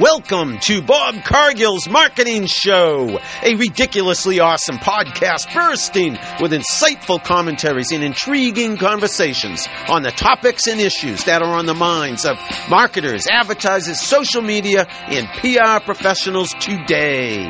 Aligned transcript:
Welcome 0.00 0.58
to 0.58 0.82
Bob 0.82 1.24
Cargill's 1.24 1.88
Marketing 1.88 2.44
Show, 2.44 3.18
a 3.42 3.54
ridiculously 3.54 4.40
awesome 4.40 4.76
podcast 4.76 5.54
bursting 5.54 6.18
with 6.38 6.52
insightful 6.52 7.22
commentaries 7.24 7.92
and 7.92 8.04
intriguing 8.04 8.76
conversations 8.76 9.66
on 9.88 10.02
the 10.02 10.10
topics 10.10 10.66
and 10.66 10.82
issues 10.82 11.24
that 11.24 11.40
are 11.40 11.54
on 11.54 11.64
the 11.64 11.72
minds 11.72 12.26
of 12.26 12.36
marketers, 12.68 13.26
advertisers, 13.30 13.98
social 13.98 14.42
media, 14.42 14.86
and 15.06 15.28
PR 15.40 15.82
professionals 15.82 16.52
today. 16.60 17.44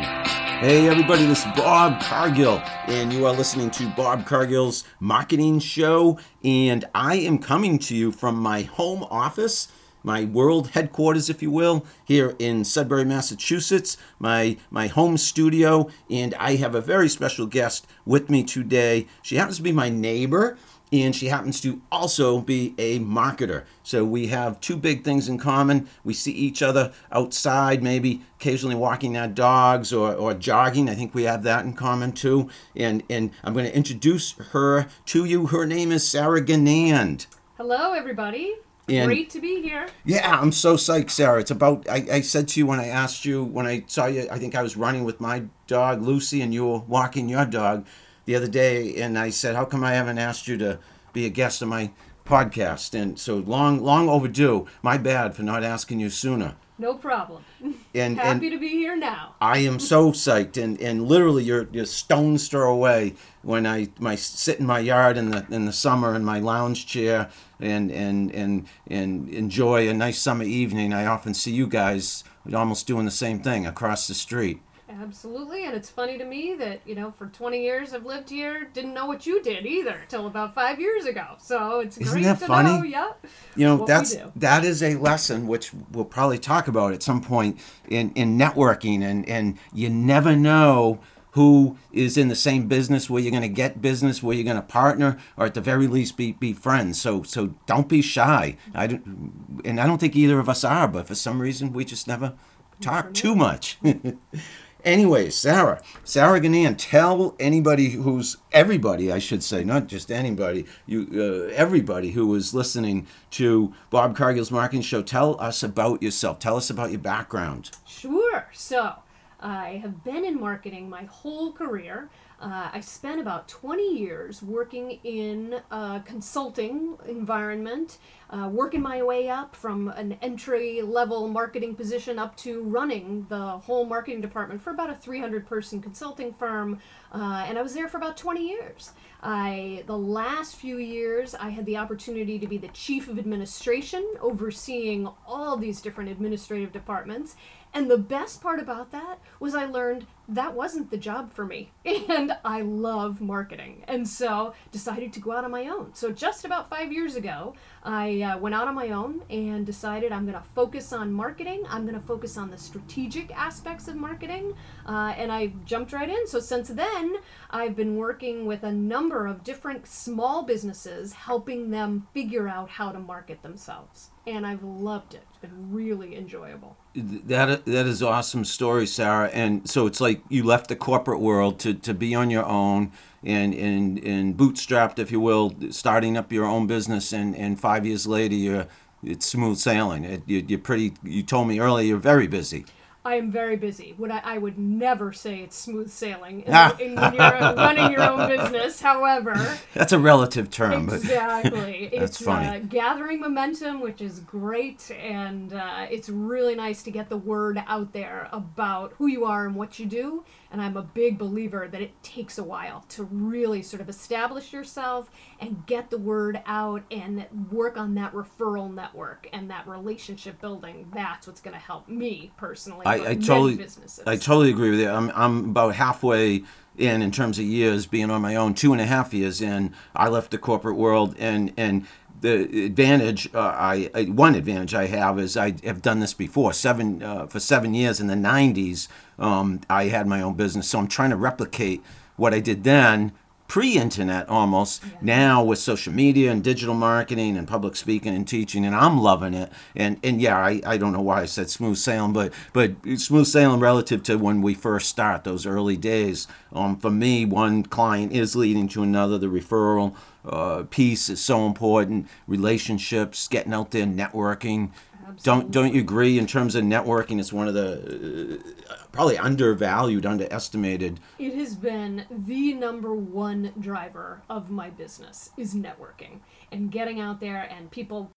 Hey, 0.61 0.89
everybody, 0.89 1.27
this 1.27 1.45
is 1.45 1.53
Bob 1.57 2.01
Cargill, 2.03 2.63
and 2.87 3.13
you 3.13 3.27
are 3.27 3.35
listening 3.35 3.71
to 3.73 3.93
Bob 3.97 4.25
Cargill's 4.25 4.85
Marketing 5.01 5.59
Show. 5.59 6.21
And 6.45 6.85
I 6.95 7.17
am 7.17 7.39
coming 7.39 7.81
to 7.81 7.97
you 7.97 8.13
from 8.13 8.37
my 8.37 8.63
home 8.63 9.03
office 9.03 9.67
my 10.07 10.25
world 10.25 10.69
headquarters, 10.69 11.29
if 11.29 11.43
you 11.43 11.51
will, 11.51 11.85
here 12.05 12.37
in 12.39 12.65
Sudbury, 12.65 13.05
Massachusetts, 13.05 13.99
my 14.21 14.57
my 14.71 14.87
home 14.87 15.19
studio, 15.19 15.91
and 16.09 16.33
I 16.37 16.55
have 16.57 16.77
a 16.77 16.81
very 16.81 17.09
special 17.09 17.47
guest 17.47 17.87
with 18.07 18.31
me 18.31 18.45
today. 18.45 19.09
She 19.21 19.35
happens 19.35 19.57
to 19.57 19.65
be 19.65 19.73
my 19.73 19.89
neighbor, 19.89 20.57
and 20.93 21.15
she 21.15 21.27
happens 21.27 21.61
to 21.63 21.83
also 21.91 22.41
be 22.41 22.77
a 22.79 23.01
marketer. 23.01 23.65
So 23.83 24.05
we 24.05 24.29
have 24.29 24.61
two 24.61 24.77
big 24.77 25.03
things 25.03 25.29
in 25.29 25.39
common. 25.39 25.89
We 26.05 26.15
see 26.15 26.31
each 26.31 26.63
other 26.63 26.93
outside, 27.11 27.83
maybe 27.83 28.23
occasionally 28.39 28.77
walking 28.77 29.17
our 29.17 29.27
dogs 29.27 29.93
or, 29.93 30.15
or 30.15 30.35
jogging. 30.35 30.89
I 30.89 30.95
think 30.95 31.17
we 31.17 31.25
have 31.25 31.43
that 31.43 31.65
in 31.65 31.73
common 31.73 32.13
too. 32.13 32.49
And 32.77 33.03
and 33.11 33.33
I'm 33.43 33.55
going 33.55 33.67
to 33.67 33.77
introduce 33.77 34.35
her 34.53 34.87
to 35.07 35.25
you. 35.25 35.49
Her 35.49 35.67
name 35.67 35.91
is 35.91 36.07
Sarah 36.07 36.41
Ganand. 36.41 37.27
Hello, 37.57 37.93
everybody. 37.93 38.55
And 38.89 39.09
Great 39.09 39.31
to 39.31 39.41
be 39.41 39.63
here. 39.63 39.89
Yeah, 40.05 40.39
I'm 40.41 40.53
so 40.53 40.77
psyched, 40.77 41.11
Sarah. 41.11 41.41
It's 41.41 41.51
about, 41.51 41.89
I, 41.89 42.07
I 42.11 42.21
said 42.21 42.47
to 42.49 42.61
you 42.61 42.67
when 42.67 42.79
I 42.79 42.87
asked 42.87 43.25
you, 43.25 43.43
when 43.43 43.67
I 43.67 43.85
saw 43.89 44.07
you, 44.07 44.29
I 44.31 44.39
think 44.39 44.55
I 44.55 44.63
was 44.63 44.77
running 44.77 45.05
with 45.05 45.21
my 45.21 45.45
dog, 45.67 46.03
Lucy, 46.03 46.41
and 46.41 46.55
you 46.55 46.67
were 46.67 46.79
walking 46.79 47.29
your 47.29 47.47
dog 47.47 47.85
the 48.27 48.37
other 48.37 48.47
day. 48.47 48.95
And 48.97 49.19
I 49.19 49.31
said, 49.31 49.57
How 49.57 49.65
come 49.65 49.83
I 49.83 49.95
haven't 49.95 50.19
asked 50.19 50.47
you 50.47 50.57
to 50.59 50.79
be 51.13 51.27
a 51.27 51.31
guest 51.31 51.63
on 51.63 51.69
my 51.69 51.91
podcast? 52.25 52.95
And 52.95 53.19
so 53.19 53.39
long, 53.39 53.83
long 53.83 54.09
overdue. 54.09 54.67
My 54.83 54.99
bad 54.99 55.35
for 55.35 55.43
not 55.43 55.65
asking 55.65 55.99
you 55.99 56.11
sooner. 56.11 56.55
No 56.79 56.95
problem. 56.95 57.45
And 57.95 58.19
happy 58.19 58.49
and 58.49 58.53
to 58.53 58.59
be 58.59 58.69
here 58.69 58.95
now. 58.95 59.37
I 59.41 59.59
am 59.61 59.81
so 59.81 60.13
psyched, 60.13 60.63
and, 60.63 60.79
and 60.83 61.09
literally 61.09 61.45
you're 61.45 61.67
you're 61.73 61.87
stones 61.87 62.47
throw 62.47 62.71
away 62.71 63.15
when 63.41 63.65
I 63.65 63.89
my 63.99 64.17
sit 64.17 64.61
in 64.61 64.67
my 64.67 64.81
yard 64.81 65.17
in 65.17 65.31
the 65.31 65.47
in 65.51 65.65
the 65.65 65.73
summer 65.73 66.15
in 66.15 66.23
my 66.23 66.39
lounge 66.39 66.87
chair 66.87 67.31
and 67.59 67.91
and 67.91 68.31
and 68.35 68.67
and 68.87 69.31
enjoy 69.31 69.89
a 69.89 69.95
nice 69.95 70.19
summer 70.19 70.45
evening. 70.45 70.93
I 70.93 71.07
often 71.07 71.33
see 71.33 71.53
you 71.53 71.67
guys 71.67 72.23
almost 72.55 72.87
doing 72.87 73.07
the 73.07 73.11
same 73.11 73.39
thing 73.41 73.65
across 73.65 74.09
the 74.09 74.15
street. 74.15 74.61
Absolutely, 75.01 75.65
and 75.67 75.75
it's 75.75 75.91
funny 75.91 76.17
to 76.17 76.25
me 76.25 76.55
that 76.55 76.81
you 76.87 76.95
know 76.95 77.11
for 77.11 77.27
20 77.27 77.63
years 77.63 77.93
I've 77.93 78.07
lived 78.07 78.31
here, 78.31 78.69
didn't 78.73 78.95
know 78.95 79.07
what 79.07 79.27
you 79.27 79.43
did 79.43 79.67
either 79.67 80.01
till 80.09 80.27
about 80.27 80.55
five 80.55 80.81
years 80.81 81.05
ago. 81.05 81.35
So 81.39 81.81
it's 81.81 81.99
Isn't 81.99 82.13
great 82.13 82.25
that 82.25 82.39
to 82.41 82.47
funny? 82.47 82.71
know. 82.71 82.83
Yeah, 82.83 83.13
you 83.55 83.67
know 83.67 83.85
that's 83.85 84.17
that 84.37 84.65
is 84.65 84.83
a 84.83 84.95
lesson 84.95 85.47
which 85.47 85.73
we'll 85.91 86.05
probably 86.05 86.39
talk 86.39 86.67
about 86.69 86.93
at 86.93 87.03
some 87.03 87.21
point 87.21 87.61
in 87.89 88.11
in 88.13 88.39
networking, 88.39 89.03
and 89.03 89.29
and 89.29 89.59
you 89.73 89.91
never 89.91 90.35
know 90.35 91.01
who 91.33 91.77
is 91.93 92.17
in 92.17 92.29
the 92.29 92.37
same 92.37 92.67
business 92.67 93.11
where 93.11 93.21
you're 93.21 93.31
going 93.31 93.43
to 93.43 93.49
get 93.49 93.83
business 93.83 94.23
where 94.23 94.35
you're 94.35 94.45
going 94.45 94.57
to 94.57 94.63
partner 94.63 95.19
or 95.37 95.45
at 95.45 95.53
the 95.53 95.61
very 95.61 95.87
least 95.87 96.17
be, 96.17 96.33
be 96.33 96.55
friends 96.55 96.99
so 96.99 97.23
so 97.23 97.49
don't 97.67 97.91
be 97.91 98.01
shy 98.01 98.57
i 98.75 98.87
don't 98.87 99.61
and 99.63 99.79
i 99.79 99.87
don't 99.87 99.99
think 99.99 100.17
either 100.17 100.39
of 100.41 100.49
us 100.49 100.65
are 100.65 100.89
but 100.89 101.07
for 101.07 101.15
some 101.15 101.43
reason 101.43 101.75
we 101.75 101.85
just 101.85 102.09
never 102.09 102.33
talk 102.81 103.13
too 103.13 103.37
much 103.37 103.79
Anyway, 104.87 105.29
Sarah, 105.31 105.83
Sarah 106.05 106.41
Ganand, 106.41 106.77
tell 106.79 107.35
anybody 107.41 107.91
who's 107.91 108.37
everybody, 108.53 109.11
I 109.11 109.19
should 109.19 109.43
say, 109.43 109.65
not 109.65 109.89
just 109.89 110.13
anybody, 110.13 110.65
you, 110.87 111.09
uh, 111.13 111.53
everybody 111.53 112.13
who 112.13 112.33
is 112.37 112.55
listening 112.55 113.09
to 113.33 113.75
Bob 113.91 114.17
Cargill's 114.17 114.53
Marketing 114.53 114.83
Show, 114.83 115.03
tell 115.03 115.41
us 115.41 115.65
about 115.65 116.05
yourself. 116.05 116.39
Tell 116.39 116.57
us 116.57 116.71
about 116.71 116.93
your 116.93 117.01
background. 117.01 117.73
Sure. 117.85 118.49
So, 118.55 118.95
I 119.41 119.81
have 119.83 120.05
been 120.05 120.25
in 120.25 120.39
marketing 120.39 120.89
my 120.89 121.03
whole 121.07 121.53
career. 121.53 122.09
Uh, 122.39 122.69
I 122.71 122.81
spent 122.81 123.19
about 123.19 123.49
20 123.49 123.97
years 123.97 124.43
working 124.43 124.99
in 125.05 125.61
a 125.71 126.03
consulting 126.05 126.99
environment, 127.09 127.97
uh, 128.29 128.51
working 128.53 128.83
my 128.83 129.03
way 129.03 129.31
up 129.31 129.57
from 129.57 129.89
an 129.89 130.19
entry 130.21 130.83
level 130.83 131.29
marketing 131.29 131.75
position 131.75 132.19
up 132.19 132.37
to 132.39 132.63
running 132.65 133.25
the 133.31 133.41
whole 133.41 133.87
marketing 133.87 134.21
department 134.21 134.61
for 134.61 134.71
about 134.71 134.91
a 134.91 134.95
300 134.95 135.47
person 135.47 135.81
consulting 135.81 136.33
firm. 136.35 136.79
Uh, 137.11 137.47
and 137.49 137.59
I 137.59 137.63
was 137.63 137.73
there 137.73 137.89
for 137.89 137.97
about 137.97 138.19
20 138.19 138.47
years. 138.47 138.93
I 139.23 139.83
the 139.87 139.97
last 139.97 140.57
few 140.57 140.77
years 140.77 141.35
I 141.35 141.49
had 141.49 141.65
the 141.65 141.79
opportunity 141.79 142.39
to 142.39 142.47
be 142.47 142.59
the 142.59 142.69
chief 142.69 143.09
of 143.09 143.19
administration, 143.19 144.07
overseeing 144.21 145.09
all 145.27 145.57
these 145.57 145.81
different 145.81 146.11
administrative 146.11 146.71
departments. 146.71 147.37
And 147.77 147.91
the 147.91 147.99
best 147.99 148.41
part 148.41 148.59
about 148.59 148.91
that 148.93 149.19
was 149.39 149.55
I 149.55 149.67
learned 149.67 150.07
that 150.31 150.55
wasn't 150.55 150.91
the 150.91 150.97
job 150.97 151.31
for 151.35 151.45
me. 151.45 151.73
And 152.09 152.33
I 152.45 152.63
love 152.63 153.21
marketing. 153.21 153.85
And 153.87 154.09
so 154.09 154.55
decided 154.73 155.13
to 155.13 155.21
go 155.21 155.33
out 155.33 155.45
on 155.45 155.51
my 155.51 155.67
own. 155.67 155.93
So 155.93 156.11
just 156.11 156.47
about 156.47 156.71
five 156.71 156.91
years 156.91 157.17
ago, 157.17 157.55
I 157.83 158.23
uh, 158.23 158.39
went 158.39 158.55
out 158.55 158.67
on 158.67 158.75
my 158.75 158.91
own 158.91 159.23
and 159.29 159.67
decided 159.67 160.13
I'm 160.13 160.25
going 160.25 160.39
to 160.39 160.49
focus 160.55 160.93
on 160.95 161.13
marketing. 161.13 161.65
I'm 161.69 161.83
going 161.83 162.01
to 162.01 162.07
focus 162.07 162.39
on 162.39 162.51
the 162.51 162.57
strategic 162.57 163.31
aspects 163.37 163.89
of 163.89 163.97
marketing. 163.97 164.55
Uh, 164.87 165.13
and 165.19 165.31
I 165.31 165.49
jumped 165.67 165.93
right 165.93 166.09
in. 166.09 166.27
So 166.27 166.41
since 166.41 166.69
then, 166.69 167.17
I've 167.51 167.77
been 167.77 167.97
working 167.97 168.47
with 168.47 168.63
a 168.63 168.73
number 168.73 169.27
of 169.27 169.45
different 169.45 169.87
small 169.87 170.45
businesses, 170.45 171.13
helping 171.13 171.71
them 171.71 172.07
figure 172.15 172.49
out 172.49 172.71
how 172.71 172.91
to 172.91 172.99
market 172.99 173.43
themselves. 173.43 174.11
And 174.27 174.47
I've 174.47 174.63
loved 174.63 175.15
it. 175.15 175.27
It's 175.47 175.55
really 175.57 176.17
enjoyable. 176.17 176.77
That 176.95 177.65
that 177.67 177.87
is 177.87 178.03
awesome 178.03 178.45
story, 178.45 178.87
Sarah. 178.87 179.29
And 179.29 179.69
so 179.69 179.87
it's 179.87 180.01
like 180.01 180.23
you 180.29 180.43
left 180.43 180.69
the 180.69 180.77
corporate 180.77 181.21
world 181.21 181.61
to, 181.61 181.75
to 181.75 181.95
be 181.95 182.15
on 182.15 182.31
your 182.31 182.45
own 182.45 182.91
and, 183.23 183.55
and 183.55 183.99
and 184.03 184.37
bootstrapped, 184.37 184.99
if 184.99 185.13
you 185.13 185.21
will, 185.21 185.55
starting 185.71 186.17
up 186.17 186.33
your 186.33 186.47
own 186.47 186.67
business. 186.67 187.13
And, 187.13 187.37
and 187.37 187.61
five 187.61 187.87
years 187.87 188.07
later, 188.07 188.35
you're 188.35 188.67
it's 189.05 189.27
smooth 189.27 189.59
sailing. 189.59 190.05
It, 190.05 190.23
you, 190.27 190.45
you're 190.49 190.59
pretty. 190.59 190.95
You 191.05 191.23
told 191.23 191.47
me 191.49 191.61
earlier 191.61 191.87
you're 191.87 191.99
very 191.99 192.27
busy. 192.27 192.65
I 193.07 193.15
am 193.15 193.31
very 193.31 193.55
busy. 193.57 193.95
Would 193.99 194.11
I, 194.11 194.21
I 194.25 194.39
would 194.39 194.59
never 194.59 195.13
say 195.13 195.39
it's 195.39 195.57
smooth 195.57 195.89
sailing 195.91 196.41
in, 196.43 196.55
in 196.81 196.97
when 196.97 197.15
you're 197.15 197.31
running 197.57 197.93
your 197.93 198.03
own 198.03 198.29
business. 198.29 198.81
However, 198.81 199.35
that's 199.75 199.93
a 199.93 199.99
relative 199.99 200.51
term. 200.51 200.89
Exactly. 200.89 201.89
that's 201.97 202.17
it's 202.17 202.21
funny. 202.21 202.49
Uh, 202.49 202.59
gathering 202.69 203.21
momentum, 203.21 203.81
which 203.81 204.01
is 204.01 204.19
great, 204.21 204.91
and 204.91 205.53
uh, 205.53 205.87
it's 205.89 206.09
really 206.09 206.57
nice 206.57 206.83
to 206.83 206.91
get 206.91 207.09
the 207.09 207.17
word 207.17 207.63
out 207.69 207.93
there 207.93 208.29
about 208.33 208.93
who 208.99 209.07
you 209.07 209.25
are 209.25 209.47
and 209.47 209.55
what 209.55 209.79
you 209.79 209.87
do. 209.87 210.25
And 210.51 210.61
I'm 210.61 210.77
a 210.77 210.83
big 210.83 211.19
believer 211.19 211.69
that 211.69 211.81
it 211.81 212.03
takes 212.03 212.39
a 212.39 212.45
while 212.45 212.85
to 212.91 213.05
really 213.05 213.63
sort 213.63 213.81
of 213.81 213.89
establish 213.89 214.53
yourself 214.53 215.11
and 215.41 215.65
get 215.67 215.91
the 215.91 215.99
word 215.99 216.41
out 216.47 216.83
and 216.91 217.27
work 217.51 217.77
on 217.77 217.95
that 217.95 218.13
referral 218.13 218.73
network 218.73 219.29
and 219.33 219.51
that 219.51 219.67
relationship 219.67 220.41
building. 220.41 220.91
That's 220.95 221.27
what's 221.27 221.41
going 221.41 221.55
to 221.55 221.61
help 221.61 221.89
me 221.89 222.33
personally. 222.37 222.87
I, 222.87 223.11
I 223.11 223.15
totally, 223.15 223.57
businesses. 223.57 224.05
I 224.07 224.17
totally 224.17 224.51
agree 224.51 224.71
with 224.71 224.81
you. 224.81 224.89
I'm, 224.89 225.11
I'm 225.15 225.51
about 225.51 225.75
halfway 225.75 226.45
in 226.79 227.03
in 227.03 227.11
terms 227.11 227.39
of 227.39 227.45
years 227.45 227.87
being 227.87 228.11
on 228.11 228.23
my 228.23 228.37
own, 228.37 228.55
two 228.55 228.73
and 228.73 228.81
a 228.81 228.87
half 228.87 229.15
years 229.15 229.41
in. 229.41 229.75
I 229.95 230.09
left 230.09 230.31
the 230.31 230.39
corporate 230.39 230.77
world 230.77 231.15
and 231.19 231.53
and 231.57 231.87
the 232.21 232.65
advantage 232.65 233.29
uh, 233.35 233.39
I, 233.39 233.91
I, 233.95 234.05
one 234.05 234.35
advantage 234.35 234.75
I 234.75 234.87
have 234.87 235.19
is 235.19 235.37
I 235.37 235.55
have 235.65 235.83
done 235.83 236.01
this 236.01 236.15
before 236.15 236.53
seven 236.53 237.03
uh, 237.03 237.27
for 237.27 237.41
seven 237.41 237.75
years 237.75 238.01
in 238.01 238.07
the 238.07 238.15
90s 238.15 238.89
um, 239.19 239.61
I 239.69 239.85
had 239.85 240.07
my 240.07 240.23
own 240.23 240.35
business. 240.35 240.69
So 240.69 240.79
I'm 240.79 240.89
trying 240.89 241.11
to 241.11 241.17
replicate 241.17 241.83
what 242.17 242.33
I 242.35 242.41
did 242.41 242.65
then 242.65 243.13
pre-internet 243.49 244.29
almost 244.29 244.83
yeah. 244.83 244.91
now 245.01 245.45
with 245.45 245.59
social 245.59 245.93
media 245.93 246.33
and 246.33 246.43
digital 246.43 246.75
marketing 246.75 247.37
and 247.37 247.47
public 247.47 247.77
speaking 247.77 248.15
and 248.15 248.27
teaching 248.27 248.67
and 248.67 248.75
i'm 248.75 248.99
loving 248.99 249.35
it. 249.35 249.53
And 249.75 249.99
and 250.03 250.21
yeah 250.21 250.37
i, 250.37 250.61
I 250.67 250.77
don't 250.77 250.93
know 250.93 251.01
why 251.01 251.23
i 251.23 251.25
said 251.27 251.49
smooth 251.49 251.77
sailing 251.77 252.13
but 252.13 252.33
but 252.53 252.73
smooth 252.97 253.27
sailing 253.27 253.61
relative 253.61 254.03
to 254.05 254.17
when 254.17 254.43
we 254.43 254.55
first 254.55 254.89
start 254.89 255.25
those 255.25 255.47
early 255.47 255.77
days. 255.77 256.27
Um, 256.53 256.77
for 256.77 256.91
me 256.91 257.25
one 257.25 257.63
client 257.63 258.13
is 258.13 258.35
leading 258.35 258.69
to 258.69 258.83
another. 258.83 259.19
The 259.19 259.27
referral 259.27 259.95
uh, 260.25 260.65
piece 260.65 261.09
is 261.09 261.23
so 261.23 261.47
important. 261.47 262.09
Relationships 262.27 263.29
getting 263.29 263.53
out 263.53 263.71
there 263.71 263.87
networking 263.87 264.73
Absolutely. 265.09 265.43
Don't 265.43 265.51
don't 265.53 265.75
you 265.75 265.81
agree 265.81 266.19
in 266.19 266.27
terms 266.27 266.55
of 266.57 266.65
networking? 266.65 267.21
It's 267.21 267.33
one 267.33 267.47
of 267.47 267.55
the 267.55 268.41
uh, 268.69 268.75
probably 268.91 269.17
undervalued, 269.17 270.05
underestimated. 270.05 270.99
It 271.19 271.35
has 271.35 271.55
been 271.55 272.07
the 272.11 272.55
number 272.55 272.95
one 272.95 273.53
driver 273.61 274.23
of 274.29 274.51
my 274.51 274.71
business 274.71 275.31
is 275.37 275.55
networking 275.55 276.21
and 276.51 276.73
getting 276.73 277.01
out 277.01 277.21
there 277.21 277.49
and 277.51 277.71
people 277.71 278.11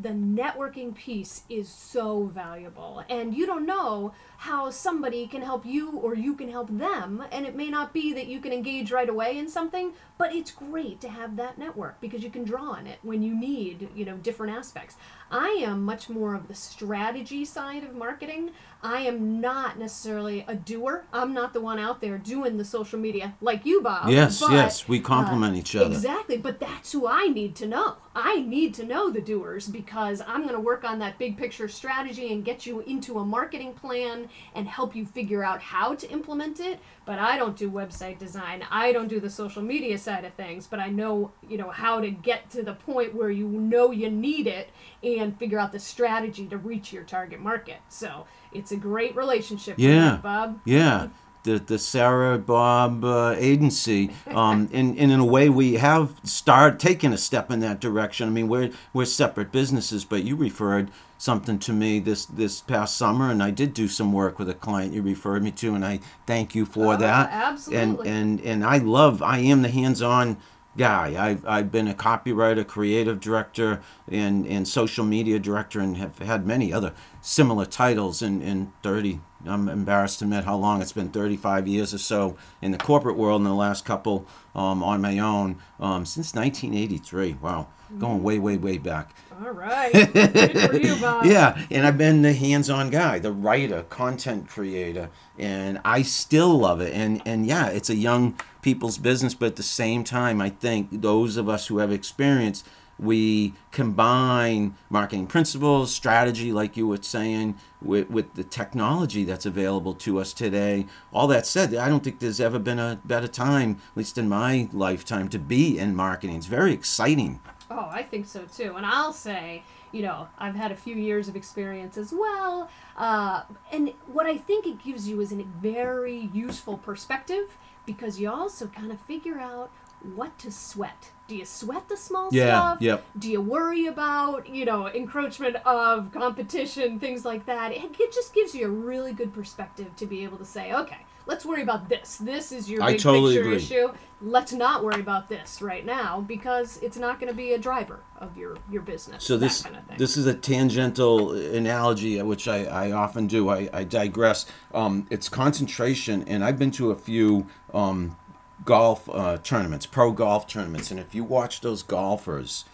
the 0.00 0.08
networking 0.08 0.94
piece 0.94 1.42
is 1.48 1.68
so 1.68 2.24
valuable 2.24 3.04
and 3.08 3.34
you 3.34 3.46
don't 3.46 3.66
know 3.66 4.12
how 4.42 4.68
somebody 4.68 5.24
can 5.28 5.40
help 5.40 5.64
you 5.64 5.90
or 5.98 6.16
you 6.16 6.34
can 6.34 6.48
help 6.48 6.68
them 6.76 7.22
and 7.30 7.46
it 7.46 7.54
may 7.54 7.70
not 7.70 7.92
be 7.92 8.12
that 8.12 8.26
you 8.26 8.40
can 8.40 8.52
engage 8.52 8.90
right 8.90 9.08
away 9.08 9.38
in 9.38 9.48
something 9.48 9.92
but 10.18 10.34
it's 10.34 10.50
great 10.50 11.00
to 11.00 11.08
have 11.08 11.36
that 11.36 11.58
network 11.58 12.00
because 12.00 12.24
you 12.24 12.30
can 12.30 12.42
draw 12.42 12.70
on 12.70 12.86
it 12.86 12.98
when 13.02 13.22
you 13.22 13.34
need 13.34 13.88
you 13.94 14.04
know 14.04 14.16
different 14.16 14.56
aspects. 14.56 14.96
I 15.30 15.60
am 15.64 15.82
much 15.82 16.08
more 16.08 16.34
of 16.34 16.46
the 16.46 16.54
strategy 16.54 17.44
side 17.44 17.82
of 17.84 17.94
marketing. 17.94 18.50
I 18.82 19.00
am 19.00 19.40
not 19.40 19.78
necessarily 19.78 20.44
a 20.46 20.54
doer. 20.54 21.06
I'm 21.12 21.32
not 21.32 21.52
the 21.54 21.60
one 21.60 21.78
out 21.78 22.00
there 22.00 22.18
doing 22.18 22.58
the 22.58 22.64
social 22.64 22.98
media 22.98 23.34
like 23.40 23.64
you 23.64 23.80
bob 23.80 24.10
Yes, 24.10 24.40
but, 24.40 24.52
yes, 24.52 24.86
we 24.88 25.00
complement 25.00 25.54
uh, 25.54 25.58
each 25.58 25.74
other. 25.76 25.94
exactly 25.94 26.36
but 26.36 26.60
that's 26.60 26.92
who 26.92 27.06
i 27.06 27.26
need 27.26 27.54
to 27.56 27.66
know. 27.66 27.96
I 28.14 28.42
need 28.42 28.74
to 28.74 28.84
know 28.84 29.10
the 29.10 29.20
doers 29.22 29.68
because 29.68 30.20
i'm 30.26 30.42
going 30.42 30.54
to 30.54 30.60
work 30.60 30.84
on 30.84 30.98
that 30.98 31.18
big 31.18 31.36
picture 31.36 31.68
strategy 31.68 32.32
and 32.32 32.44
get 32.44 32.66
you 32.66 32.80
into 32.80 33.18
a 33.18 33.24
marketing 33.24 33.72
plan 33.74 34.28
and 34.54 34.68
help 34.68 34.94
you 34.96 35.04
figure 35.06 35.42
out 35.44 35.60
how 35.60 35.94
to 35.94 36.10
implement 36.10 36.60
it 36.60 36.78
but 37.04 37.18
i 37.18 37.36
don't 37.36 37.56
do 37.56 37.70
website 37.70 38.18
design. 38.18 38.64
I 38.70 38.92
don't 38.92 39.08
do 39.08 39.20
the 39.20 39.30
social 39.30 39.62
media 39.62 39.98
side 39.98 40.24
of 40.24 40.34
things 40.34 40.66
but 40.66 40.80
i 40.80 40.88
know 40.88 41.32
you 41.48 41.58
know 41.58 41.70
how 41.70 42.00
to 42.00 42.10
get 42.10 42.50
to 42.50 42.62
the 42.62 42.74
point 42.74 43.14
where 43.14 43.30
you 43.30 43.46
know 43.48 43.90
you 43.90 44.10
need 44.10 44.46
it 44.46 44.70
and 45.02 45.36
figure 45.38 45.58
out 45.58 45.72
the 45.72 45.78
strategy 45.78 46.46
to 46.46 46.56
reach 46.56 46.92
your 46.92 47.02
target 47.04 47.40
market. 47.40 47.78
So 47.88 48.26
it's 48.52 48.70
a 48.72 48.76
great 48.76 49.16
relationship 49.16 49.74
Yeah. 49.78 50.18
bob. 50.22 50.60
Yeah, 50.64 51.08
the 51.44 51.58
the 51.58 51.78
Sarah 51.78 52.38
Bob 52.38 53.04
uh, 53.04 53.34
agency, 53.38 54.10
um, 54.28 54.68
and, 54.72 54.98
and 54.98 55.10
in 55.12 55.20
a 55.20 55.24
way 55.24 55.48
we 55.48 55.74
have 55.74 56.14
started 56.24 56.78
taking 56.80 57.12
a 57.12 57.18
step 57.18 57.50
in 57.50 57.60
that 57.60 57.80
direction. 57.80 58.28
I 58.28 58.30
mean, 58.30 58.48
we're 58.48 58.70
we're 58.92 59.04
separate 59.06 59.52
businesses, 59.52 60.04
but 60.04 60.24
you 60.24 60.36
referred 60.36 60.90
something 61.18 61.58
to 61.60 61.72
me 61.72 61.98
this 62.00 62.26
this 62.26 62.60
past 62.60 62.96
summer, 62.96 63.30
and 63.30 63.42
I 63.42 63.50
did 63.50 63.74
do 63.74 63.88
some 63.88 64.12
work 64.12 64.38
with 64.38 64.48
a 64.48 64.54
client 64.54 64.92
you 64.94 65.02
referred 65.02 65.42
me 65.42 65.50
to, 65.52 65.74
and 65.74 65.84
I 65.84 66.00
thank 66.26 66.54
you 66.54 66.64
for 66.64 66.94
Oh, 66.94 66.96
that. 66.96 67.30
absolutely. 67.32 68.08
And 68.08 68.40
and 68.40 68.40
and 68.40 68.64
I 68.64 68.78
love. 68.78 69.22
I 69.22 69.38
am 69.38 69.62
the 69.62 69.68
hands-on 69.70 70.38
guy. 70.76 71.14
I've, 71.22 71.46
I've 71.46 71.70
been 71.70 71.86
a 71.86 71.92
copywriter, 71.94 72.66
creative 72.66 73.20
director, 73.20 73.82
and, 74.10 74.46
and 74.46 74.66
social 74.66 75.04
media 75.04 75.38
director, 75.38 75.80
and 75.80 75.98
have 75.98 76.18
had 76.18 76.46
many 76.46 76.72
other 76.72 76.94
similar 77.20 77.66
titles 77.66 78.22
in, 78.22 78.40
in 78.40 78.72
30. 78.82 79.20
I'm 79.46 79.68
embarrassed 79.68 80.20
to 80.20 80.24
admit 80.24 80.44
how 80.44 80.56
long 80.56 80.80
it's 80.82 80.92
been 80.92 81.10
35 81.10 81.66
years 81.66 81.92
or 81.92 81.98
so 81.98 82.36
in 82.60 82.72
the 82.72 82.78
corporate 82.78 83.16
world, 83.16 83.40
and 83.40 83.46
the 83.50 83.54
last 83.54 83.84
couple 83.84 84.26
um, 84.54 84.82
on 84.82 85.00
my 85.00 85.18
own 85.18 85.58
um, 85.80 86.04
since 86.04 86.34
1983. 86.34 87.34
Wow, 87.40 87.68
going 87.98 88.22
way, 88.22 88.38
way, 88.38 88.56
way 88.56 88.78
back. 88.78 89.14
all 89.44 89.50
right 89.50 89.92
you 89.94 90.96
Yeah, 91.24 91.60
and 91.70 91.86
I've 91.86 91.98
been 91.98 92.22
the 92.22 92.32
hands-on 92.32 92.90
guy, 92.90 93.18
the 93.18 93.32
writer, 93.32 93.82
content 93.84 94.48
creator, 94.48 95.10
and 95.38 95.80
I 95.84 96.02
still 96.02 96.58
love 96.58 96.80
it. 96.80 96.92
And 96.94 97.22
and 97.26 97.46
yeah, 97.46 97.68
it's 97.68 97.90
a 97.90 97.96
young 97.96 98.38
people's 98.62 98.98
business, 98.98 99.34
but 99.34 99.46
at 99.46 99.56
the 99.56 99.62
same 99.62 100.04
time, 100.04 100.40
I 100.40 100.50
think 100.50 101.02
those 101.02 101.36
of 101.36 101.48
us 101.48 101.66
who 101.66 101.78
have 101.78 101.90
experience, 101.90 102.64
we 103.02 103.54
combine 103.72 104.76
marketing 104.88 105.26
principles, 105.26 105.92
strategy, 105.92 106.52
like 106.52 106.76
you 106.76 106.86
were 106.86 106.98
saying, 107.00 107.56
with, 107.80 108.08
with 108.08 108.34
the 108.34 108.44
technology 108.44 109.24
that's 109.24 109.44
available 109.44 109.92
to 109.94 110.18
us 110.18 110.32
today. 110.32 110.86
All 111.12 111.26
that 111.26 111.44
said, 111.46 111.74
I 111.74 111.88
don't 111.88 112.04
think 112.04 112.20
there's 112.20 112.40
ever 112.40 112.58
been 112.58 112.78
a 112.78 113.00
better 113.04 113.28
time, 113.28 113.80
at 113.90 113.96
least 113.96 114.18
in 114.18 114.28
my 114.28 114.68
lifetime, 114.72 115.28
to 115.30 115.38
be 115.38 115.78
in 115.78 115.96
marketing. 115.96 116.36
It's 116.36 116.46
very 116.46 116.72
exciting. 116.72 117.40
Oh, 117.70 117.88
I 117.90 118.02
think 118.02 118.26
so 118.26 118.44
too. 118.44 118.76
And 118.76 118.86
I'll 118.86 119.12
say, 119.12 119.64
you 119.92 120.02
know, 120.02 120.28
I've 120.38 120.54
had 120.54 120.70
a 120.70 120.76
few 120.76 120.94
years 120.94 121.28
of 121.28 121.36
experience 121.36 121.96
as 121.96 122.12
well. 122.12 122.70
Uh, 122.96 123.42
and 123.72 123.92
what 124.06 124.26
I 124.26 124.36
think 124.36 124.66
it 124.66 124.82
gives 124.82 125.08
you 125.08 125.20
is 125.20 125.32
a 125.32 125.42
very 125.60 126.30
useful 126.32 126.78
perspective 126.78 127.56
because 127.84 128.20
you 128.20 128.30
also 128.30 128.66
kind 128.68 128.92
of 128.92 129.00
figure 129.00 129.38
out 129.38 129.70
what 130.14 130.38
to 130.40 130.50
sweat. 130.50 131.10
Do 131.32 131.38
you 131.38 131.46
sweat 131.46 131.88
the 131.88 131.96
small 131.96 132.28
Yeah, 132.30 132.44
stuff? 132.44 132.82
yep. 132.82 133.06
Do 133.18 133.30
you 133.30 133.40
worry 133.40 133.86
about, 133.86 134.46
you 134.46 134.66
know, 134.66 134.86
encroachment 134.88 135.56
of 135.64 136.12
competition, 136.12 136.98
things 136.98 137.24
like 137.24 137.46
that? 137.46 137.72
It, 137.72 137.98
it 137.98 138.12
just 138.12 138.34
gives 138.34 138.54
you 138.54 138.66
a 138.66 138.70
really 138.70 139.14
good 139.14 139.32
perspective 139.32 139.96
to 139.96 140.04
be 140.04 140.24
able 140.24 140.36
to 140.36 140.44
say, 140.44 140.74
okay, 140.74 140.98
let's 141.24 141.46
worry 141.46 141.62
about 141.62 141.88
this. 141.88 142.18
This 142.18 142.52
is 142.52 142.68
your 142.68 142.82
I 142.82 142.92
big 142.92 143.00
totally 143.00 143.36
picture 143.36 143.48
agree. 143.48 143.56
issue. 143.56 143.92
Let's 144.20 144.52
not 144.52 144.84
worry 144.84 145.00
about 145.00 145.30
this 145.30 145.62
right 145.62 145.86
now 145.86 146.20
because 146.20 146.76
it's 146.82 146.98
not 146.98 147.18
going 147.18 147.30
to 147.30 147.36
be 147.36 147.54
a 147.54 147.58
driver 147.58 148.00
of 148.18 148.36
your 148.36 148.56
your 148.70 148.82
business. 148.82 149.24
So 149.24 149.36
this 149.36 149.62
kind 149.62 149.76
of 149.76 149.98
this 149.98 150.16
is 150.16 150.26
a 150.26 150.34
tangential 150.34 151.32
analogy, 151.32 152.20
which 152.22 152.46
I, 152.46 152.64
I 152.66 152.92
often 152.92 153.26
do. 153.26 153.48
I, 153.48 153.68
I 153.72 153.84
digress. 153.84 154.46
Um, 154.74 155.06
it's 155.10 155.28
concentration, 155.28 156.22
and 156.28 156.44
I've 156.44 156.58
been 156.58 156.70
to 156.72 156.90
a 156.92 156.94
few 156.94 157.46
um, 157.74 158.16
golf 158.64 159.08
uh, 159.10 159.38
tournaments, 159.38 159.86
pro 159.86 160.12
golf 160.12 160.46
tournaments, 160.46 160.90
and 160.90 161.00
if 161.00 161.14
you 161.14 161.24
watch 161.24 161.60
those 161.60 161.82
golfers, 161.82 162.64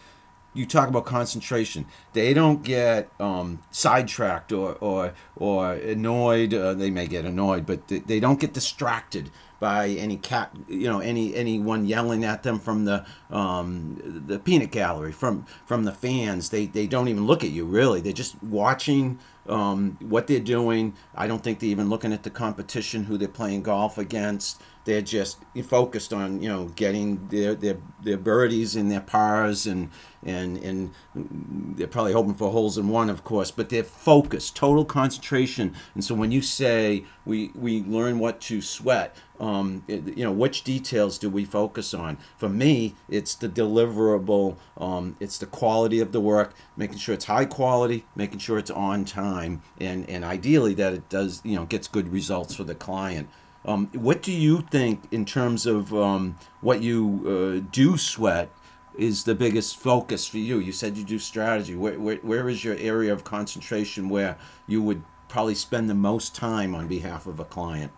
you 0.54 0.66
talk 0.66 0.88
about 0.88 1.04
concentration. 1.04 1.86
They 2.14 2.34
don't 2.34 2.62
get 2.62 3.10
um, 3.20 3.62
sidetracked 3.70 4.52
or 4.52 4.74
or 4.80 5.14
or 5.36 5.72
annoyed. 5.72 6.54
Uh, 6.54 6.74
they 6.74 6.90
may 6.90 7.06
get 7.06 7.24
annoyed, 7.24 7.66
but 7.66 7.88
they, 7.88 7.98
they 8.00 8.20
don't 8.20 8.40
get 8.40 8.52
distracted 8.52 9.30
by 9.60 9.88
any 9.88 10.16
cat, 10.16 10.54
you 10.68 10.88
know, 10.88 11.00
any 11.00 11.34
anyone 11.34 11.84
yelling 11.84 12.24
at 12.24 12.42
them 12.42 12.58
from 12.58 12.84
the 12.84 13.04
um, 13.30 14.00
the 14.26 14.38
peanut 14.38 14.70
gallery, 14.70 15.12
from 15.12 15.46
from 15.66 15.84
the 15.84 15.92
fans. 15.92 16.50
They 16.50 16.66
they 16.66 16.86
don't 16.86 17.08
even 17.08 17.26
look 17.26 17.44
at 17.44 17.50
you 17.50 17.64
really. 17.64 18.00
They're 18.00 18.12
just 18.12 18.42
watching 18.42 19.18
um, 19.48 19.96
what 20.00 20.26
they're 20.26 20.40
doing. 20.40 20.94
I 21.14 21.26
don't 21.26 21.42
think 21.42 21.58
they're 21.58 21.70
even 21.70 21.88
looking 21.88 22.12
at 22.12 22.22
the 22.22 22.30
competition, 22.30 23.04
who 23.04 23.18
they're 23.18 23.28
playing 23.28 23.62
golf 23.62 23.98
against. 23.98 24.60
They're 24.84 25.02
just 25.02 25.38
focused 25.64 26.12
on 26.12 26.42
you 26.42 26.48
know 26.48 26.66
getting 26.76 27.28
their 27.28 27.54
their, 27.54 27.78
their 28.02 28.16
birdies 28.16 28.76
and 28.76 28.90
their 28.90 29.00
pars 29.00 29.66
and 29.66 29.90
and 30.24 30.56
and 30.58 30.90
they're 31.14 31.86
probably 31.86 32.12
hoping 32.12 32.34
for 32.34 32.50
holes 32.50 32.76
in 32.76 32.88
one, 32.88 33.10
of 33.10 33.24
course. 33.24 33.50
But 33.50 33.68
they're 33.68 33.84
focused, 33.84 34.56
total 34.56 34.84
concentration. 34.84 35.74
And 35.94 36.04
so 36.04 36.14
when 36.14 36.32
you 36.32 36.42
say 36.42 37.04
we 37.24 37.50
we 37.54 37.82
learn 37.82 38.18
what 38.18 38.40
to 38.42 38.60
sweat, 38.60 39.16
um, 39.40 39.84
you 39.86 40.24
know 40.24 40.32
which 40.32 40.64
details 40.64 41.18
do 41.18 41.30
we 41.30 41.44
focus 41.44 41.94
on? 41.94 42.18
For 42.36 42.48
me, 42.48 42.94
it's 43.08 43.34
the 43.34 43.48
deliverable. 43.48 44.56
Um, 44.76 45.16
it's 45.20 45.38
the 45.38 45.46
quality 45.46 46.00
of 46.00 46.12
the 46.12 46.20
work, 46.20 46.54
making 46.76 46.98
sure 46.98 47.14
it's 47.14 47.26
high 47.26 47.44
quality, 47.44 48.04
making 48.16 48.40
sure 48.40 48.58
it's 48.58 48.70
on 48.70 49.04
time, 49.04 49.62
and 49.80 50.08
and 50.08 50.24
ideally 50.24 50.74
that 50.74 50.92
it 50.92 51.08
does 51.08 51.40
you 51.44 51.56
know 51.56 51.64
gets 51.64 51.88
good 51.88 52.08
results 52.08 52.54
for 52.54 52.64
the 52.64 52.74
client. 52.74 53.28
Um, 53.64 53.88
what 53.92 54.22
do 54.22 54.32
you 54.32 54.62
think 54.70 55.02
in 55.10 55.24
terms 55.24 55.66
of 55.66 55.92
um, 55.92 56.36
what 56.60 56.80
you 56.80 57.62
uh, 57.64 57.68
do 57.70 57.96
sweat 57.96 58.50
is 58.96 59.24
the 59.24 59.34
biggest 59.34 59.76
focus 59.76 60.26
for 60.26 60.38
you? 60.38 60.58
You 60.58 60.72
said 60.72 60.96
you 60.96 61.04
do 61.04 61.18
strategy. 61.18 61.74
Where, 61.74 61.98
where, 61.98 62.16
where 62.16 62.48
is 62.48 62.64
your 62.64 62.76
area 62.76 63.12
of 63.12 63.24
concentration 63.24 64.08
where 64.08 64.36
you 64.66 64.82
would 64.82 65.02
probably 65.28 65.54
spend 65.54 65.90
the 65.90 65.94
most 65.94 66.34
time 66.34 66.74
on 66.74 66.88
behalf 66.88 67.26
of 67.26 67.38
a 67.38 67.44
client? 67.44 67.92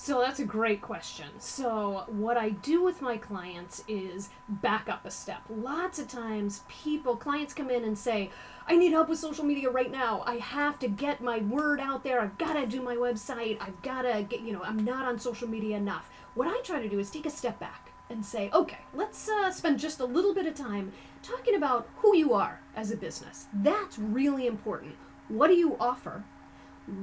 So 0.00 0.20
that's 0.20 0.38
a 0.38 0.44
great 0.44 0.80
question. 0.80 1.26
So, 1.40 2.04
what 2.06 2.36
I 2.36 2.50
do 2.50 2.84
with 2.84 3.02
my 3.02 3.16
clients 3.16 3.82
is 3.88 4.30
back 4.48 4.88
up 4.88 5.04
a 5.04 5.10
step. 5.10 5.42
Lots 5.50 5.98
of 5.98 6.06
times, 6.06 6.62
people, 6.68 7.16
clients 7.16 7.52
come 7.52 7.68
in 7.68 7.82
and 7.82 7.98
say, 7.98 8.30
I 8.68 8.76
need 8.76 8.92
help 8.92 9.08
with 9.08 9.18
social 9.18 9.44
media 9.44 9.70
right 9.70 9.90
now. 9.90 10.22
I 10.24 10.36
have 10.36 10.78
to 10.78 10.88
get 10.88 11.20
my 11.20 11.38
word 11.38 11.80
out 11.80 12.04
there. 12.04 12.20
I've 12.20 12.38
got 12.38 12.52
to 12.52 12.64
do 12.64 12.80
my 12.80 12.94
website. 12.94 13.58
I've 13.60 13.82
got 13.82 14.02
to 14.02 14.22
get, 14.22 14.40
you 14.42 14.52
know, 14.52 14.62
I'm 14.62 14.84
not 14.84 15.04
on 15.04 15.18
social 15.18 15.48
media 15.48 15.76
enough. 15.76 16.08
What 16.34 16.46
I 16.46 16.60
try 16.62 16.80
to 16.80 16.88
do 16.88 17.00
is 17.00 17.10
take 17.10 17.26
a 17.26 17.30
step 17.30 17.58
back 17.58 17.90
and 18.08 18.24
say, 18.24 18.50
okay, 18.54 18.78
let's 18.94 19.28
uh, 19.28 19.50
spend 19.50 19.80
just 19.80 19.98
a 19.98 20.04
little 20.04 20.32
bit 20.32 20.46
of 20.46 20.54
time 20.54 20.92
talking 21.24 21.56
about 21.56 21.88
who 21.96 22.16
you 22.16 22.32
are 22.34 22.60
as 22.76 22.92
a 22.92 22.96
business. 22.96 23.46
That's 23.52 23.98
really 23.98 24.46
important. 24.46 24.94
What 25.26 25.48
do 25.48 25.54
you 25.54 25.76
offer? 25.80 26.24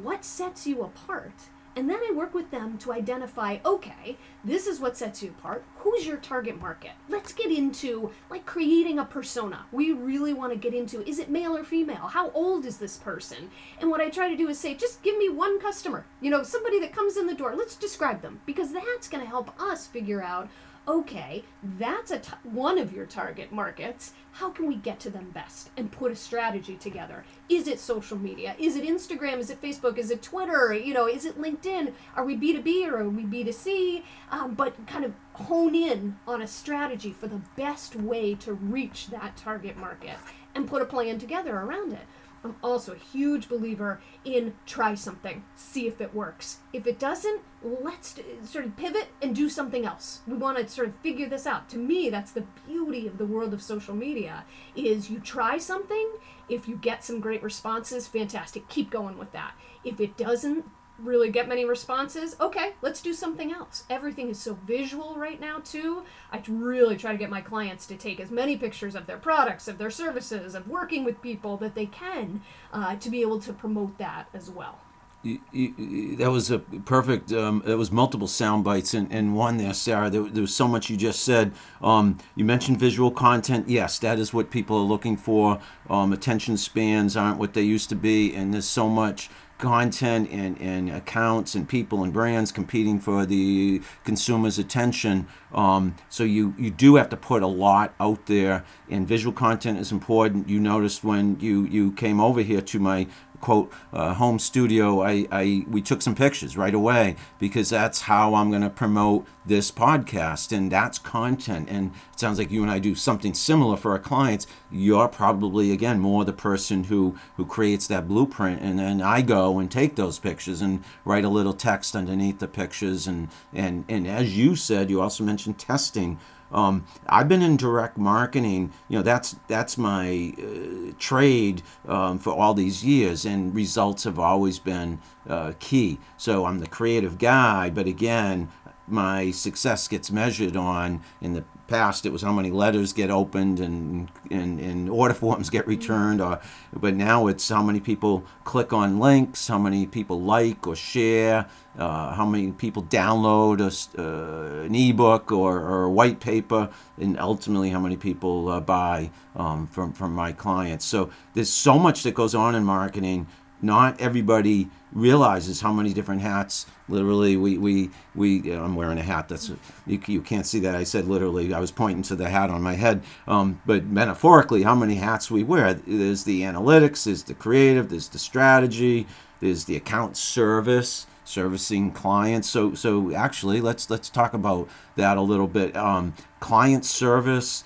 what 0.01 0.25
sets 0.25 0.65
you 0.65 0.81
apart 0.81 1.33
and 1.75 1.89
then 1.89 1.99
i 2.07 2.13
work 2.13 2.33
with 2.33 2.51
them 2.51 2.77
to 2.77 2.93
identify 2.93 3.57
okay 3.65 4.17
this 4.45 4.67
is 4.67 4.79
what 4.79 4.95
sets 4.95 5.23
you 5.23 5.29
apart. 5.31 5.65
Who's 5.77 6.05
your 6.05 6.17
target 6.17 6.61
market? 6.61 6.91
Let's 7.09 7.33
get 7.33 7.51
into 7.51 8.11
like 8.29 8.45
creating 8.45 8.99
a 8.99 9.05
persona. 9.05 9.65
We 9.71 9.91
really 9.91 10.33
want 10.33 10.53
to 10.53 10.57
get 10.59 10.75
into 10.75 11.07
is 11.09 11.17
it 11.17 11.31
male 11.31 11.57
or 11.57 11.63
female? 11.63 12.07
How 12.07 12.29
old 12.29 12.63
is 12.63 12.77
this 12.77 12.95
person? 12.97 13.49
And 13.81 13.89
what 13.89 14.01
i 14.01 14.09
try 14.11 14.29
to 14.29 14.37
do 14.37 14.47
is 14.47 14.59
say 14.59 14.75
just 14.75 15.01
give 15.01 15.17
me 15.17 15.29
one 15.29 15.59
customer. 15.59 16.05
You 16.21 16.29
know 16.29 16.43
somebody 16.43 16.79
that 16.81 16.93
comes 16.93 17.17
in 17.17 17.25
the 17.25 17.33
door. 17.33 17.55
Let's 17.55 17.75
describe 17.75 18.21
them 18.21 18.39
because 18.45 18.71
that's 18.71 19.09
going 19.09 19.23
to 19.23 19.29
help 19.29 19.59
us 19.59 19.87
figure 19.87 20.21
out 20.21 20.47
okay, 20.87 21.43
that's 21.63 22.11
a 22.11 22.19
t- 22.19 22.31
one 22.43 22.77
of 22.77 22.93
your 22.93 23.05
target 23.05 23.51
markets. 23.51 24.13
How 24.33 24.49
can 24.49 24.67
we 24.67 24.75
get 24.75 24.99
to 25.01 25.09
them 25.09 25.31
best 25.31 25.69
and 25.77 25.91
put 25.91 26.11
a 26.11 26.15
strategy 26.15 26.75
together? 26.75 27.23
Is 27.49 27.67
it 27.67 27.79
social 27.79 28.17
media? 28.17 28.55
Is 28.59 28.75
it 28.75 28.83
Instagram? 28.83 29.39
Is 29.39 29.49
it 29.49 29.61
Facebook? 29.61 29.97
Is 29.97 30.11
it 30.11 30.21
Twitter? 30.21 30.73
You 30.73 30.93
know, 30.93 31.07
is 31.07 31.25
it 31.25 31.41
LinkedIn? 31.41 31.93
Are 32.15 32.25
we 32.25 32.35
B2B 32.35 32.87
or 32.87 32.97
are 32.97 33.09
we 33.09 33.23
B2C? 33.23 34.03
Um, 34.31 34.53
but 34.53 34.85
kind 34.87 35.05
of 35.05 35.13
hone 35.33 35.75
in 35.75 36.17
on 36.27 36.41
a 36.41 36.47
strategy 36.47 37.13
for 37.13 37.27
the 37.27 37.41
best 37.55 37.95
way 37.95 38.35
to 38.35 38.53
reach 38.53 39.07
that 39.07 39.37
target 39.37 39.77
market 39.77 40.17
and 40.53 40.67
put 40.67 40.81
a 40.81 40.85
plan 40.85 41.17
together 41.19 41.55
around 41.55 41.93
it. 41.93 42.05
I'm 42.45 42.55
also 42.63 42.93
a 42.93 42.97
huge 42.97 43.49
believer 43.49 44.01
in 44.23 44.53
try 44.67 44.93
something, 44.93 45.43
see 45.55 45.87
if 45.87 45.99
it 45.99 46.13
works. 46.13 46.59
If 46.73 46.85
it 46.85 46.99
doesn't, 46.99 47.41
let's 47.63 48.19
sort 48.43 48.65
of 48.65 48.77
pivot 48.77 49.07
and 49.19 49.35
do 49.35 49.49
something 49.49 49.83
else. 49.83 50.21
We 50.27 50.35
want 50.35 50.59
to 50.59 50.67
sort 50.67 50.89
of 50.89 50.95
figure 50.97 51.27
this 51.27 51.47
out. 51.47 51.69
To 51.69 51.77
me, 51.77 52.11
that's 52.11 52.31
the 52.31 52.45
beauty 52.67 53.07
of 53.07 53.17
the 53.17 53.25
world 53.25 53.51
of 53.51 53.63
social 53.63 53.95
media 53.95 54.45
is 54.75 55.09
you 55.09 55.19
try 55.19 55.57
something, 55.57 56.11
if 56.47 56.67
you 56.67 56.75
get 56.77 57.03
some 57.03 57.19
great 57.19 57.41
responses, 57.41 58.07
fantastic, 58.07 58.67
keep 58.69 58.91
going 58.91 59.17
with 59.17 59.31
that. 59.31 59.55
If 59.83 59.99
it 59.99 60.15
doesn't, 60.15 60.65
really 60.99 61.29
get 61.29 61.47
many 61.47 61.65
responses, 61.65 62.35
okay, 62.39 62.73
let's 62.81 63.01
do 63.01 63.13
something 63.13 63.51
else. 63.51 63.83
Everything 63.89 64.29
is 64.29 64.39
so 64.39 64.57
visual 64.65 65.15
right 65.15 65.39
now, 65.39 65.59
too. 65.59 66.03
I 66.31 66.41
really 66.47 66.95
try 66.95 67.11
to 67.11 67.17
get 67.17 67.29
my 67.29 67.41
clients 67.41 67.85
to 67.87 67.95
take 67.95 68.19
as 68.19 68.31
many 68.31 68.57
pictures 68.57 68.95
of 68.95 69.05
their 69.05 69.17
products, 69.17 69.67
of 69.67 69.77
their 69.77 69.89
services, 69.89 70.55
of 70.55 70.67
working 70.67 71.03
with 71.03 71.21
people 71.21 71.57
that 71.57 71.75
they 71.75 71.85
can 71.85 72.41
uh, 72.71 72.95
to 72.95 73.09
be 73.09 73.21
able 73.21 73.39
to 73.39 73.53
promote 73.53 73.97
that 73.97 74.27
as 74.33 74.49
well. 74.49 74.79
That 75.25 76.29
was 76.31 76.51
a 76.51 76.59
perfect. 76.59 77.31
Um, 77.33 77.63
it 77.65 77.73
was 77.73 77.91
multiple 77.91 78.27
sound 78.27 78.63
bites 78.63 78.93
in, 78.93 79.11
in 79.11 79.33
one 79.33 79.57
there, 79.57 79.73
Sarah. 79.73 80.07
There, 80.11 80.21
there 80.29 80.41
was 80.41 80.53
so 80.53 80.67
much 80.67 80.87
you 80.87 80.97
just 80.97 81.23
said. 81.23 81.51
Um, 81.81 82.19
you 82.35 82.45
mentioned 82.45 82.79
visual 82.79 83.09
content. 83.09 83.67
Yes, 83.67 83.97
that 83.99 84.19
is 84.19 84.35
what 84.35 84.51
people 84.51 84.77
are 84.77 84.85
looking 84.85 85.17
for. 85.17 85.59
Um, 85.89 86.13
attention 86.13 86.57
spans 86.57 87.17
aren't 87.17 87.39
what 87.39 87.55
they 87.55 87.63
used 87.63 87.89
to 87.89 87.95
be, 87.95 88.35
and 88.35 88.53
there's 88.53 88.67
so 88.67 88.87
much 88.87 89.31
content 89.57 90.29
and, 90.31 90.59
and 90.59 90.89
accounts 90.89 91.55
and 91.55 91.67
people 91.67 92.03
and 92.03 92.11
brands 92.11 92.51
competing 92.51 92.99
for 92.99 93.25
the 93.25 93.81
consumer's 94.03 94.59
attention. 94.59 95.27
Um, 95.53 95.95
so 96.09 96.23
you, 96.23 96.53
you 96.57 96.71
do 96.71 96.95
have 96.95 97.09
to 97.09 97.17
put 97.17 97.41
a 97.41 97.47
lot 97.47 97.93
out 97.99 98.25
there, 98.25 98.65
and 98.89 99.07
visual 99.07 99.33
content 99.33 99.79
is 99.79 99.91
important. 99.91 100.49
You 100.49 100.59
noticed 100.59 101.03
when 101.03 101.39
you, 101.39 101.65
you 101.65 101.93
came 101.93 102.19
over 102.19 102.41
here 102.41 102.61
to 102.61 102.79
my 102.79 103.07
quote 103.45 103.71
uh, 103.93 104.15
home 104.15 104.39
studio 104.39 105.03
I, 105.03 105.27
I 105.31 105.65
we 105.69 105.79
took 105.83 106.01
some 106.01 106.15
pictures 106.15 106.57
right 106.57 106.73
away 106.73 107.15
because 107.37 107.69
that's 107.69 108.01
how 108.01 108.33
i'm 108.33 108.49
going 108.49 108.63
to 108.63 108.71
promote 108.71 109.27
this 109.45 109.71
podcast 109.71 110.55
and 110.55 110.71
that's 110.71 110.97
content. 110.97 111.69
And 111.69 111.91
it 112.11 112.19
sounds 112.19 112.39
like 112.39 112.51
you 112.51 112.61
and 112.61 112.71
i 112.71 112.79
do 112.79 112.95
something 112.95 113.33
similar 113.33 113.77
for 113.77 113.91
our 113.91 113.99
clients. 113.99 114.47
You're 114.71 115.07
probably 115.07 115.71
again 115.71 115.99
more 115.99 116.25
the 116.25 116.33
person 116.33 116.85
who 116.85 117.17
who 117.37 117.45
creates 117.45 117.87
that 117.87 118.07
blueprint. 118.07 118.61
And 118.61 118.79
then 118.79 119.01
i 119.01 119.21
go 119.21 119.59
and 119.59 119.69
take 119.69 119.95
those 119.95 120.19
pictures 120.19 120.61
and 120.61 120.83
write 121.03 121.25
a 121.25 121.29
little 121.29 121.53
text 121.53 121.95
underneath 121.95 122.39
the 122.39 122.47
pictures. 122.47 123.07
And 123.07 123.29
and 123.53 123.85
and 123.87 124.07
as 124.07 124.37
you 124.37 124.55
said 124.55 124.89
you 124.89 125.01
also 125.01 125.23
mentioned 125.23 125.59
testing 125.59 126.19
um, 126.55 126.85
I've 127.07 127.27
been 127.27 127.41
in 127.41 127.57
direct 127.57 127.97
marketing. 127.97 128.71
You 128.87 128.97
know, 128.97 129.03
that's 129.03 129.35
that's 129.47 129.77
my 129.77 130.33
uh, 130.39 130.93
trade 130.97 131.61
um, 131.87 132.17
for 132.17 132.33
all 132.33 132.53
these 132.53 132.83
years, 132.83 133.25
and 133.25 133.53
results 133.53 134.05
have 134.05 134.17
always 134.17 134.57
been 134.57 134.99
uh, 135.29 135.51
key. 135.59 135.99
So 136.15 136.45
I'm 136.45 136.59
the 136.59 136.67
creative 136.67 137.17
guy, 137.17 137.69
but 137.69 137.87
again, 137.87 138.47
my 138.87 139.31
success 139.31 139.87
gets 139.87 140.11
measured 140.11 140.55
on. 140.55 141.01
In 141.21 141.33
the 141.33 141.43
past 141.67 142.05
it 142.05 142.11
was 142.11 142.21
how 142.21 142.31
many 142.31 142.51
letters 142.51 142.93
get 142.93 143.09
opened 143.09 143.59
and, 143.59 144.11
and, 144.29 144.59
and 144.59 144.87
order 144.87 145.13
forms 145.23 145.49
get 145.49 145.65
returned 145.65 146.21
or 146.21 146.39
but 146.71 146.93
now 146.93 147.25
it's 147.25 147.49
how 147.49 147.63
many 147.63 147.79
people 147.79 148.23
click 148.43 148.71
on 148.71 148.99
links 148.99 149.47
how 149.47 149.57
many 149.57 149.87
people 149.87 150.21
like 150.21 150.67
or 150.67 150.75
share 150.75 151.47
uh, 151.77 152.13
how 152.13 152.25
many 152.25 152.51
people 152.51 152.83
download 152.83 153.59
a, 153.59 154.01
uh, 154.01 154.63
an 154.63 154.75
ebook 154.75 155.31
or, 155.31 155.59
or 155.59 155.83
a 155.83 155.91
white 155.91 156.19
paper 156.19 156.69
and 156.97 157.19
ultimately 157.19 157.69
how 157.69 157.79
many 157.79 157.97
people 157.97 158.47
uh, 158.49 158.59
buy 158.59 159.09
um, 159.35 159.67
from, 159.67 159.91
from 159.91 160.13
my 160.13 160.31
clients. 160.31 160.85
So 160.85 161.09
there's 161.33 161.51
so 161.51 161.77
much 161.77 162.03
that 162.03 162.13
goes 162.13 162.33
on 162.33 162.55
in 162.55 162.63
marketing. 162.63 163.27
Not 163.61 163.99
everybody 163.99 164.69
realizes 164.95 165.61
how 165.61 165.73
many 165.73 165.93
different 165.93 166.21
hats 166.21 166.65
literally 166.87 167.35
we 167.35 167.57
we, 167.57 167.89
we 168.15 168.53
i'm 168.53 168.75
wearing 168.75 168.97
a 168.97 169.03
hat 169.03 169.27
that's 169.27 169.51
you, 169.85 169.99
you 170.07 170.21
can't 170.21 170.45
see 170.45 170.59
that. 170.61 170.73
I 170.73 170.85
said 170.85 171.05
literally 171.05 171.53
i 171.53 171.59
was 171.59 171.71
pointing 171.71 172.01
to 172.03 172.15
the 172.15 172.29
hat 172.29 172.49
on 172.49 172.61
my 172.61 172.73
head. 172.73 173.03
Um, 173.27 173.61
but 173.65 173.85
metaphorically 173.85 174.63
how 174.63 174.73
many 174.73 174.95
hats 174.95 175.29
we 175.29 175.43
wear? 175.43 175.73
There's 175.73 176.23
the 176.23 176.41
analytics 176.41 177.03
there's 177.03 177.23
the 177.23 177.33
creative 177.33 177.89
there's 177.89 178.09
the 178.09 178.19
strategy 178.19 179.05
there's 179.41 179.65
the 179.65 179.75
account 179.75 180.17
service 180.17 181.05
servicing 181.25 181.91
clients. 181.91 182.49
So 182.49 182.73
so 182.73 183.13
actually 183.13 183.59
let's 183.59 183.89
let's 183.89 184.09
talk 184.09 184.33
about 184.33 184.69
that 184.95 185.17
a 185.17 185.21
little 185.21 185.47
bit. 185.47 185.75
Um, 185.75 186.13
client 186.39 186.85
service 186.85 187.63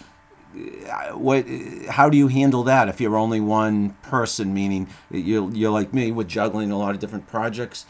what 1.13 1.45
how 1.89 2.09
do 2.09 2.17
you 2.17 2.27
handle 2.27 2.63
that 2.63 2.89
if 2.89 2.99
you're 3.01 3.17
only 3.17 3.39
one 3.39 3.91
person? 4.01 4.53
Meaning 4.53 4.87
you're, 5.11 5.49
you're 5.51 5.71
like 5.71 5.93
me 5.93 6.11
with 6.11 6.27
juggling 6.27 6.71
a 6.71 6.77
lot 6.77 6.91
of 6.91 6.99
different 6.99 7.27
projects. 7.27 7.85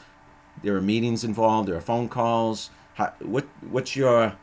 There 0.62 0.76
are 0.76 0.82
meetings 0.82 1.24
involved 1.24 1.70
there 1.70 1.76
are 1.76 1.82
phone 1.82 2.10
calls. 2.10 2.70
How, 2.96 3.14
what 3.20 3.46
what's 3.62 3.96
your 3.96 4.36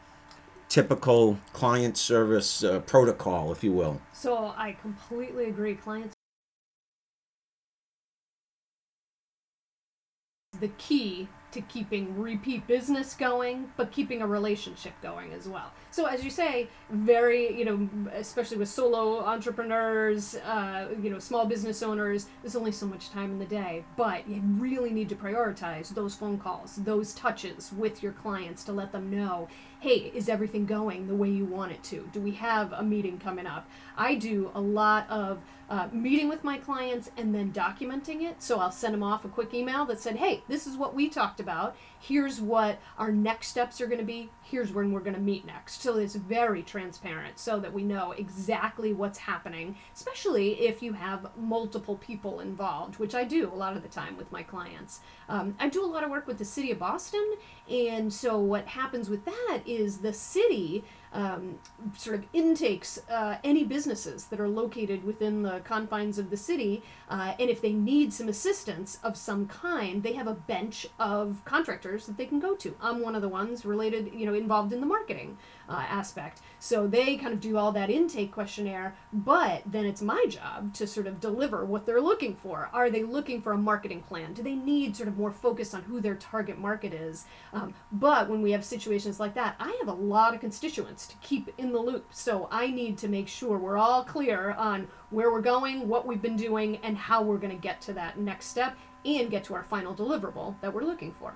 typical 0.68 1.38
client 1.52 1.96
service 1.96 2.64
uh, 2.64 2.80
protocol 2.80 3.52
if 3.52 3.62
you 3.62 3.72
will? 3.72 4.00
So 4.12 4.54
i 4.56 4.72
completely 4.80 5.46
agree. 5.46 5.74
Clients 5.74 6.14
the 10.60 10.68
key 10.78 11.28
to 11.52 11.60
keeping 11.62 12.18
repeat 12.18 12.66
business 12.66 13.14
going, 13.14 13.70
but 13.76 13.92
keeping 13.92 14.22
a 14.22 14.26
relationship 14.26 14.94
going 15.02 15.32
as 15.32 15.48
well. 15.48 15.72
So, 15.96 16.04
as 16.04 16.22
you 16.22 16.28
say, 16.28 16.68
very, 16.90 17.58
you 17.58 17.64
know, 17.64 17.88
especially 18.12 18.58
with 18.58 18.68
solo 18.68 19.24
entrepreneurs, 19.24 20.34
uh, 20.34 20.88
you 21.00 21.08
know, 21.08 21.18
small 21.18 21.46
business 21.46 21.82
owners, 21.82 22.26
there's 22.42 22.54
only 22.54 22.72
so 22.72 22.84
much 22.84 23.08
time 23.08 23.30
in 23.30 23.38
the 23.38 23.46
day, 23.46 23.82
but 23.96 24.28
you 24.28 24.42
really 24.58 24.90
need 24.90 25.08
to 25.08 25.14
prioritize 25.14 25.88
those 25.88 26.14
phone 26.14 26.36
calls, 26.36 26.76
those 26.76 27.14
touches 27.14 27.72
with 27.72 28.02
your 28.02 28.12
clients 28.12 28.62
to 28.64 28.72
let 28.72 28.92
them 28.92 29.10
know 29.10 29.48
hey, 29.80 30.10
is 30.14 30.28
everything 30.28 30.66
going 30.66 31.06
the 31.06 31.14
way 31.14 31.28
you 31.28 31.44
want 31.44 31.70
it 31.70 31.82
to? 31.84 32.08
Do 32.12 32.20
we 32.20 32.32
have 32.32 32.72
a 32.72 32.82
meeting 32.82 33.18
coming 33.18 33.46
up? 33.46 33.68
I 33.96 34.14
do 34.14 34.50
a 34.54 34.60
lot 34.60 35.08
of 35.08 35.42
uh, 35.68 35.88
meeting 35.92 36.28
with 36.28 36.44
my 36.44 36.58
clients 36.58 37.10
and 37.16 37.34
then 37.34 37.52
documenting 37.52 38.22
it. 38.22 38.42
So 38.42 38.58
I'll 38.58 38.72
send 38.72 38.94
them 38.94 39.02
off 39.02 39.24
a 39.24 39.28
quick 39.28 39.52
email 39.52 39.84
that 39.86 40.00
said, 40.00 40.16
hey, 40.16 40.42
this 40.48 40.66
is 40.66 40.76
what 40.76 40.94
we 40.94 41.08
talked 41.08 41.40
about. 41.40 41.76
Here's 42.00 42.40
what 42.40 42.80
our 42.98 43.12
next 43.12 43.48
steps 43.48 43.80
are 43.80 43.86
going 43.86 43.98
to 43.98 44.04
be. 44.04 44.30
Here's 44.48 44.72
when 44.72 44.92
we're 44.92 45.00
going 45.00 45.16
to 45.16 45.20
meet 45.20 45.44
next. 45.44 45.82
So 45.82 45.96
it's 45.96 46.14
very 46.14 46.62
transparent 46.62 47.38
so 47.40 47.58
that 47.58 47.72
we 47.72 47.82
know 47.82 48.12
exactly 48.12 48.92
what's 48.92 49.18
happening, 49.18 49.76
especially 49.92 50.60
if 50.60 50.82
you 50.82 50.92
have 50.92 51.26
multiple 51.36 51.96
people 51.96 52.38
involved, 52.38 53.00
which 53.00 53.14
I 53.14 53.24
do 53.24 53.50
a 53.52 53.54
lot 53.54 53.76
of 53.76 53.82
the 53.82 53.88
time 53.88 54.16
with 54.16 54.30
my 54.30 54.44
clients. 54.44 55.00
Um, 55.28 55.56
I 55.58 55.68
do 55.68 55.84
a 55.84 55.86
lot 55.86 56.04
of 56.04 56.10
work 56.10 56.28
with 56.28 56.38
the 56.38 56.44
city 56.44 56.70
of 56.70 56.78
Boston. 56.78 57.34
And 57.68 58.12
so 58.12 58.38
what 58.38 58.66
happens 58.68 59.10
with 59.10 59.24
that 59.24 59.62
is 59.66 59.98
the 59.98 60.12
city 60.12 60.84
um, 61.16 61.58
sort 61.96 62.14
of 62.16 62.24
intakes 62.34 63.00
uh, 63.08 63.38
any 63.42 63.64
businesses 63.64 64.26
that 64.26 64.38
are 64.38 64.48
located 64.48 65.02
within 65.02 65.42
the 65.42 65.60
confines 65.60 66.18
of 66.18 66.28
the 66.28 66.36
city. 66.36 66.82
Uh, 67.08 67.32
and 67.40 67.48
if 67.48 67.62
they 67.62 67.72
need 67.72 68.12
some 68.12 68.28
assistance 68.28 68.98
of 69.02 69.16
some 69.16 69.46
kind, 69.46 70.02
they 70.02 70.12
have 70.12 70.26
a 70.26 70.34
bench 70.34 70.86
of 71.00 71.42
contractors 71.44 72.04
that 72.06 72.18
they 72.18 72.26
can 72.26 72.38
go 72.38 72.54
to. 72.56 72.76
I'm 72.82 73.00
one 73.00 73.16
of 73.16 73.22
the 73.22 73.28
ones 73.28 73.64
related, 73.64 74.12
you 74.14 74.26
know, 74.26 74.34
involved 74.34 74.72
in 74.74 74.80
the 74.80 74.86
marketing 74.86 75.38
uh, 75.68 75.84
aspect. 75.88 76.40
So 76.58 76.86
they 76.86 77.16
kind 77.16 77.32
of 77.32 77.40
do 77.40 77.56
all 77.56 77.72
that 77.72 77.90
intake 77.90 78.32
questionnaire, 78.32 78.96
but 79.12 79.62
then 79.66 79.84
it's 79.84 80.02
my 80.02 80.24
job 80.28 80.74
to 80.74 80.86
sort 80.86 81.06
of 81.06 81.20
deliver 81.20 81.64
what 81.64 81.86
they're 81.86 82.00
looking 82.00 82.34
for. 82.34 82.70
Are 82.72 82.90
they 82.90 83.02
looking 83.02 83.42
for 83.42 83.52
a 83.52 83.58
marketing 83.58 84.02
plan? 84.02 84.32
Do 84.32 84.42
they 84.42 84.54
need 84.54 84.96
sort 84.96 85.08
of 85.08 85.16
more 85.18 85.30
focus 85.30 85.74
on 85.74 85.82
who 85.82 86.00
their 86.00 86.14
target 86.14 86.58
market 86.58 86.92
is? 86.92 87.26
Um, 87.52 87.74
but 87.92 88.28
when 88.28 88.42
we 88.42 88.52
have 88.52 88.64
situations 88.64 89.20
like 89.20 89.34
that, 89.34 89.56
I 89.58 89.76
have 89.80 89.88
a 89.88 90.00
lot 90.00 90.34
of 90.34 90.40
constituents 90.40 91.06
to 91.08 91.16
keep 91.16 91.52
in 91.58 91.72
the 91.72 91.80
loop. 91.80 92.06
So 92.10 92.48
I 92.50 92.68
need 92.68 92.98
to 92.98 93.08
make 93.08 93.28
sure 93.28 93.58
we're 93.58 93.78
all 93.78 94.04
clear 94.04 94.52
on 94.52 94.88
where 95.10 95.30
we're 95.30 95.40
going, 95.40 95.88
what 95.88 96.06
we've 96.06 96.22
been 96.22 96.36
doing, 96.36 96.78
and 96.82 96.96
how 96.96 97.22
we're 97.22 97.38
going 97.38 97.54
to 97.54 97.62
get 97.62 97.80
to 97.82 97.92
that 97.94 98.18
next 98.18 98.46
step 98.46 98.76
and 99.04 99.30
get 99.30 99.44
to 99.44 99.54
our 99.54 99.62
final 99.62 99.94
deliverable 99.94 100.60
that 100.60 100.72
we're 100.72 100.82
looking 100.82 101.12
for. 101.12 101.34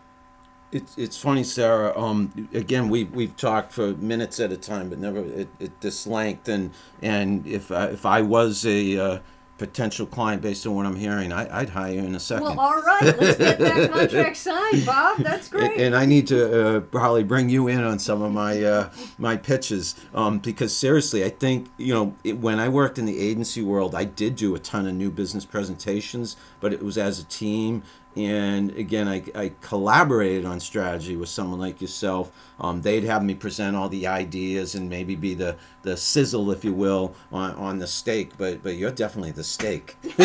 It's 0.73 0.97
it's 0.97 1.17
funny, 1.17 1.43
Sarah. 1.43 1.99
Um, 1.99 2.49
again, 2.55 2.89
we 2.89 3.05
we've 3.05 3.37
talked 3.37 3.73
for 3.73 3.93
minutes 3.95 4.39
at 4.39 4.53
a 4.53 4.57
time, 4.57 4.89
but 4.89 4.99
never 4.99 5.19
at, 5.19 5.49
at 5.61 5.81
this 5.81 6.07
length. 6.07 6.49
And 6.49 6.73
and 7.03 7.47
if 7.47 7.73
I, 7.73 7.87
if 7.87 8.07
I 8.07 8.23
was 8.23 8.65
a 8.65 8.99
uh, 8.99 9.19
potential 9.61 10.07
client 10.07 10.41
based 10.41 10.67
on 10.67 10.75
what 10.75 10.87
I'm 10.87 10.97
hearing, 10.97 11.33
I, 11.33 11.61
would 11.61 11.69
hire 11.69 11.93
you 11.93 12.01
in 12.01 12.15
a 12.15 12.21
second. 12.21 12.45
Well, 12.45 12.61
all 12.61 12.81
right, 12.81 13.03
let's 13.03 13.37
get 13.37 13.59
that 13.59 13.91
contract 13.93 14.39
signed, 14.39 14.87
Bob. 14.87 15.19
That's 15.19 15.49
great. 15.51 15.73
And, 15.73 15.81
and 15.81 15.97
I 15.97 16.07
need 16.07 16.29
to 16.29 16.77
uh, 16.77 16.81
probably 16.81 17.25
bring 17.25 17.51
you 17.51 17.69
in 17.69 17.85
on 17.85 17.99
some 17.99 18.23
of 18.23 18.33
my 18.33 18.63
uh, 18.63 18.91
my 19.19 19.37
pitches 19.37 19.97
um, 20.15 20.39
because 20.39 20.75
seriously, 20.75 21.25
I 21.25 21.29
think 21.29 21.69
you 21.77 21.93
know 21.93 22.15
it, 22.25 22.39
when 22.39 22.59
I 22.59 22.71
worked 22.71 22.99
in 22.99 23.05
the 23.05 23.21
agency 23.21 23.61
world, 23.61 23.95
I 23.95 24.05
did 24.05 24.37
do 24.37 24.55
a 24.55 24.59
ton 24.59 24.87
of 24.87 24.95
new 24.95 25.11
business 25.11 25.45
presentations, 25.45 26.37
but 26.61 26.73
it 26.73 26.83
was 26.83 26.97
as 26.97 27.19
a 27.19 27.25
team 27.25 27.83
and 28.17 28.71
again 28.77 29.07
I, 29.07 29.23
I, 29.35 29.53
collaborated 29.61 30.45
on 30.45 30.59
strategy 30.59 31.17
with 31.17 31.29
someone 31.29 31.61
like 31.61 31.81
yourself. 31.81 32.33
Um, 32.59 32.83
they'd 32.83 33.05
have 33.05 33.23
me 33.23 33.35
present 33.35 33.77
all 33.77 33.89
the 33.89 34.07
ideas 34.07 34.75
and 34.75 34.91
maybe 34.91 35.15
be 35.15 35.35
the, 35.35 35.57
the 35.83 35.97
sizzle 35.97 36.51
if 36.51 36.65
you 36.65 36.75
will 36.75 37.15
on, 37.33 37.55
on 37.55 37.79
the 37.79 37.87
steak 37.87 38.33
but 38.37 38.63
but 38.63 38.77
you're 38.77 38.91
definitely 38.91 39.31
the 39.31 39.45
steak 39.45 39.97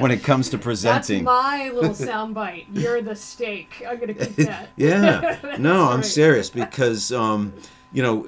when 0.00 0.10
it 0.10 0.24
comes 0.24 0.50
to 0.50 0.58
presenting. 0.58 1.24
that's 1.24 1.44
my 1.44 1.70
little 1.70 1.90
soundbite. 1.90 2.66
You're 2.72 3.00
the 3.00 3.16
steak. 3.16 3.82
I'm 3.88 4.00
gonna 4.00 4.14
keep 4.14 4.36
that. 4.36 4.70
Yeah 4.76 5.38
no 5.58 5.84
i'm 5.90 6.02
serious 6.02 6.50
because 6.50 7.12
um, 7.12 7.52
you 7.92 8.02
know 8.02 8.26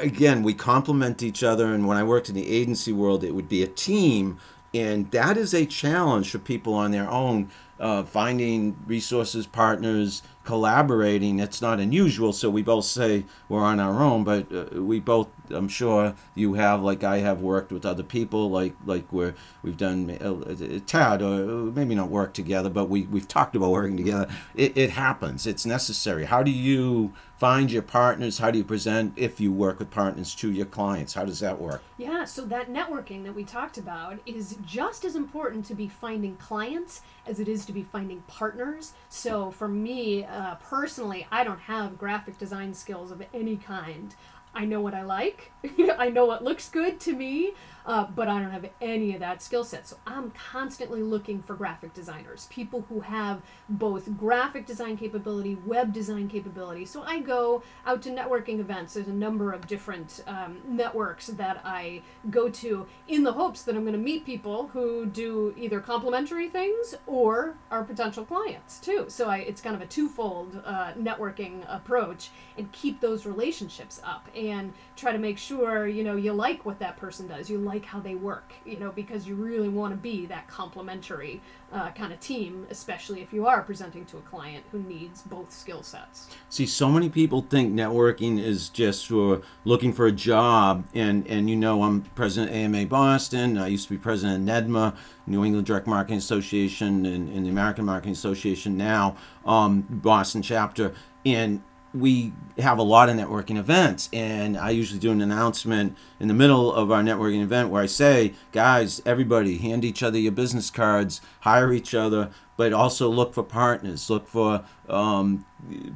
again 0.00 0.42
we 0.42 0.54
complement 0.54 1.22
each 1.22 1.42
other 1.42 1.72
and 1.72 1.86
when 1.86 1.96
i 1.96 2.02
worked 2.02 2.28
in 2.28 2.34
the 2.34 2.48
agency 2.48 2.92
world 2.92 3.24
it 3.24 3.34
would 3.34 3.48
be 3.48 3.62
a 3.62 3.66
team 3.66 4.38
and 4.72 5.10
that 5.12 5.36
is 5.36 5.54
a 5.54 5.64
challenge 5.64 6.30
for 6.30 6.38
people 6.38 6.74
on 6.74 6.90
their 6.90 7.08
own 7.08 7.48
uh, 7.80 8.02
finding 8.04 8.76
resources, 8.86 9.46
partners, 9.46 10.22
collaborating. 10.44 11.38
It's 11.38 11.60
not 11.60 11.80
unusual. 11.80 12.32
So 12.32 12.50
we 12.50 12.62
both 12.62 12.84
say 12.84 13.24
we're 13.48 13.62
on 13.62 13.80
our 13.80 14.02
own, 14.02 14.24
but 14.24 14.52
uh, 14.52 14.82
we 14.82 15.00
both, 15.00 15.28
I'm 15.50 15.68
sure 15.68 16.14
you 16.34 16.54
have, 16.54 16.82
like 16.82 17.04
I 17.04 17.18
have, 17.18 17.40
worked 17.40 17.72
with 17.72 17.84
other 17.84 18.02
people, 18.02 18.50
like 18.50 18.74
like 18.84 19.12
we're 19.12 19.34
we've 19.62 19.76
done 19.76 20.10
uh, 20.10 20.80
Tad, 20.86 21.20
or 21.20 21.72
maybe 21.72 21.94
not 21.94 22.08
work 22.08 22.32
together, 22.32 22.70
but 22.70 22.88
we 22.88 23.02
we've 23.02 23.28
talked 23.28 23.54
about 23.56 23.70
working 23.70 23.96
together. 23.96 24.28
It, 24.54 24.76
it 24.76 24.90
happens. 24.90 25.46
It's 25.46 25.66
necessary. 25.66 26.24
How 26.24 26.42
do 26.42 26.50
you 26.50 27.12
find 27.36 27.70
your 27.70 27.82
partners? 27.82 28.38
How 28.38 28.50
do 28.50 28.58
you 28.58 28.64
present 28.64 29.12
if 29.16 29.40
you 29.40 29.52
work 29.52 29.78
with 29.78 29.90
partners 29.90 30.34
to 30.36 30.50
your 30.50 30.66
clients? 30.66 31.14
How 31.14 31.24
does 31.24 31.40
that 31.40 31.60
work? 31.60 31.82
Yeah, 31.98 32.24
so 32.24 32.44
that 32.46 32.72
networking 32.72 33.24
that 33.24 33.34
we 33.34 33.44
talked 33.44 33.76
about 33.76 34.18
is 34.24 34.56
just 34.64 35.04
as 35.04 35.16
important 35.16 35.66
to 35.66 35.74
be 35.74 35.88
finding 35.88 36.36
clients 36.36 37.02
as 37.26 37.40
it 37.40 37.48
is 37.48 37.64
to 37.66 37.72
be 37.72 37.82
finding 37.82 38.22
partners. 38.22 38.92
So 39.08 39.50
for 39.50 39.68
me 39.68 40.24
uh, 40.24 40.54
personally, 40.56 41.26
I 41.30 41.44
don't 41.44 41.60
have 41.60 41.98
graphic 41.98 42.38
design 42.38 42.72
skills 42.72 43.10
of 43.10 43.22
any 43.34 43.56
kind. 43.56 44.14
I 44.54 44.64
know 44.64 44.80
what 44.80 44.94
I 44.94 45.02
like. 45.02 45.52
I 45.98 46.10
know 46.10 46.26
what 46.26 46.44
looks 46.44 46.68
good 46.68 47.00
to 47.00 47.12
me 47.12 47.52
uh, 47.86 48.06
but 48.14 48.28
I 48.28 48.40
don't 48.40 48.50
have 48.50 48.68
any 48.80 49.14
of 49.14 49.20
that 49.20 49.42
skill 49.42 49.64
set. 49.64 49.86
So 49.86 49.96
I'm 50.06 50.30
constantly 50.30 51.02
looking 51.02 51.42
for 51.42 51.54
graphic 51.54 51.92
designers, 51.92 52.46
people 52.50 52.86
who 52.88 53.00
have 53.00 53.42
both 53.68 54.16
graphic 54.16 54.66
design 54.66 54.96
capability, 54.96 55.56
web 55.66 55.92
design 55.92 56.28
capability. 56.28 56.84
So 56.84 57.02
I 57.02 57.20
go 57.20 57.62
out 57.86 58.02
to 58.02 58.10
networking 58.10 58.60
events. 58.60 58.94
There's 58.94 59.08
a 59.08 59.12
number 59.12 59.52
of 59.52 59.66
different 59.66 60.22
um, 60.26 60.60
networks 60.66 61.26
that 61.28 61.60
I 61.64 62.02
go 62.30 62.48
to 62.48 62.86
in 63.08 63.22
the 63.22 63.32
hopes 63.32 63.62
that 63.62 63.74
I'm 63.74 63.82
going 63.82 63.92
to 63.92 63.98
meet 63.98 64.24
people 64.24 64.68
who 64.68 65.06
do 65.06 65.54
either 65.56 65.80
complementary 65.80 66.48
things 66.48 66.94
or 67.06 67.56
are 67.70 67.84
potential 67.84 68.24
clients 68.24 68.78
too. 68.78 69.06
So 69.08 69.28
I, 69.28 69.38
it's 69.38 69.60
kind 69.60 69.76
of 69.76 69.82
a 69.82 69.86
twofold 69.86 70.62
uh, 70.64 70.92
networking 70.92 71.64
approach 71.68 72.30
and 72.56 72.70
keep 72.72 73.00
those 73.00 73.26
relationships 73.26 74.00
up 74.04 74.28
and 74.34 74.72
try 74.96 75.12
to 75.12 75.18
make 75.18 75.38
sure 75.38 75.86
you 75.86 76.04
know 76.04 76.16
you 76.16 76.32
like 76.32 76.64
what 76.64 76.78
that 76.78 76.96
person 76.96 77.26
does 77.26 77.50
you 77.50 77.58
like 77.58 77.73
how 77.82 78.00
they 78.00 78.14
work 78.14 78.52
you 78.64 78.78
know 78.78 78.92
because 78.92 79.26
you 79.26 79.34
really 79.34 79.68
want 79.68 79.92
to 79.92 79.96
be 79.96 80.26
that 80.26 80.46
complementary 80.46 81.40
uh, 81.72 81.90
kind 81.92 82.12
of 82.12 82.20
team 82.20 82.66
especially 82.70 83.22
if 83.22 83.32
you 83.32 83.46
are 83.46 83.62
presenting 83.62 84.04
to 84.04 84.18
a 84.18 84.20
client 84.20 84.64
who 84.70 84.78
needs 84.82 85.22
both 85.22 85.50
skill 85.52 85.82
sets. 85.82 86.28
See 86.48 86.66
so 86.66 86.90
many 86.90 87.08
people 87.08 87.42
think 87.42 87.72
networking 87.72 88.42
is 88.42 88.68
just 88.68 89.06
for 89.06 89.42
looking 89.64 89.92
for 89.92 90.06
a 90.06 90.12
job 90.12 90.84
and 90.94 91.26
and 91.26 91.48
you 91.48 91.56
know 91.56 91.82
i'm 91.82 92.02
president 92.14 92.50
of 92.50 92.56
ama 92.56 92.86
boston. 92.86 93.56
I 93.58 93.68
used 93.68 93.88
to 93.88 93.94
be 93.94 93.98
president 93.98 94.48
of 94.48 94.64
nedma 94.64 94.96
new 95.26 95.44
england 95.44 95.66
direct 95.66 95.86
marketing 95.86 96.18
association 96.18 97.06
and, 97.06 97.28
and 97.28 97.46
the 97.46 97.50
american 97.50 97.84
marketing 97.84 98.12
association 98.12 98.76
now 98.76 99.16
um, 99.46 99.82
boston 99.88 100.42
chapter. 100.42 100.92
And 101.26 101.62
we 101.94 102.32
have 102.58 102.78
a 102.78 102.82
lot 102.82 103.08
of 103.08 103.16
networking 103.16 103.56
events 103.56 104.08
and 104.12 104.56
i 104.56 104.70
usually 104.70 104.98
do 104.98 105.12
an 105.12 105.20
announcement 105.20 105.96
in 106.18 106.28
the 106.28 106.34
middle 106.34 106.72
of 106.72 106.90
our 106.90 107.02
networking 107.02 107.42
event 107.42 107.68
where 107.68 107.82
i 107.82 107.86
say 107.86 108.34
guys 108.52 109.00
everybody 109.06 109.58
hand 109.58 109.84
each 109.84 110.02
other 110.02 110.18
your 110.18 110.32
business 110.32 110.70
cards 110.70 111.20
hire 111.40 111.72
each 111.72 111.94
other 111.94 112.30
but 112.56 112.72
also 112.72 113.08
look 113.08 113.32
for 113.32 113.42
partners 113.42 114.10
look 114.10 114.26
for 114.26 114.64
um, 114.88 115.44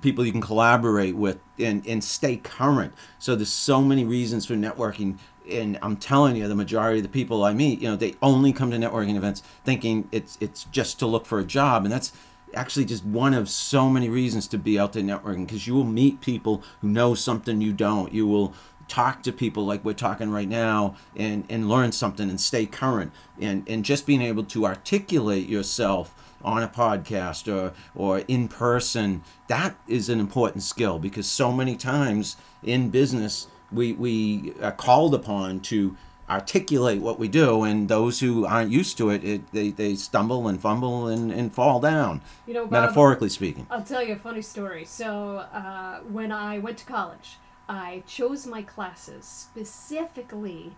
people 0.00 0.24
you 0.24 0.32
can 0.32 0.40
collaborate 0.40 1.14
with 1.14 1.38
and, 1.58 1.86
and 1.86 2.02
stay 2.02 2.36
current. 2.36 2.92
So 3.18 3.34
there's 3.36 3.52
so 3.52 3.82
many 3.82 4.04
reasons 4.04 4.46
for 4.46 4.54
networking 4.54 5.18
and 5.50 5.78
I'm 5.80 5.96
telling 5.96 6.36
you, 6.36 6.46
the 6.46 6.54
majority 6.54 6.98
of 6.98 7.04
the 7.04 7.08
people 7.08 7.42
I 7.42 7.54
meet, 7.54 7.80
you 7.80 7.88
know, 7.88 7.96
they 7.96 8.14
only 8.20 8.52
come 8.52 8.70
to 8.70 8.76
networking 8.76 9.16
events 9.16 9.42
thinking 9.64 10.06
it's 10.12 10.36
it's 10.40 10.64
just 10.64 10.98
to 10.98 11.06
look 11.06 11.24
for 11.24 11.38
a 11.38 11.44
job, 11.44 11.84
and 11.84 11.92
that's 11.92 12.12
actually 12.54 12.84
just 12.84 13.04
one 13.04 13.34
of 13.34 13.48
so 13.48 13.88
many 13.88 14.08
reasons 14.08 14.46
to 14.48 14.58
be 14.58 14.78
out 14.78 14.92
there 14.92 15.02
networking 15.02 15.46
because 15.46 15.66
you 15.66 15.74
will 15.74 15.84
meet 15.84 16.20
people 16.20 16.62
who 16.80 16.88
know 16.88 17.14
something 17.14 17.60
you 17.60 17.72
don't. 17.72 18.12
You 18.12 18.26
will 18.26 18.54
talk 18.88 19.22
to 19.22 19.32
people 19.32 19.64
like 19.66 19.84
we're 19.84 19.92
talking 19.92 20.30
right 20.30 20.48
now 20.48 20.96
and, 21.14 21.44
and 21.48 21.68
learn 21.68 21.92
something 21.92 22.28
and 22.28 22.40
stay 22.40 22.66
current. 22.66 23.12
And, 23.40 23.68
and 23.68 23.84
just 23.84 24.06
being 24.06 24.22
able 24.22 24.44
to 24.44 24.66
articulate 24.66 25.48
yourself 25.48 26.14
on 26.42 26.62
a 26.62 26.68
podcast 26.68 27.52
or, 27.52 27.74
or 27.94 28.20
in 28.20 28.48
person, 28.48 29.22
that 29.48 29.76
is 29.86 30.08
an 30.08 30.20
important 30.20 30.62
skill 30.62 30.98
because 30.98 31.26
so 31.26 31.52
many 31.52 31.76
times 31.76 32.36
in 32.62 32.90
business, 32.90 33.48
we, 33.70 33.92
we 33.92 34.54
are 34.62 34.72
called 34.72 35.14
upon 35.14 35.60
to 35.60 35.96
articulate 36.28 37.00
what 37.00 37.18
we 37.18 37.28
do, 37.28 37.64
and 37.64 37.88
those 37.88 38.20
who 38.20 38.46
aren't 38.46 38.70
used 38.70 38.98
to 38.98 39.10
it, 39.10 39.24
it 39.24 39.52
they, 39.52 39.70
they 39.70 39.94
stumble 39.94 40.48
and 40.48 40.60
fumble 40.60 41.08
and, 41.08 41.32
and 41.32 41.52
fall 41.52 41.80
down. 41.80 42.20
You 42.46 42.54
know, 42.54 42.66
Bob, 42.66 42.82
metaphorically 42.82 43.28
speaking. 43.28 43.66
I'll 43.70 43.82
tell 43.82 44.02
you 44.02 44.14
a 44.14 44.18
funny 44.18 44.42
story. 44.42 44.84
So 44.84 45.46
uh, 45.52 46.00
when 46.00 46.32
I 46.32 46.58
went 46.58 46.78
to 46.78 46.84
college, 46.84 47.36
I 47.68 48.02
chose 48.06 48.46
my 48.46 48.62
classes 48.62 49.24
specifically 49.24 50.72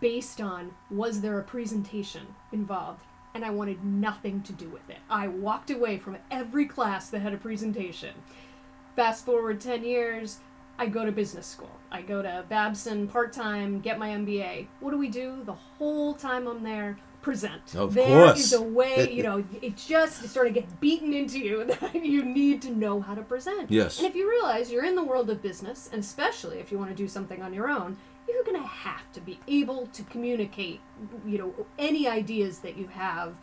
based 0.00 0.40
on 0.40 0.74
was 0.90 1.20
there 1.20 1.38
a 1.38 1.42
presentation 1.42 2.34
involved 2.50 3.04
and 3.34 3.44
I 3.44 3.50
wanted 3.50 3.84
nothing 3.84 4.42
to 4.42 4.52
do 4.52 4.68
with 4.68 4.88
it. 4.90 4.98
I 5.08 5.28
walked 5.28 5.70
away 5.70 5.98
from 5.98 6.18
every 6.30 6.66
class 6.66 7.08
that 7.10 7.20
had 7.20 7.32
a 7.32 7.38
presentation. 7.38 8.14
Fast 8.94 9.24
forward 9.24 9.60
10 9.60 9.84
years, 9.84 10.40
I 10.78 10.86
go 10.86 11.04
to 11.04 11.12
business 11.12 11.46
school. 11.46 11.70
I 11.90 12.02
go 12.02 12.22
to 12.22 12.44
Babson 12.48 13.06
part 13.06 13.32
time, 13.32 13.80
get 13.80 13.98
my 13.98 14.08
MBA. 14.10 14.66
What 14.80 14.90
do 14.90 14.98
we 14.98 15.08
do 15.08 15.42
the 15.44 15.52
whole 15.52 16.14
time 16.14 16.46
I'm 16.46 16.62
there? 16.62 16.98
Present. 17.20 17.76
Of 17.76 17.94
there 17.94 18.26
course. 18.26 18.40
is 18.40 18.52
a 18.52 18.62
way, 18.62 19.12
you 19.12 19.22
know, 19.22 19.44
it 19.60 19.76
just 19.76 20.28
sort 20.30 20.48
of 20.48 20.54
gets 20.54 20.72
beaten 20.80 21.12
into 21.12 21.38
you 21.38 21.64
that 21.80 21.94
you 21.94 22.24
need 22.24 22.60
to 22.62 22.70
know 22.70 23.00
how 23.00 23.14
to 23.14 23.22
present. 23.22 23.70
Yes. 23.70 23.98
And 23.98 24.08
if 24.08 24.16
you 24.16 24.28
realize 24.28 24.72
you're 24.72 24.84
in 24.84 24.96
the 24.96 25.04
world 25.04 25.30
of 25.30 25.40
business, 25.40 25.88
and 25.92 26.02
especially 26.02 26.58
if 26.58 26.72
you 26.72 26.78
want 26.78 26.90
to 26.90 26.96
do 26.96 27.06
something 27.06 27.40
on 27.40 27.54
your 27.54 27.68
own, 27.68 27.96
you're 28.28 28.42
going 28.42 28.60
to 28.60 28.66
have 28.66 29.12
to 29.12 29.20
be 29.20 29.38
able 29.46 29.86
to 29.88 30.02
communicate, 30.04 30.80
you 31.24 31.38
know, 31.38 31.66
any 31.78 32.08
ideas 32.08 32.58
that 32.60 32.76
you 32.76 32.88
have 32.88 33.36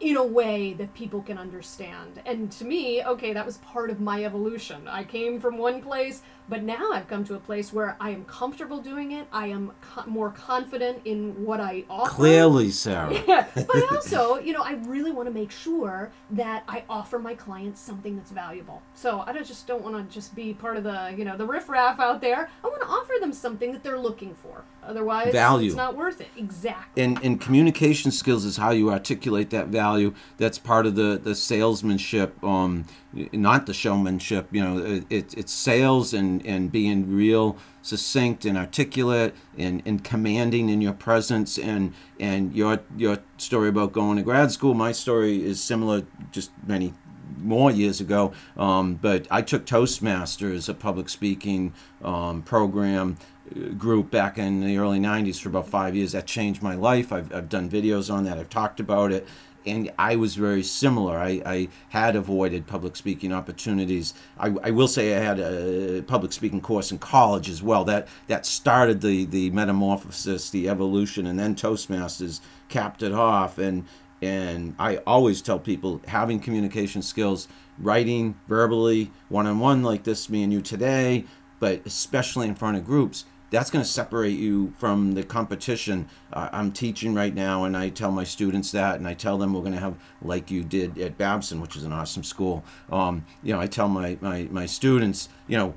in 0.00 0.16
a 0.16 0.24
way 0.24 0.72
that 0.74 0.94
people 0.94 1.22
can 1.22 1.38
understand. 1.38 2.20
And 2.24 2.52
to 2.52 2.64
me, 2.64 3.02
okay, 3.04 3.32
that 3.32 3.44
was 3.44 3.58
part 3.58 3.90
of 3.90 4.00
my 4.00 4.24
evolution. 4.24 4.86
I 4.86 5.02
came 5.04 5.40
from 5.40 5.58
one 5.58 5.82
place, 5.82 6.22
but 6.48 6.62
now 6.62 6.92
I've 6.92 7.08
come 7.08 7.24
to 7.24 7.34
a 7.34 7.38
place 7.40 7.72
where 7.72 7.96
I 8.00 8.10
am 8.10 8.24
comfortable 8.24 8.80
doing 8.80 9.12
it. 9.12 9.26
I 9.32 9.48
am 9.48 9.72
co- 9.80 10.06
more 10.06 10.30
confident 10.30 11.00
in 11.04 11.44
what 11.44 11.60
I 11.60 11.84
offer. 11.90 12.10
Clearly, 12.10 12.70
Sarah. 12.70 13.12
Yeah, 13.28 13.46
but 13.54 13.82
also, 13.92 14.38
you 14.38 14.52
know, 14.52 14.62
I 14.62 14.74
really 14.86 15.10
want 15.10 15.26
to 15.28 15.34
make 15.34 15.50
sure 15.50 16.12
that 16.30 16.62
I 16.68 16.84
offer 16.88 17.18
my 17.18 17.34
clients 17.34 17.80
something 17.80 18.16
that's 18.16 18.30
valuable. 18.30 18.80
So 18.94 19.24
I 19.26 19.32
don't 19.32 19.46
just 19.46 19.66
don't 19.66 19.82
want 19.82 19.96
to 19.96 20.14
just 20.14 20.34
be 20.34 20.54
part 20.54 20.76
of 20.76 20.84
the, 20.84 21.12
you 21.16 21.24
know, 21.24 21.36
the 21.36 21.44
riffraff 21.46 21.98
out 22.00 22.20
there. 22.20 22.48
I 22.64 22.66
want 22.66 22.80
to 22.82 22.86
offer 22.88 23.14
them 23.20 23.32
something 23.32 23.72
that 23.72 23.82
they're 23.82 23.98
looking 23.98 24.34
for. 24.36 24.64
Otherwise, 24.88 25.32
Value. 25.32 25.66
it's 25.66 25.76
not 25.76 25.94
worth 25.94 26.18
it. 26.20 26.28
Exactly. 26.34 27.02
And, 27.02 27.22
and 27.22 27.38
communication 27.38 28.10
skills 28.10 28.46
is 28.46 28.56
how 28.56 28.70
you 28.70 28.90
articulate 28.90 29.50
that 29.50 29.68
value. 29.68 30.14
That's 30.38 30.58
part 30.58 30.86
of 30.86 30.94
the, 30.94 31.20
the 31.22 31.34
salesmanship, 31.34 32.42
um, 32.42 32.86
not 33.12 33.66
the 33.66 33.74
showmanship. 33.74 34.48
You 34.50 34.64
know, 34.64 35.02
it, 35.10 35.34
it's 35.36 35.52
sales 35.52 36.14
and, 36.14 36.44
and 36.46 36.72
being 36.72 37.14
real 37.14 37.58
succinct 37.82 38.46
and 38.46 38.56
articulate 38.56 39.34
and, 39.58 39.82
and 39.84 40.02
commanding 40.04 40.68
in 40.68 40.80
your 40.80 40.92
presence 40.92 41.58
and 41.58 41.94
and 42.20 42.54
your 42.54 42.80
your 42.96 43.18
story 43.38 43.68
about 43.68 43.92
going 43.92 44.16
to 44.16 44.22
grad 44.22 44.50
school 44.52 44.74
my 44.74 44.92
story 44.92 45.42
is 45.42 45.62
similar 45.62 46.02
just 46.30 46.50
many 46.66 46.92
more 47.38 47.70
years 47.70 47.98
ago 48.00 48.30
um, 48.58 48.96
but 48.96 49.26
i 49.30 49.40
took 49.40 49.64
toastmasters 49.64 50.68
a 50.68 50.74
public 50.74 51.08
speaking 51.08 51.72
um, 52.02 52.42
program 52.42 53.16
group 53.76 54.10
back 54.10 54.38
in 54.38 54.60
the 54.60 54.78
early 54.78 54.98
90s 54.98 55.40
for 55.40 55.48
about 55.48 55.68
five 55.68 55.94
years. 55.94 56.12
That 56.12 56.26
changed 56.26 56.62
my 56.62 56.74
life. 56.74 57.12
I've, 57.12 57.32
I've 57.34 57.48
done 57.48 57.68
videos 57.68 58.12
on 58.12 58.24
that, 58.24 58.38
I've 58.38 58.50
talked 58.50 58.80
about 58.80 59.12
it. 59.12 59.26
And 59.66 59.90
I 59.98 60.16
was 60.16 60.34
very 60.34 60.62
similar. 60.62 61.18
I, 61.18 61.42
I 61.44 61.68
had 61.90 62.16
avoided 62.16 62.66
public 62.66 62.96
speaking 62.96 63.32
opportunities. 63.32 64.14
I, 64.38 64.54
I, 64.62 64.70
will 64.70 64.88
say 64.88 65.14
I 65.14 65.20
had 65.20 65.38
a 65.40 66.02
public 66.02 66.32
speaking 66.32 66.62
course 66.62 66.90
in 66.90 66.98
college 66.98 67.50
as 67.50 67.62
well. 67.62 67.84
That 67.84 68.08
that 68.28 68.46
started 68.46 69.02
the, 69.02 69.26
the 69.26 69.50
metamorphosis, 69.50 70.48
the 70.48 70.70
evolution, 70.70 71.26
and 71.26 71.38
then 71.38 71.54
Toastmasters 71.54 72.40
capped 72.68 73.02
it 73.02 73.12
off. 73.12 73.58
And 73.58 73.84
and 74.22 74.74
I 74.78 74.98
always 74.98 75.42
tell 75.42 75.58
people 75.58 76.00
having 76.08 76.40
communication 76.40 77.02
skills, 77.02 77.46
writing 77.78 78.36
verbally, 78.48 79.10
one 79.28 79.46
on 79.46 79.58
one 79.58 79.82
like 79.82 80.04
this, 80.04 80.28
me 80.28 80.42
and 80.42 80.52
you 80.52 80.60
today, 80.60 81.24
but 81.60 81.82
especially 81.86 82.48
in 82.48 82.54
front 82.54 82.76
of 82.76 82.84
groups, 82.84 83.24
that's 83.50 83.70
going 83.70 83.84
to 83.84 83.90
separate 83.90 84.38
you 84.38 84.72
from 84.78 85.14
the 85.14 85.22
competition. 85.22 86.08
Uh, 86.32 86.48
I'm 86.52 86.72
teaching 86.72 87.14
right 87.14 87.34
now, 87.34 87.64
and 87.64 87.76
I 87.76 87.88
tell 87.88 88.10
my 88.10 88.24
students 88.24 88.72
that, 88.72 88.96
and 88.96 89.08
I 89.08 89.14
tell 89.14 89.38
them 89.38 89.54
we're 89.54 89.60
going 89.60 89.72
to 89.72 89.80
have, 89.80 89.98
like 90.22 90.50
you 90.50 90.64
did 90.64 90.98
at 90.98 91.16
Babson, 91.16 91.60
which 91.60 91.76
is 91.76 91.84
an 91.84 91.92
awesome 91.92 92.24
school. 92.24 92.64
Um, 92.90 93.24
you 93.42 93.52
know, 93.52 93.60
I 93.60 93.66
tell 93.66 93.88
my, 93.88 94.18
my, 94.20 94.48
my 94.50 94.66
students, 94.66 95.28
you 95.46 95.56
know, 95.56 95.74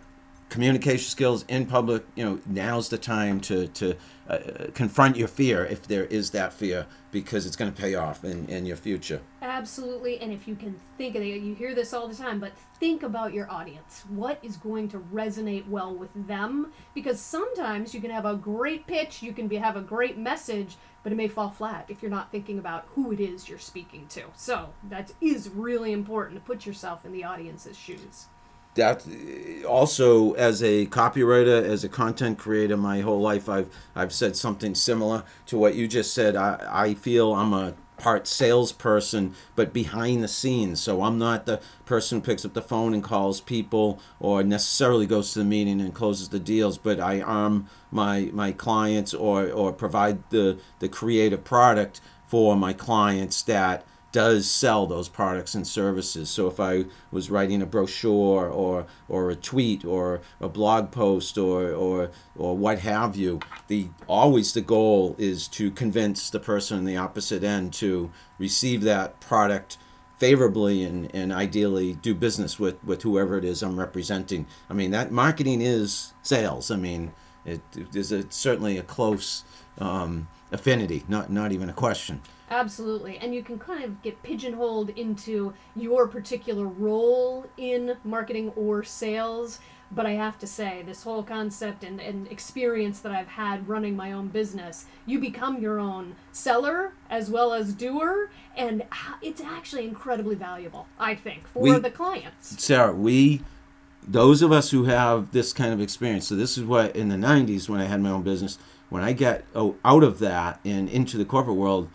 communication 0.50 1.10
skills 1.10 1.46
in 1.48 1.66
public, 1.66 2.04
you 2.16 2.26
know, 2.26 2.40
now's 2.46 2.90
the 2.90 2.98
time 2.98 3.40
to, 3.40 3.68
to 3.68 3.96
uh, 4.32 4.72
confront 4.74 5.18
your 5.18 5.28
fear 5.28 5.66
if 5.66 5.88
there 5.88 6.06
is 6.06 6.32
that 6.32 6.54
fear 6.54 6.86
because 7.12 7.46
it's 7.46 7.58
going 7.58 7.72
to 7.72 7.82
pay 7.82 7.96
off 7.96 8.24
in, 8.24 8.48
in 8.48 8.66
your 8.66 8.78
future. 8.78 9.20
Absolutely. 9.42 10.20
And 10.20 10.32
if 10.32 10.48
you 10.48 10.56
can 10.56 10.80
think 10.98 11.16
of 11.16 11.22
it, 11.22 11.42
you 11.42 11.54
hear 11.54 11.76
this 11.76 11.94
all 11.94 12.08
the 12.08 12.16
time, 12.16 12.40
but 12.40 12.54
think 12.80 13.04
about 13.04 13.34
your 13.34 13.52
audience. 13.52 14.06
What 14.08 14.40
is 14.42 14.56
going 14.56 14.88
to 14.90 15.00
resonate 15.00 15.68
well 15.68 15.94
with 15.94 16.12
them? 16.28 16.72
Because 16.96 17.20
sometimes 17.20 17.94
you 17.94 18.00
can 18.00 18.10
have 18.10 18.26
a 18.26 18.36
great 18.36 18.88
pitch, 18.88 19.22
you 19.22 19.34
can 19.34 19.50
be, 19.50 19.58
have 19.58 19.76
a 19.76 19.82
great 19.82 20.18
message, 20.18 20.78
but 21.04 21.12
it 21.12 21.16
may 21.16 21.28
fall 21.28 21.50
flat 21.50 21.86
if 21.90 22.02
you're 22.02 22.10
not 22.10 22.32
thinking 22.32 22.58
about 22.58 22.88
who 22.96 23.12
it 23.12 23.20
is 23.20 23.50
you're 23.50 23.60
speaking 23.60 24.08
to. 24.08 24.24
So 24.38 24.70
that 24.90 25.12
is 25.20 25.50
really 25.50 25.92
important 25.92 26.40
to 26.40 26.46
put 26.46 26.66
yourself 26.66 27.06
in 27.06 27.12
the 27.12 27.26
audience's 27.26 27.78
shoes 27.78 28.28
that 28.76 29.06
also 29.68 30.34
as 30.34 30.64
a 30.64 30.86
copywriter 30.88 31.64
as 31.64 31.84
a 31.84 31.90
content 31.90 32.38
creator 32.38 32.78
my 32.78 33.02
whole 33.02 33.20
life 33.20 33.50
i've 33.50 33.70
i've 33.96 34.14
said 34.14 34.36
something 34.36 34.74
similar 34.74 35.24
to 35.46 35.58
what 35.58 35.76
you 35.76 35.88
just 35.88 36.14
said. 36.14 36.36
I 36.36 36.68
i 36.72 36.94
feel 36.94 37.34
i'm 37.34 37.54
a 37.54 37.74
part 37.98 38.26
salesperson 38.26 39.36
but 39.56 39.72
behind 39.72 40.24
the 40.24 40.28
scenes. 40.28 40.80
So 40.80 41.04
i'm 41.04 41.20
not 41.20 41.46
the 41.46 41.62
person 41.86 42.20
who 42.20 42.26
picks 42.26 42.46
up 42.46 42.54
the 42.54 42.62
phone 42.62 42.94
and 42.94 43.04
calls 43.04 43.42
people 43.42 44.00
or 44.20 44.42
necessarily 44.42 45.06
goes 45.06 45.34
to 45.34 45.40
the 45.40 45.46
meeting 45.46 45.82
and 45.82 45.94
closes 45.94 46.30
the 46.30 46.40
deals 46.40 46.78
but 46.78 47.00
i 47.00 47.22
arm 47.22 47.70
my 47.92 48.30
my 48.34 48.52
clients 48.52 49.14
or 49.14 49.52
or 49.52 49.72
provide 49.74 50.28
the 50.30 50.58
the 50.80 50.90
creative 50.90 51.44
product 51.44 52.00
for 52.26 52.56
my 52.56 52.72
clients 52.72 53.42
that 53.44 53.86
does 54.12 54.50
sell 54.50 54.86
those 54.86 55.10
products 55.10 55.56
and 55.56 55.66
services. 55.66 56.30
So 56.30 56.48
if 56.48 56.60
I 56.60 56.86
was 57.12 57.32
writing 57.32 57.62
a 57.62 57.66
brochure 57.66 58.50
or 58.50 58.86
or 59.08 59.30
a 59.30 59.36
tweet 59.36 59.86
or 59.86 60.22
a 60.40 60.50
blog 60.50 60.92
post 60.92 61.38
or 61.38 61.72
or 61.72 62.12
or 62.36 62.58
what 62.58 62.80
have 62.80 63.16
you, 63.16 63.40
the 63.68 63.88
always 64.08 64.54
the 64.54 64.62
goal 64.62 65.16
is 65.18 65.48
to 65.50 65.72
convince 65.72 66.30
the 66.30 66.40
person 66.40 66.80
on 66.80 66.86
the 66.86 66.98
opposite 66.98 67.44
end 67.44 67.74
to 67.74 68.12
receive 68.38 68.82
that 68.82 69.20
product 69.20 69.78
favorably 70.18 70.84
and, 70.84 71.14
and 71.16 71.34
ideally 71.34 71.94
do 71.94 72.14
business 72.14 72.60
with, 72.60 72.84
with 72.84 73.02
whoever 73.02 73.38
it 73.38 73.44
is 73.44 73.64
I'm 73.64 73.80
representing. 73.80 74.46
I 74.70 74.74
mean 74.74 74.92
that 74.92 75.12
marketing 75.12 75.62
is 75.62 76.14
sales. 76.22 76.70
I 76.70 76.76
mean 76.76 77.14
it 77.46 77.62
is 77.96 78.14
certainly 78.30 78.78
a 78.78 78.84
close 78.84 79.44
um, 79.80 80.28
affinity, 80.52 81.04
not 81.08 81.32
not 81.32 81.52
even 81.52 81.70
a 81.70 81.74
question. 81.74 82.22
Absolutely. 82.52 83.18
And 83.18 83.34
you 83.34 83.42
can 83.42 83.58
kind 83.58 83.84
of 83.86 84.02
get 84.02 84.22
pigeonholed 84.24 84.90
into 84.90 85.54
your 85.74 86.08
particular 86.08 86.66
role 86.66 87.46
in 87.56 87.96
marketing 88.04 88.50
or 88.58 88.84
sales. 88.84 89.60
But 89.90 90.06
I 90.06 90.12
have 90.12 90.38
to 90.40 90.48
say, 90.48 90.84
this 90.86 91.04
whole 91.04 91.24
concept 91.24 91.84
and, 91.84 92.00
and 92.00 92.28
experience 92.28 93.00
that 93.00 93.12
I've 93.14 93.30
had 93.30 93.68
running 93.68 93.96
my 93.96 94.12
own 94.12 94.28
business, 94.28 94.86
you 95.06 95.20
become 95.20 95.62
your 95.62 95.80
own 95.80 96.16
seller 96.32 96.94
as 97.10 97.30
well 97.30 97.54
as 97.54 97.74
doer. 97.74 98.30
And 98.56 98.84
it's 99.22 99.42
actually 99.42 99.86
incredibly 99.86 100.36
valuable, 100.36 100.88
I 101.00 101.16
think, 101.16 101.48
for 101.48 101.62
we, 101.62 101.80
the 101.80 101.90
clients. 101.90 102.62
Sarah, 102.64 102.94
we, 102.94 103.42
those 104.06 104.42
of 104.42 104.52
us 104.52 104.72
who 104.72 104.86
have 104.86 105.32
this 105.32 105.54
kind 105.54 105.74
of 105.74 105.80
experience, 105.80 106.28
so 106.28 106.36
this 106.36 106.58
is 106.58 106.66
what 106.66 106.96
in 106.96 107.08
the 107.10 107.16
90s 107.16 107.70
when 107.70 107.80
I 107.80 107.86
had 107.86 108.02
my 108.02 108.12
own 108.12 108.24
business, 108.24 108.58
when 108.90 109.04
I 109.04 109.14
get 109.14 109.46
oh, 109.56 109.76
out 109.86 110.04
of 110.04 110.20
that 110.20 110.60
and 110.66 110.90
into 110.90 111.18
the 111.18 111.26
corporate 111.26 111.56
world, 111.56 111.90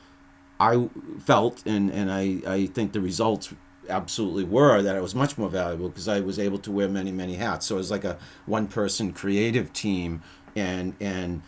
I 0.58 0.88
felt, 1.20 1.62
and, 1.66 1.90
and 1.90 2.10
I, 2.10 2.40
I 2.46 2.66
think 2.66 2.92
the 2.92 3.00
results 3.00 3.52
absolutely 3.88 4.44
were, 4.44 4.82
that 4.82 4.96
it 4.96 5.02
was 5.02 5.14
much 5.14 5.36
more 5.38 5.48
valuable 5.48 5.88
because 5.88 6.08
I 6.08 6.20
was 6.20 6.38
able 6.38 6.58
to 6.60 6.72
wear 6.72 6.88
many, 6.88 7.12
many 7.12 7.34
hats. 7.34 7.66
So 7.66 7.76
it 7.76 7.78
was 7.78 7.90
like 7.90 8.04
a 8.04 8.18
one 8.46 8.66
person 8.66 9.12
creative 9.12 9.72
team. 9.72 10.22
And, 10.54 10.94
and 11.00 11.42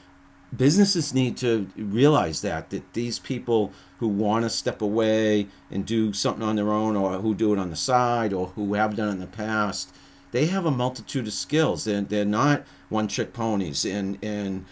businesses 0.55 1.15
need 1.15 1.37
to 1.39 1.69
realize 1.77 2.43
that, 2.43 2.71
that 2.71 2.93
these 2.93 3.19
people 3.19 3.73
who 3.99 4.09
want 4.09 4.45
to 4.45 4.51
step 4.51 4.83
away 4.83 5.49
and 5.71 5.85
do 5.85 6.13
something 6.13 6.43
on 6.43 6.57
their 6.57 6.71
own 6.71 6.95
or 6.97 7.19
who 7.19 7.35
do 7.35 7.53
it 7.53 7.59
on 7.59 7.71
the 7.71 7.77
side 7.77 8.33
or 8.33 8.49
who 8.49 8.75
have 8.75 8.97
done 8.97 9.09
it 9.09 9.13
in 9.13 9.21
the 9.21 9.27
past, 9.27 9.95
they 10.31 10.47
have 10.47 10.67
a 10.67 10.71
multitude 10.71 11.27
of 11.27 11.33
skills. 11.33 11.85
They're, 11.85 12.03
they're 12.03 12.25
not 12.25 12.65
one 12.91 13.09
trick 13.09 13.33
ponies. 13.33 13.85
And, 13.85 14.19
and 14.23 14.67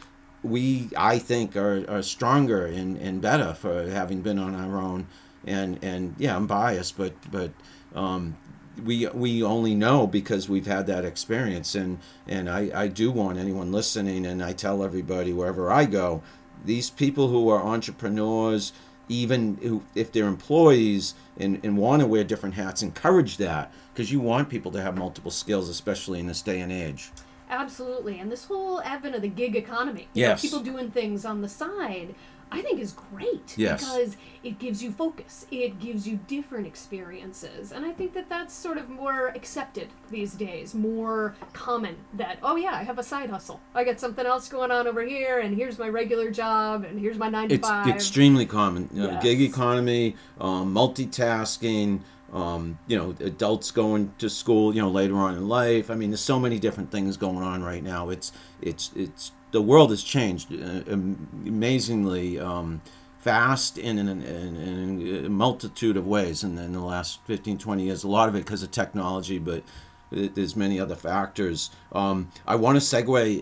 we 0.47 0.91
I 0.97 1.19
think 1.19 1.57
are, 1.57 1.85
are 1.89 2.03
stronger 2.03 2.67
and, 2.67 2.97
and 2.97 3.21
better 3.21 3.55
for 3.55 3.89
having 3.89 4.23
been 4.23 4.39
on 4.39 4.55
our 4.55 4.79
own. 4.79 5.07
And 5.47 5.79
and 5.83 6.15
yeah 6.19 6.37
I'm 6.37 6.47
biased 6.47 6.97
but 6.97 7.15
but 7.31 7.53
um, 7.95 8.37
we 8.85 9.07
we 9.09 9.43
only 9.43 9.75
know 9.75 10.07
because 10.07 10.49
we've 10.49 10.67
had 10.67 10.87
that 10.87 11.05
experience. 11.05 11.75
And 11.75 11.99
and 12.27 12.49
I, 12.49 12.71
I 12.75 12.89
do 12.89 13.11
want 13.11 13.39
anyone 13.39 13.73
listening 13.73 14.27
and 14.27 14.43
I 14.43 14.53
tell 14.53 14.83
everybody 14.83 15.33
wherever 15.33 15.71
I 15.71 15.85
go 15.85 16.23
these 16.65 16.91
people 16.91 17.29
who 17.29 17.49
are 17.49 17.63
entrepreneurs 17.63 18.73
even 19.09 19.57
who, 19.63 19.85
if 19.95 20.11
they're 20.11 20.27
employees 20.27 21.15
and, 21.39 21.61
and 21.65 21.79
want 21.79 22.01
to 22.01 22.07
wear 22.09 22.25
different 22.25 22.57
hats 22.57 22.83
encourage 22.83 23.37
that. 23.37 23.73
Because 23.93 24.11
you 24.11 24.21
want 24.21 24.49
people 24.49 24.73
to 24.73 24.83
have 24.83 24.97
multiple 24.97 25.31
skills 25.31 25.69
especially 25.69 26.19
in 26.19 26.27
this 26.27 26.43
day 26.43 26.61
and 26.61 26.73
age 26.73 27.11
Absolutely. 27.49 28.19
And 28.19 28.31
this 28.31 28.47
whole 28.47 28.81
advent 28.83 29.15
of 29.15 29.23
the 29.23 29.29
gig 29.29 29.57
economy, 29.57 30.09
yes. 30.15 30.43
Know, 30.43 30.49
people 30.49 30.61
doing 30.65 30.91
things 30.91 31.25
on 31.25 31.43
the 31.43 31.49
side, 31.49 32.15
I 32.51 32.63
think 32.63 32.81
is 32.81 32.93
great 32.93 33.55
yes. 33.57 33.81
because 33.81 34.17
it 34.45 34.59
gives 34.59 34.83
you 34.83 34.93
focus. 34.93 35.47
It 35.51 35.81
gives 35.81 36.07
you 36.07 36.21
different 36.29 36.67
experiences. 36.67 37.73
And 37.73 37.85
I 37.85 37.93
think 37.93 38.15
that 38.15 38.29
that's 38.29 38.55
sort 38.55 38.79
of 38.79 38.89
more 38.89 39.29
accepted 39.29 39.89
these 40.11 40.35
days, 40.35 40.73
more 40.73 41.35
common 41.53 41.97
that, 42.15 42.39
oh 42.43 42.55
yeah, 42.57 42.75
I 42.75 42.85
have 42.85 42.99
a 42.99 43.03
side 43.03 43.31
hustle. 43.31 43.61
I 43.75 43.83
got 43.83 43.99
something 43.99 44.25
else 44.25 44.49
going 44.49 44.71
on 44.71 44.87
over 44.87 45.03
here 45.03 45.41
and 45.41 45.57
here's 45.57 45.79
my 45.79 45.89
regular 45.89 46.31
job 46.31 46.85
and 46.85 47.01
here's 47.01 47.19
my 47.19 47.29
9 47.29 47.49
to 47.49 47.55
it's 47.57 47.69
5. 47.69 47.89
It's 47.89 47.95
extremely 47.97 48.47
common. 48.47 48.91
You 48.93 49.03
know, 49.03 49.11
yes. 49.13 49.23
Gig 49.23 49.41
economy, 49.41 50.15
um, 50.41 50.73
multitasking, 50.73 52.01
um, 52.33 52.79
you 52.87 52.97
know, 52.97 53.15
adults 53.21 53.71
going 53.71 54.13
to 54.19 54.29
school, 54.29 54.75
you 54.75 54.83
know, 54.83 54.91
later 54.91 55.17
on 55.17 55.35
in 55.35 55.49
life. 55.49 55.91
I 55.91 55.95
mean, 55.95 56.11
there's 56.11 56.21
so 56.21 56.39
many 56.39 56.59
different 56.59 56.91
things 56.91 57.17
going 57.17 57.39
on 57.39 57.63
right 57.63 57.83
now. 57.83 58.11
It's 58.11 58.33
it's 58.61 58.91
it's 58.97 59.33
the 59.53 59.63
world 59.63 59.91
has 59.91 60.03
changed 60.03 60.53
uh, 60.53 60.83
amazingly 60.91 62.39
um, 62.39 62.83
fast 63.21 63.79
in, 63.79 63.99
in, 63.99 64.09
in, 64.09 64.23
in, 64.23 65.25
a 65.25 65.29
multitude 65.29 65.97
of 65.97 66.07
ways 66.07 66.45
in, 66.45 66.59
in 66.59 66.73
the 66.73 66.81
last 66.81 67.21
15, 67.27 67.59
20 67.59 67.85
years. 67.85 68.05
A 68.05 68.09
lot 68.09 68.29
of 68.29 68.35
it 68.35 68.45
because 68.45 68.63
of 68.63 68.71
technology, 68.71 69.39
but 69.39 69.63
there's 70.11 70.57
many 70.57 70.79
other 70.79 70.95
factors. 70.95 71.71
Um, 71.93 72.31
I 72.47 72.57
want 72.57 72.81
to 72.81 72.81
segue, 72.81 73.41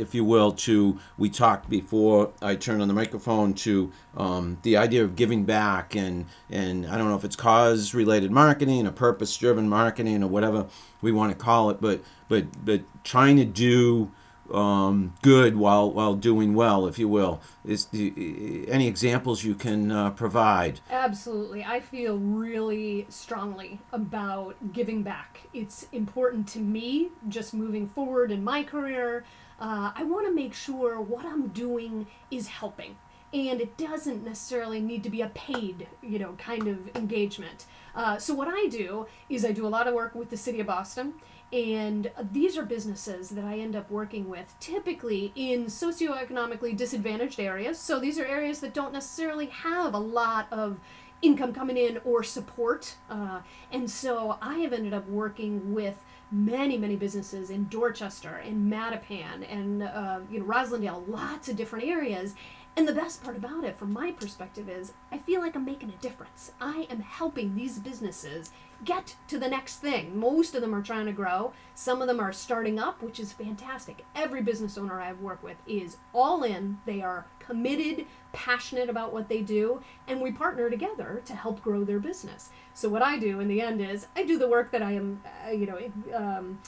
if 0.00 0.14
you 0.14 0.24
will, 0.24 0.52
to 0.52 0.98
we 1.18 1.28
talked 1.28 1.68
before 1.68 2.32
I 2.40 2.54
turned 2.54 2.82
on 2.82 2.88
the 2.88 2.94
microphone 2.94 3.54
to 3.54 3.92
um, 4.16 4.58
the 4.62 4.76
idea 4.76 5.02
of 5.04 5.16
giving 5.16 5.44
back 5.44 5.94
and 5.96 6.26
and 6.50 6.86
I 6.86 6.96
don't 6.96 7.08
know 7.08 7.16
if 7.16 7.24
it's 7.24 7.36
cause 7.36 7.94
related 7.94 8.30
marketing 8.30 8.86
or 8.86 8.92
purpose 8.92 9.36
driven 9.36 9.68
marketing 9.68 10.22
or 10.22 10.28
whatever 10.28 10.66
we 11.02 11.12
want 11.12 11.36
to 11.36 11.44
call 11.44 11.70
it, 11.70 11.80
but 11.80 12.02
but 12.28 12.46
but 12.64 12.82
trying 13.02 13.36
to 13.36 13.44
do 13.44 14.12
um, 14.52 15.14
good 15.22 15.56
while 15.56 15.90
while 15.90 16.14
doing 16.14 16.54
well, 16.54 16.86
if 16.86 16.98
you 16.98 17.08
will. 17.08 17.40
Is 17.64 17.88
any 17.92 18.86
examples 18.86 19.44
you 19.44 19.54
can 19.54 19.90
uh, 19.90 20.10
provide? 20.10 20.80
Absolutely, 20.90 21.64
I 21.64 21.80
feel 21.80 22.18
really 22.18 23.06
strongly 23.08 23.80
about 23.92 24.72
giving 24.72 25.02
back. 25.02 25.40
It's 25.52 25.86
important 25.92 26.48
to 26.48 26.58
me, 26.58 27.08
just 27.28 27.54
moving 27.54 27.88
forward 27.88 28.30
in 28.30 28.44
my 28.44 28.62
career. 28.62 29.24
Uh, 29.60 29.92
I 29.94 30.02
want 30.04 30.26
to 30.26 30.34
make 30.34 30.52
sure 30.52 31.00
what 31.00 31.24
I'm 31.24 31.48
doing 31.48 32.06
is 32.30 32.48
helping 32.48 32.96
and 33.34 33.60
it 33.60 33.76
doesn't 33.76 34.24
necessarily 34.24 34.80
need 34.80 35.02
to 35.02 35.10
be 35.10 35.20
a 35.20 35.26
paid, 35.28 35.88
you 36.00 36.20
know, 36.20 36.34
kind 36.38 36.68
of 36.68 36.96
engagement. 36.96 37.66
Uh, 37.94 38.16
so 38.16 38.32
what 38.32 38.46
I 38.48 38.68
do 38.68 39.06
is 39.28 39.44
I 39.44 39.50
do 39.50 39.66
a 39.66 39.68
lot 39.68 39.88
of 39.88 39.94
work 39.94 40.14
with 40.14 40.30
the 40.30 40.36
city 40.36 40.60
of 40.60 40.68
Boston, 40.68 41.14
And 41.52 42.10
these 42.32 42.56
are 42.56 42.64
businesses 42.64 43.30
that 43.30 43.44
I 43.44 43.58
end 43.58 43.76
up 43.76 43.90
working 43.90 44.28
with 44.28 44.54
typically 44.58 45.32
in 45.36 45.66
socioeconomically 45.66 46.76
disadvantaged 46.76 47.38
areas. 47.38 47.78
So 47.78 48.00
these 48.00 48.18
are 48.18 48.24
areas 48.24 48.60
that 48.60 48.74
don't 48.74 48.92
necessarily 48.92 49.46
have 49.46 49.94
a 49.94 49.98
lot 49.98 50.48
of 50.52 50.80
income 51.22 51.52
coming 51.52 51.76
in 51.76 51.98
or 52.04 52.22
support. 52.22 52.96
Uh, 53.08 53.40
and 53.72 53.90
so 53.90 54.36
I 54.42 54.58
have 54.58 54.72
ended 54.72 54.92
up 54.92 55.08
working 55.08 55.72
with 55.72 56.02
many, 56.30 56.76
many 56.76 56.96
businesses 56.96 57.50
in 57.50 57.68
Dorchester 57.68 58.36
and 58.36 58.70
Mattapan 58.70 59.46
and 59.48 59.82
uh, 59.82 60.20
you 60.30 60.40
know 60.40 60.44
Roslindale, 60.44 61.08
lots 61.08 61.48
of 61.48 61.56
different 61.56 61.84
areas. 61.84 62.34
And 62.76 62.88
the 62.88 62.92
best 62.92 63.22
part 63.22 63.36
about 63.36 63.62
it, 63.62 63.76
from 63.76 63.92
my 63.92 64.10
perspective, 64.10 64.68
is 64.68 64.94
I 65.12 65.18
feel 65.18 65.40
like 65.40 65.54
I'm 65.54 65.64
making 65.64 65.90
a 65.90 66.02
difference. 66.02 66.50
I 66.60 66.88
am 66.90 67.00
helping 67.00 67.54
these 67.54 67.78
businesses 67.78 68.50
get 68.84 69.14
to 69.28 69.38
the 69.38 69.48
next 69.48 69.76
thing. 69.76 70.18
Most 70.18 70.56
of 70.56 70.60
them 70.60 70.74
are 70.74 70.82
trying 70.82 71.06
to 71.06 71.12
grow. 71.12 71.52
Some 71.76 72.02
of 72.02 72.08
them 72.08 72.18
are 72.18 72.32
starting 72.32 72.80
up, 72.80 73.00
which 73.00 73.20
is 73.20 73.32
fantastic. 73.32 74.04
Every 74.16 74.42
business 74.42 74.76
owner 74.76 75.00
I've 75.00 75.20
worked 75.20 75.44
with 75.44 75.56
is 75.68 75.98
all 76.12 76.42
in. 76.42 76.78
They 76.84 77.00
are 77.00 77.26
committed, 77.38 78.06
passionate 78.32 78.90
about 78.90 79.12
what 79.12 79.28
they 79.28 79.42
do, 79.42 79.80
and 80.08 80.20
we 80.20 80.32
partner 80.32 80.68
together 80.68 81.22
to 81.26 81.34
help 81.34 81.62
grow 81.62 81.84
their 81.84 82.00
business. 82.00 82.50
So 82.74 82.88
what 82.88 83.02
I 83.02 83.18
do 83.18 83.38
in 83.38 83.46
the 83.46 83.60
end 83.60 83.80
is 83.80 84.08
I 84.16 84.24
do 84.24 84.36
the 84.36 84.48
work 84.48 84.72
that 84.72 84.82
I 84.82 84.92
am, 84.92 85.22
uh, 85.46 85.50
you 85.50 85.66
know, 85.66 85.78
um, 86.12 86.58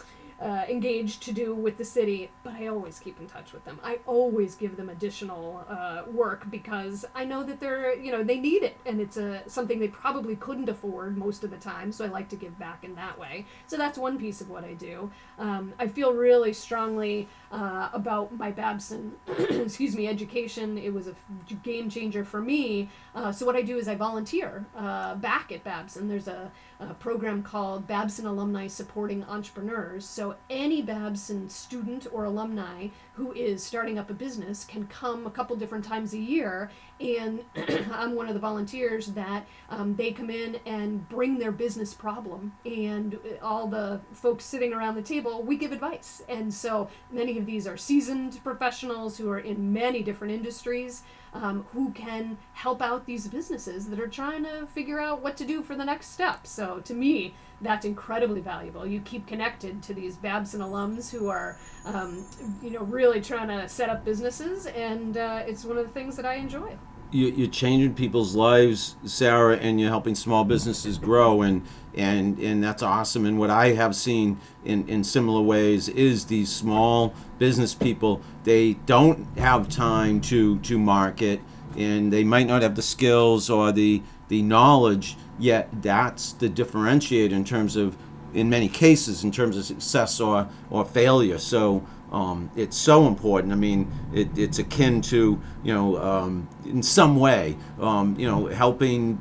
uh, 0.40 0.64
engaged 0.68 1.22
to 1.22 1.32
do 1.32 1.54
with 1.54 1.78
the 1.78 1.84
city, 1.84 2.30
but 2.42 2.54
I 2.54 2.66
always 2.66 2.98
keep 2.98 3.18
in 3.18 3.26
touch 3.26 3.52
with 3.52 3.64
them. 3.64 3.80
I 3.82 4.00
always 4.06 4.54
give 4.54 4.76
them 4.76 4.90
additional 4.90 5.64
uh, 5.68 6.02
work 6.10 6.50
because 6.50 7.06
I 7.14 7.24
know 7.24 7.42
that 7.42 7.58
they're, 7.58 7.94
you 7.98 8.12
know, 8.12 8.22
they 8.22 8.38
need 8.38 8.62
it, 8.62 8.76
and 8.84 9.00
it's 9.00 9.16
a 9.16 9.42
something 9.46 9.78
they 9.78 9.88
probably 9.88 10.36
couldn't 10.36 10.68
afford 10.68 11.16
most 11.16 11.42
of 11.42 11.50
the 11.50 11.56
time. 11.56 11.90
So 11.90 12.04
I 12.04 12.08
like 12.08 12.28
to 12.30 12.36
give 12.36 12.58
back 12.58 12.84
in 12.84 12.94
that 12.96 13.18
way. 13.18 13.46
So 13.66 13.76
that's 13.76 13.96
one 13.96 14.18
piece 14.18 14.40
of 14.40 14.50
what 14.50 14.64
I 14.64 14.74
do. 14.74 15.10
Um, 15.38 15.72
I 15.78 15.88
feel 15.88 16.12
really 16.12 16.52
strongly 16.52 17.28
uh, 17.50 17.88
about 17.92 18.36
my 18.36 18.50
Babson, 18.50 19.14
excuse 19.38 19.96
me, 19.96 20.06
education. 20.06 20.76
It 20.76 20.92
was 20.92 21.06
a 21.06 21.14
game 21.62 21.88
changer 21.88 22.24
for 22.24 22.42
me. 22.42 22.90
Uh, 23.14 23.32
so 23.32 23.46
what 23.46 23.56
I 23.56 23.62
do 23.62 23.78
is 23.78 23.88
I 23.88 23.94
volunteer 23.94 24.66
uh, 24.76 25.14
back 25.14 25.50
at 25.50 25.64
Babson. 25.64 26.08
There's 26.08 26.28
a, 26.28 26.50
a, 26.80 26.94
program 26.94 27.42
called 27.42 27.86
Babson 27.86 28.26
Alumni 28.26 28.66
Supporting 28.66 29.24
Entrepreneurs. 29.24 30.04
So 30.04 30.36
any 30.50 30.82
Babson 30.82 31.48
student 31.48 32.06
or 32.12 32.24
alumni 32.24 32.88
who 33.14 33.32
is 33.32 33.62
starting 33.62 33.98
up 33.98 34.10
a 34.10 34.14
business 34.14 34.64
can 34.64 34.86
come 34.86 35.26
a 35.26 35.30
couple 35.30 35.56
different 35.56 35.84
times 35.84 36.12
a 36.14 36.18
year 36.18 36.70
and 37.00 37.44
I'm 37.92 38.14
one 38.14 38.28
of 38.28 38.34
the 38.34 38.40
volunteers 38.40 39.08
that 39.08 39.46
um, 39.70 39.96
they 39.96 40.12
come 40.12 40.30
in 40.30 40.58
and 40.66 41.08
bring 41.08 41.38
their 41.38 41.52
business 41.52 41.94
problem, 41.94 42.52
and 42.64 43.18
all 43.42 43.66
the 43.66 44.00
folks 44.12 44.44
sitting 44.44 44.72
around 44.72 44.94
the 44.94 45.02
table, 45.02 45.42
we 45.42 45.56
give 45.56 45.72
advice. 45.72 46.22
And 46.28 46.52
so 46.52 46.88
many 47.10 47.38
of 47.38 47.46
these 47.46 47.66
are 47.66 47.76
seasoned 47.76 48.42
professionals 48.42 49.18
who 49.18 49.30
are 49.30 49.38
in 49.38 49.72
many 49.72 50.02
different 50.02 50.34
industries 50.34 51.02
um, 51.34 51.66
who 51.72 51.90
can 51.90 52.38
help 52.52 52.80
out 52.80 53.06
these 53.06 53.28
businesses 53.28 53.88
that 53.88 54.00
are 54.00 54.08
trying 54.08 54.44
to 54.44 54.66
figure 54.66 55.00
out 55.00 55.22
what 55.22 55.36
to 55.36 55.44
do 55.44 55.62
for 55.62 55.74
the 55.74 55.84
next 55.84 56.12
step. 56.12 56.46
So 56.46 56.80
to 56.84 56.94
me, 56.94 57.34
that's 57.60 57.84
incredibly 57.84 58.40
valuable. 58.40 58.86
You 58.86 59.00
keep 59.00 59.26
connected 59.26 59.82
to 59.84 59.94
these 59.94 60.16
Babson 60.16 60.60
alums 60.60 61.10
who 61.10 61.28
are, 61.28 61.56
um, 61.84 62.26
you 62.62 62.70
know, 62.70 62.82
really 62.82 63.20
trying 63.20 63.48
to 63.48 63.68
set 63.68 63.88
up 63.88 64.04
businesses, 64.04 64.66
and 64.66 65.16
uh, 65.16 65.42
it's 65.46 65.64
one 65.64 65.78
of 65.78 65.86
the 65.86 65.92
things 65.92 66.16
that 66.16 66.26
I 66.26 66.34
enjoy. 66.34 66.76
You, 67.12 67.44
are 67.44 67.50
changing 67.50 67.94
people's 67.94 68.34
lives, 68.34 68.96
Sarah, 69.04 69.56
and 69.56 69.80
you're 69.80 69.90
helping 69.90 70.14
small 70.14 70.44
businesses 70.44 70.98
grow, 70.98 71.42
and 71.42 71.62
and 71.94 72.38
and 72.38 72.62
that's 72.62 72.82
awesome. 72.82 73.24
And 73.24 73.38
what 73.38 73.48
I 73.48 73.68
have 73.68 73.96
seen 73.96 74.38
in 74.64 74.86
in 74.88 75.02
similar 75.02 75.40
ways 75.40 75.88
is 75.88 76.26
these 76.26 76.50
small 76.50 77.14
business 77.38 77.74
people 77.74 78.20
they 78.44 78.74
don't 78.86 79.38
have 79.38 79.68
time 79.68 80.20
to 80.22 80.58
to 80.58 80.78
market, 80.78 81.40
and 81.76 82.12
they 82.12 82.24
might 82.24 82.48
not 82.48 82.62
have 82.62 82.74
the 82.74 82.82
skills 82.82 83.48
or 83.48 83.72
the 83.72 84.02
the 84.28 84.42
knowledge 84.42 85.16
Yet 85.38 85.68
that's 85.82 86.32
the 86.32 86.48
differentiator 86.48 87.32
in 87.32 87.44
terms 87.44 87.76
of, 87.76 87.96
in 88.32 88.48
many 88.48 88.68
cases, 88.68 89.22
in 89.24 89.30
terms 89.30 89.56
of 89.56 89.64
success 89.64 90.20
or, 90.20 90.48
or 90.70 90.84
failure. 90.84 91.38
So 91.38 91.86
um, 92.10 92.50
it's 92.56 92.76
so 92.76 93.06
important. 93.06 93.52
I 93.52 93.56
mean, 93.56 93.90
it, 94.14 94.36
it's 94.36 94.58
akin 94.58 95.02
to, 95.02 95.40
you 95.62 95.74
know, 95.74 95.98
um, 95.98 96.48
in 96.64 96.82
some 96.82 97.16
way, 97.16 97.56
um, 97.80 98.16
you 98.18 98.26
know, 98.26 98.46
helping 98.46 99.18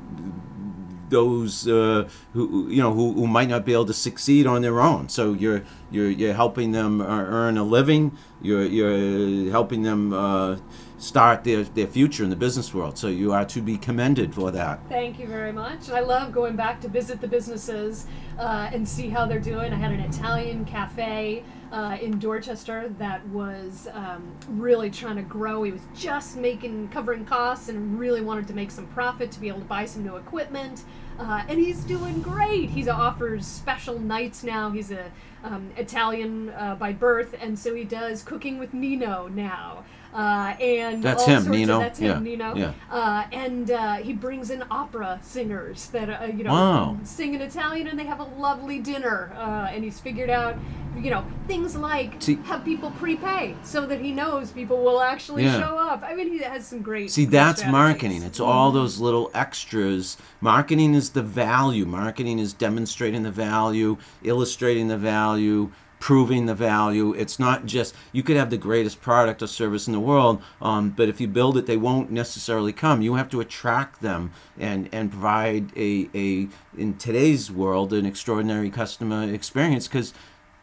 those 1.09 1.67
uh, 1.67 2.09
who 2.33 2.67
you 2.69 2.81
know 2.81 2.93
who, 2.93 3.13
who 3.13 3.27
might 3.27 3.47
not 3.47 3.63
be 3.63 3.73
able 3.73 3.85
to 3.85 3.93
succeed 3.93 4.47
on 4.47 4.61
their 4.61 4.81
own. 4.81 5.07
So 5.09 5.33
you're 5.33 5.63
you're 5.91 6.09
you're 6.09 6.33
helping 6.33 6.71
them 6.71 7.01
earn 7.01 7.57
a 7.57 7.63
living. 7.63 8.17
You're 8.41 8.65
you're 8.65 9.51
helping 9.51 9.83
them 9.83 10.13
uh, 10.13 10.57
start 10.97 11.43
their, 11.43 11.63
their 11.63 11.87
future 11.87 12.23
in 12.23 12.29
the 12.29 12.35
business 12.35 12.73
world. 12.73 12.97
So 12.97 13.07
you 13.07 13.33
are 13.33 13.45
to 13.45 13.61
be 13.61 13.77
commended 13.77 14.33
for 14.33 14.51
that. 14.51 14.79
Thank 14.89 15.19
you 15.19 15.27
very 15.27 15.51
much. 15.51 15.89
I 15.89 15.99
love 15.99 16.31
going 16.31 16.55
back 16.55 16.81
to 16.81 16.87
visit 16.87 17.21
the 17.21 17.27
businesses 17.27 18.07
uh, 18.39 18.69
and 18.71 18.87
see 18.87 19.09
how 19.09 19.25
they're 19.25 19.39
doing. 19.39 19.73
I 19.73 19.77
had 19.77 19.91
an 19.91 20.01
Italian 20.01 20.65
cafe 20.65 21.43
uh, 21.71 21.97
in 22.01 22.19
Dorchester 22.19 22.89
that 22.99 23.25
was 23.27 23.87
um, 23.93 24.33
really 24.47 24.89
trying 24.89 25.17
to 25.17 25.23
grow. 25.23 25.63
He 25.63 25.71
was 25.71 25.81
just 25.95 26.37
making 26.37 26.89
covering 26.89 27.25
costs 27.25 27.69
and 27.69 27.99
really 27.99 28.21
wanted 28.21 28.47
to 28.47 28.53
make 28.53 28.71
some 28.71 28.87
profit 28.87 29.31
to 29.31 29.39
be 29.39 29.49
able 29.49 29.59
to 29.59 29.65
buy 29.65 29.85
some 29.85 30.03
new 30.03 30.15
equipment. 30.15 30.83
Uh, 31.17 31.43
and 31.47 31.59
he's 31.59 31.83
doing 31.83 32.21
great. 32.21 32.69
He 32.69 32.87
offers 32.89 33.45
special 33.45 33.99
nights 33.99 34.43
now. 34.43 34.71
He's 34.71 34.91
a 34.91 35.11
um, 35.43 35.71
Italian 35.77 36.49
uh, 36.49 36.75
by 36.75 36.91
birth, 36.91 37.35
and 37.39 37.57
so 37.57 37.73
he 37.73 37.83
does 37.83 38.21
cooking 38.23 38.57
with 38.57 38.73
Nino 38.73 39.27
now. 39.27 39.85
Uh, 40.15 40.55
and 40.61 41.03
that's 41.03 41.25
him, 41.25 41.49
Nino. 41.49 41.75
Of, 41.75 41.81
that's 41.81 41.99
him, 41.99 42.25
yeah. 42.25 42.31
Nino. 42.31 42.55
Yeah. 42.55 42.73
Uh, 42.89 43.25
and 43.33 43.69
uh, 43.69 43.95
he 43.95 44.13
brings 44.13 44.49
in 44.49 44.63
opera 44.71 45.19
singers 45.21 45.87
that 45.87 46.09
uh, 46.09 46.25
you 46.27 46.45
know 46.45 46.51
wow. 46.51 46.97
sing 47.03 47.33
in 47.33 47.41
Italian, 47.41 47.87
and 47.87 47.99
they 47.99 48.05
have 48.05 48.21
a 48.21 48.23
lovely 48.23 48.79
dinner. 48.79 49.33
Uh, 49.35 49.67
and 49.69 49.83
he's 49.83 49.99
figured 49.99 50.29
out, 50.29 50.55
you 50.97 51.09
know, 51.09 51.25
things 51.47 51.75
like 51.75 52.21
see, 52.21 52.35
have 52.45 52.63
people 52.63 52.91
prepay 52.91 53.57
so 53.61 53.85
that 53.87 53.99
he 53.99 54.13
knows 54.13 54.51
people 54.51 54.81
will 54.81 55.01
actually 55.01 55.43
yeah. 55.43 55.59
show 55.59 55.77
up. 55.77 56.01
I 56.01 56.15
mean, 56.15 56.31
he 56.31 56.37
has 56.39 56.65
some 56.65 56.81
great. 56.81 57.11
See, 57.11 57.25
that's 57.25 57.65
marketing. 57.65 58.23
It's 58.23 58.39
mm-hmm. 58.39 58.49
all 58.49 58.71
those 58.71 59.01
little 59.01 59.29
extras. 59.33 60.15
Marketing 60.39 60.93
is 60.93 61.09
the 61.09 61.23
value. 61.23 61.85
Marketing 61.85 62.39
is 62.39 62.53
demonstrating 62.53 63.23
the 63.23 63.31
value, 63.31 63.97
illustrating 64.23 64.87
the 64.87 64.97
value 64.97 65.71
proving 65.99 66.45
the 66.45 66.55
value. 66.55 67.13
It's 67.13 67.39
not 67.39 67.65
just 67.65 67.95
you 68.11 68.23
could 68.23 68.37
have 68.37 68.49
the 68.49 68.57
greatest 68.57 69.01
product 69.01 69.41
or 69.41 69.47
service 69.47 69.87
in 69.87 69.93
the 69.93 69.99
world, 69.99 70.41
um, 70.61 70.91
but 70.91 71.09
if 71.09 71.19
you 71.21 71.27
build 71.27 71.57
it, 71.57 71.65
they 71.65 71.77
won't 71.77 72.11
necessarily 72.11 72.73
come. 72.73 73.01
You 73.01 73.15
have 73.15 73.29
to 73.29 73.41
attract 73.41 74.01
them 74.01 74.31
and 74.59 74.89
and 74.91 75.11
provide 75.11 75.75
a 75.77 76.09
a 76.13 76.47
in 76.77 76.97
today's 76.97 77.51
world 77.51 77.93
an 77.93 78.05
extraordinary 78.05 78.69
customer 78.69 79.23
experience 79.31 79.87
because 79.87 80.13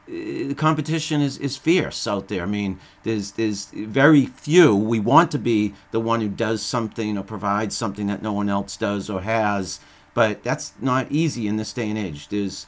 the 0.07 0.51
uh, 0.51 0.55
competition 0.55 1.21
is, 1.21 1.39
is 1.39 1.57
fierce 1.57 2.07
out 2.07 2.29
there. 2.29 2.43
I 2.43 2.47
mean, 2.47 2.79
there's 3.05 3.33
there's 3.33 3.67
very 3.73 4.27
few. 4.27 4.75
We 4.75 5.01
want 5.01 5.31
to 5.33 5.39
be 5.39 5.75
the 5.91 6.01
one 6.01 6.21
who 6.21 6.29
does 6.29 6.63
something 6.63 7.17
or 7.17 7.23
provides 7.23 7.77
something 7.77 8.07
that 8.09 8.23
no 8.23 8.33
one 8.33 8.49
else 8.49 8.77
does 8.77 9.09
or 9.09 9.23
has, 9.23 9.81
but 10.15 10.43
that's 10.43 10.73
not 10.81 11.11
easy 11.11 11.47
in 11.47 11.57
this 11.57 11.73
day 11.73 11.89
and 11.89 11.99
age. 11.99 12.29
There's 12.29 12.67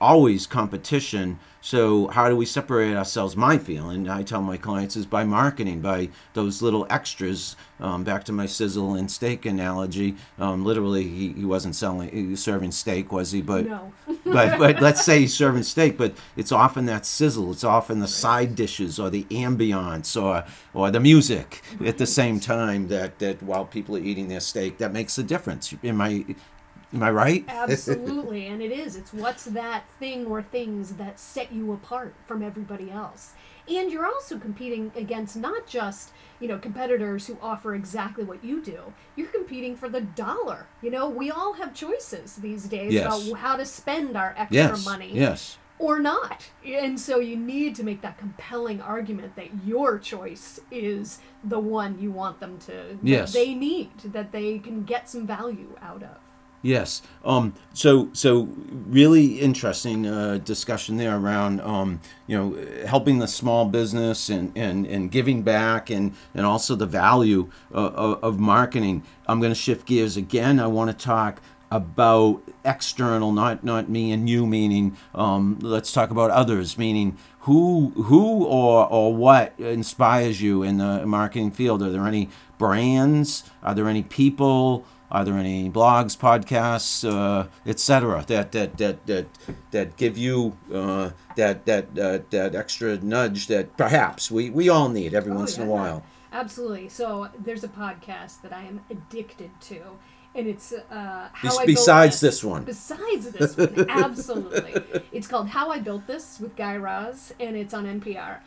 always 0.00 0.46
competition. 0.46 1.38
So 1.60 2.06
how 2.08 2.28
do 2.28 2.36
we 2.36 2.46
separate 2.46 2.94
ourselves? 2.94 3.36
My 3.36 3.58
feeling, 3.58 4.08
I 4.08 4.22
tell 4.22 4.40
my 4.40 4.56
clients, 4.56 4.94
is 4.94 5.04
by 5.04 5.24
marketing, 5.24 5.80
by 5.80 6.10
those 6.34 6.62
little 6.62 6.86
extras. 6.88 7.56
Um, 7.80 8.04
back 8.04 8.24
to 8.24 8.32
my 8.32 8.46
sizzle 8.46 8.94
and 8.94 9.10
steak 9.10 9.44
analogy. 9.44 10.16
Um, 10.38 10.64
literally, 10.64 11.02
he, 11.02 11.32
he 11.32 11.44
wasn't 11.44 11.74
selling, 11.74 12.08
he 12.10 12.26
was 12.28 12.42
serving 12.42 12.70
steak, 12.72 13.12
was 13.12 13.32
he? 13.32 13.42
But 13.42 13.66
no. 13.66 13.92
but 14.24 14.58
but 14.58 14.80
let's 14.80 15.04
say 15.04 15.20
he's 15.20 15.34
serving 15.34 15.64
steak, 15.64 15.98
but 15.98 16.14
it's 16.36 16.52
often 16.52 16.86
that 16.86 17.04
sizzle. 17.04 17.52
It's 17.52 17.64
often 17.64 17.98
the 17.98 18.08
side 18.08 18.54
dishes 18.54 18.98
or 18.98 19.10
the 19.10 19.24
ambiance 19.24 20.20
or 20.20 20.44
or 20.72 20.90
the 20.90 21.00
music 21.00 21.62
at 21.84 21.98
the 21.98 22.06
same 22.06 22.40
time 22.40 22.88
that 22.88 23.18
that 23.18 23.42
while 23.42 23.64
people 23.64 23.96
are 23.96 24.00
eating 24.00 24.28
their 24.28 24.40
steak, 24.40 24.78
that 24.78 24.92
makes 24.92 25.18
a 25.18 25.22
difference. 25.22 25.74
Am 25.82 26.00
I 26.00 26.24
Am 26.94 27.02
I 27.02 27.10
right? 27.10 27.44
Absolutely, 27.48 28.46
and 28.48 28.62
it 28.62 28.70
is. 28.70 28.96
It's 28.96 29.12
what's 29.12 29.44
that 29.44 29.84
thing 29.98 30.26
or 30.26 30.42
things 30.42 30.94
that 30.94 31.18
set 31.18 31.52
you 31.52 31.72
apart 31.72 32.14
from 32.26 32.42
everybody 32.42 32.90
else. 32.90 33.32
And 33.68 33.90
you're 33.90 34.06
also 34.06 34.38
competing 34.38 34.92
against 34.94 35.36
not 35.36 35.66
just, 35.66 36.12
you 36.38 36.46
know, 36.46 36.58
competitors 36.58 37.26
who 37.26 37.36
offer 37.42 37.74
exactly 37.74 38.22
what 38.22 38.44
you 38.44 38.62
do. 38.62 38.92
You're 39.16 39.26
competing 39.26 39.76
for 39.76 39.88
the 39.88 40.00
dollar. 40.00 40.66
You 40.82 40.90
know, 40.90 41.08
we 41.08 41.30
all 41.30 41.54
have 41.54 41.74
choices 41.74 42.36
these 42.36 42.64
days 42.64 42.92
yes. 42.92 43.04
about 43.04 43.38
how 43.38 43.56
to 43.56 43.64
spend 43.64 44.16
our 44.16 44.34
extra 44.38 44.56
yes. 44.56 44.84
money. 44.84 45.10
Yes. 45.12 45.58
Or 45.78 45.98
not. 45.98 46.48
And 46.64 46.98
so 46.98 47.18
you 47.18 47.36
need 47.36 47.74
to 47.74 47.82
make 47.82 48.00
that 48.02 48.16
compelling 48.16 48.80
argument 48.80 49.36
that 49.36 49.48
your 49.66 49.98
choice 49.98 50.58
is 50.70 51.18
the 51.44 51.58
one 51.58 51.98
you 51.98 52.10
want 52.12 52.40
them 52.40 52.58
to 52.60 52.98
yes. 53.02 53.32
they 53.32 53.52
need, 53.52 53.90
that 54.04 54.32
they 54.32 54.58
can 54.58 54.84
get 54.84 55.10
some 55.10 55.26
value 55.26 55.76
out 55.82 56.02
of. 56.02 56.16
Yes. 56.66 57.00
Um, 57.24 57.54
so 57.72 58.10
so 58.12 58.48
really 58.66 59.38
interesting 59.38 60.04
uh, 60.04 60.38
discussion 60.38 60.96
there 60.96 61.16
around 61.16 61.60
um, 61.60 62.00
you 62.26 62.36
know 62.36 62.86
helping 62.86 63.20
the 63.20 63.28
small 63.28 63.66
business 63.66 64.28
and, 64.28 64.50
and, 64.56 64.84
and 64.84 65.08
giving 65.08 65.42
back 65.42 65.90
and, 65.90 66.16
and 66.34 66.44
also 66.44 66.74
the 66.74 66.86
value 66.86 67.50
uh, 67.72 68.16
of, 68.20 68.40
marketing. 68.40 69.04
I'm 69.28 69.38
going 69.38 69.52
to 69.52 69.58
shift 69.58 69.86
gears 69.86 70.16
again. 70.16 70.58
I 70.58 70.66
want 70.66 70.90
to 70.90 71.04
talk 71.04 71.40
about 71.70 72.42
external, 72.64 73.30
not 73.30 73.62
not 73.62 73.88
me 73.88 74.10
and 74.10 74.28
you. 74.28 74.44
Meaning, 74.44 74.96
um, 75.14 75.60
let's 75.62 75.92
talk 75.92 76.10
about 76.10 76.32
others. 76.32 76.76
Meaning, 76.76 77.16
who 77.40 77.90
who 77.90 78.44
or 78.44 78.88
or 78.90 79.14
what 79.14 79.54
inspires 79.58 80.42
you 80.42 80.64
in 80.64 80.78
the 80.78 81.06
marketing 81.06 81.52
field? 81.52 81.80
Are 81.80 81.90
there 81.90 82.08
any 82.08 82.28
brands? 82.58 83.44
Are 83.62 83.74
there 83.74 83.88
any 83.88 84.02
people? 84.02 84.84
Are 85.10 85.24
there 85.24 85.34
any 85.38 85.70
blogs, 85.70 86.16
podcasts, 86.16 87.08
uh, 87.08 87.46
etc. 87.64 88.24
that 88.26 88.52
that 88.52 88.76
that 88.78 89.06
that 89.06 89.26
that 89.70 89.96
give 89.96 90.18
you 90.18 90.56
uh, 90.72 91.10
that 91.36 91.64
that 91.66 91.86
uh, 91.98 92.18
that 92.30 92.54
extra 92.54 92.98
nudge 92.98 93.46
that 93.46 93.76
perhaps 93.76 94.30
we 94.30 94.50
we 94.50 94.68
all 94.68 94.88
need 94.88 95.14
every 95.14 95.32
Oh, 95.32 95.36
once 95.36 95.56
in 95.56 95.62
a 95.62 95.66
yeah. 95.66 95.72
while? 95.72 96.02
Absolutely. 96.32 96.88
So 96.88 97.28
there's 97.38 97.64
a 97.64 97.68
podcast 97.68 98.42
that 98.42 98.52
I 98.52 98.62
am 98.64 98.80
addicted 98.90 99.50
to, 99.68 99.80
and 100.34 100.46
it's 100.48 100.72
uh, 100.72 101.28
how 101.32 101.48
Bes- 101.48 101.58
I 101.58 101.66
Built 101.66 101.76
besides 101.76 102.20
this 102.20 102.42
one. 102.44 102.64
Besides 102.64 103.30
this 103.30 103.56
one, 103.56 103.86
absolutely. 103.88 105.00
It's 105.12 105.28
called 105.28 105.48
How 105.50 105.70
I 105.70 105.78
Built 105.78 106.06
This 106.06 106.40
with 106.40 106.56
Guy 106.56 106.76
Raz, 106.76 107.32
and 107.40 107.56
it's 107.56 107.72
on 107.72 107.86
NPR. 107.86 108.40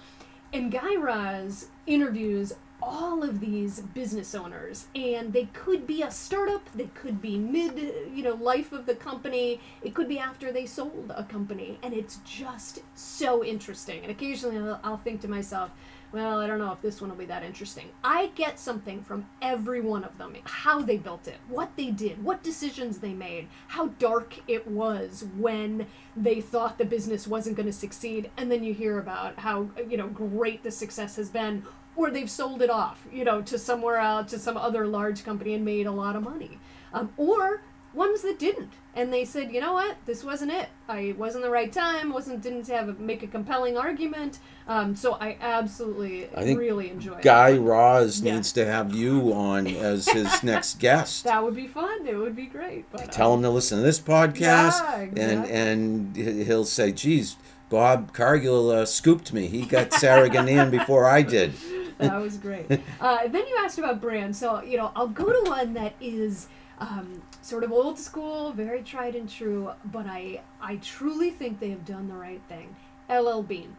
And 0.53 0.71
Guy 0.71 0.95
Raz 0.97 1.67
interviews 1.87 2.53
all 2.81 3.23
of 3.23 3.39
these 3.39 3.81
business 3.81 4.33
owners, 4.35 4.87
and 4.95 5.33
they 5.33 5.45
could 5.45 5.85
be 5.85 6.01
a 6.01 6.11
startup, 6.11 6.69
they 6.73 6.89
could 6.93 7.21
be 7.21 7.37
mid, 7.37 7.77
you 8.13 8.23
know, 8.23 8.35
life 8.35 8.71
of 8.71 8.85
the 8.85 8.95
company, 8.95 9.59
it 9.81 9.93
could 9.93 10.07
be 10.07 10.19
after 10.19 10.51
they 10.51 10.65
sold 10.65 11.11
a 11.15 11.23
company, 11.23 11.77
and 11.83 11.93
it's 11.93 12.19
just 12.25 12.79
so 12.95 13.43
interesting. 13.43 14.01
And 14.01 14.11
occasionally 14.11 14.57
I'll, 14.57 14.79
I'll 14.83 14.97
think 14.97 15.21
to 15.21 15.27
myself, 15.27 15.71
well, 16.11 16.39
I 16.39 16.47
don't 16.47 16.57
know 16.57 16.71
if 16.71 16.81
this 16.81 17.01
one 17.01 17.11
will 17.11 17.17
be 17.17 17.25
that 17.25 17.43
interesting. 17.43 17.89
I 18.03 18.31
get 18.33 18.59
something 18.59 19.03
from 19.03 19.27
every 19.43 19.79
one 19.79 20.03
of 20.03 20.17
them 20.17 20.35
how 20.43 20.81
they 20.81 20.97
built 20.97 21.27
it, 21.27 21.37
what 21.47 21.75
they 21.75 21.91
did, 21.91 22.23
what 22.23 22.41
decisions 22.41 22.97
they 22.97 23.13
made, 23.13 23.47
how 23.67 23.87
dark 23.99 24.35
it 24.47 24.67
was 24.67 25.25
when 25.37 25.85
they 26.15 26.41
thought 26.41 26.77
the 26.77 26.85
business 26.85 27.27
wasn't 27.27 27.55
going 27.55 27.67
to 27.67 27.73
succeed. 27.73 28.31
And 28.37 28.51
then 28.51 28.63
you 28.63 28.73
hear 28.73 28.97
about 28.97 29.37
how, 29.37 29.69
you 29.87 29.97
know, 29.97 30.07
great 30.07 30.63
the 30.63 30.71
success 30.71 31.15
has 31.17 31.29
been, 31.29 31.63
or 31.99 32.09
they've 32.09 32.29
sold 32.29 32.61
it 32.61 32.69
off, 32.69 33.05
you 33.11 33.23
know, 33.25 33.41
to 33.41 33.57
somewhere 33.59 33.97
else, 33.97 34.31
to 34.31 34.39
some 34.39 34.57
other 34.57 34.87
large 34.87 35.23
company 35.23 35.53
and 35.53 35.65
made 35.65 35.85
a 35.85 35.91
lot 35.91 36.15
of 36.15 36.23
money. 36.23 36.57
Um, 36.93 37.11
or 37.17 37.61
ones 37.93 38.21
that 38.21 38.37
didn't 38.37 38.71
and 38.93 39.11
they 39.11 39.25
said 39.25 39.51
you 39.51 39.59
know 39.59 39.73
what 39.73 39.95
this 40.05 40.23
wasn't 40.23 40.51
it 40.51 40.69
i 40.87 41.11
wasn't 41.17 41.43
the 41.43 41.49
right 41.49 41.73
time 41.73 42.13
wasn't 42.13 42.39
didn't 42.39 42.67
have 42.67 42.87
a, 42.87 42.93
make 42.93 43.23
a 43.23 43.27
compelling 43.27 43.75
argument 43.75 44.37
um, 44.67 44.95
so 44.95 45.13
i 45.13 45.35
absolutely 45.41 46.29
I 46.35 46.43
think 46.43 46.59
really 46.59 46.91
enjoyed 46.91 47.23
Guy 47.23 47.49
it. 47.49 47.59
Raz 47.59 48.21
Yeah. 48.21 48.35
needs 48.35 48.51
to 48.53 48.63
have 48.65 48.93
you 48.93 49.33
on 49.33 49.65
as 49.65 50.07
his 50.07 50.43
next 50.43 50.77
guest. 50.77 51.23
that 51.23 51.43
would 51.43 51.55
be 51.55 51.65
fun 51.67 52.05
it 52.05 52.15
would 52.15 52.35
be 52.35 52.45
great 52.45 52.85
but 52.91 53.11
Tell 53.11 53.31
uh, 53.31 53.37
him 53.37 53.41
to 53.41 53.49
listen 53.49 53.79
to 53.79 53.83
this 53.83 53.99
podcast, 53.99 54.39
Yeah, 54.39 54.99
and 55.01 55.17
exactly. 55.17 55.53
and 55.55 56.15
he- 56.15 56.43
he'll 56.43 56.63
say, 56.65 56.91
"Geez, 56.91 57.37
Bob 57.69 58.13
Cargill 58.13 58.69
uh, 58.69 58.85
scooped 58.85 59.33
me. 59.33 59.47
He 59.47 59.65
got 59.65 59.93
Sarah 59.93 60.29
Ginand 60.29 60.69
before 60.71 61.05
I 61.09 61.23
did." 61.23 61.53
That 61.99 62.19
was 62.19 62.37
great. 62.37 62.65
Uh, 62.99 63.27
then 63.27 63.45
you 63.47 63.57
asked 63.63 63.77
about 63.77 64.01
brands, 64.01 64.37
so 64.37 64.61
you 64.61 64.77
know 64.77 64.91
I'll 64.95 65.07
go 65.07 65.25
to 65.25 65.49
one 65.49 65.73
that 65.73 65.93
is 66.01 66.47
um, 66.79 67.21
sort 67.41 67.63
of 67.63 67.71
old 67.71 67.99
school, 67.99 68.51
very 68.51 68.81
tried 68.83 69.15
and 69.15 69.29
true, 69.29 69.71
but 69.85 70.05
I 70.07 70.41
I 70.61 70.77
truly 70.77 71.29
think 71.29 71.59
they 71.59 71.69
have 71.69 71.85
done 71.85 72.07
the 72.07 72.15
right 72.15 72.41
thing. 72.49 72.75
LL 73.09 73.41
Bean. 73.41 73.75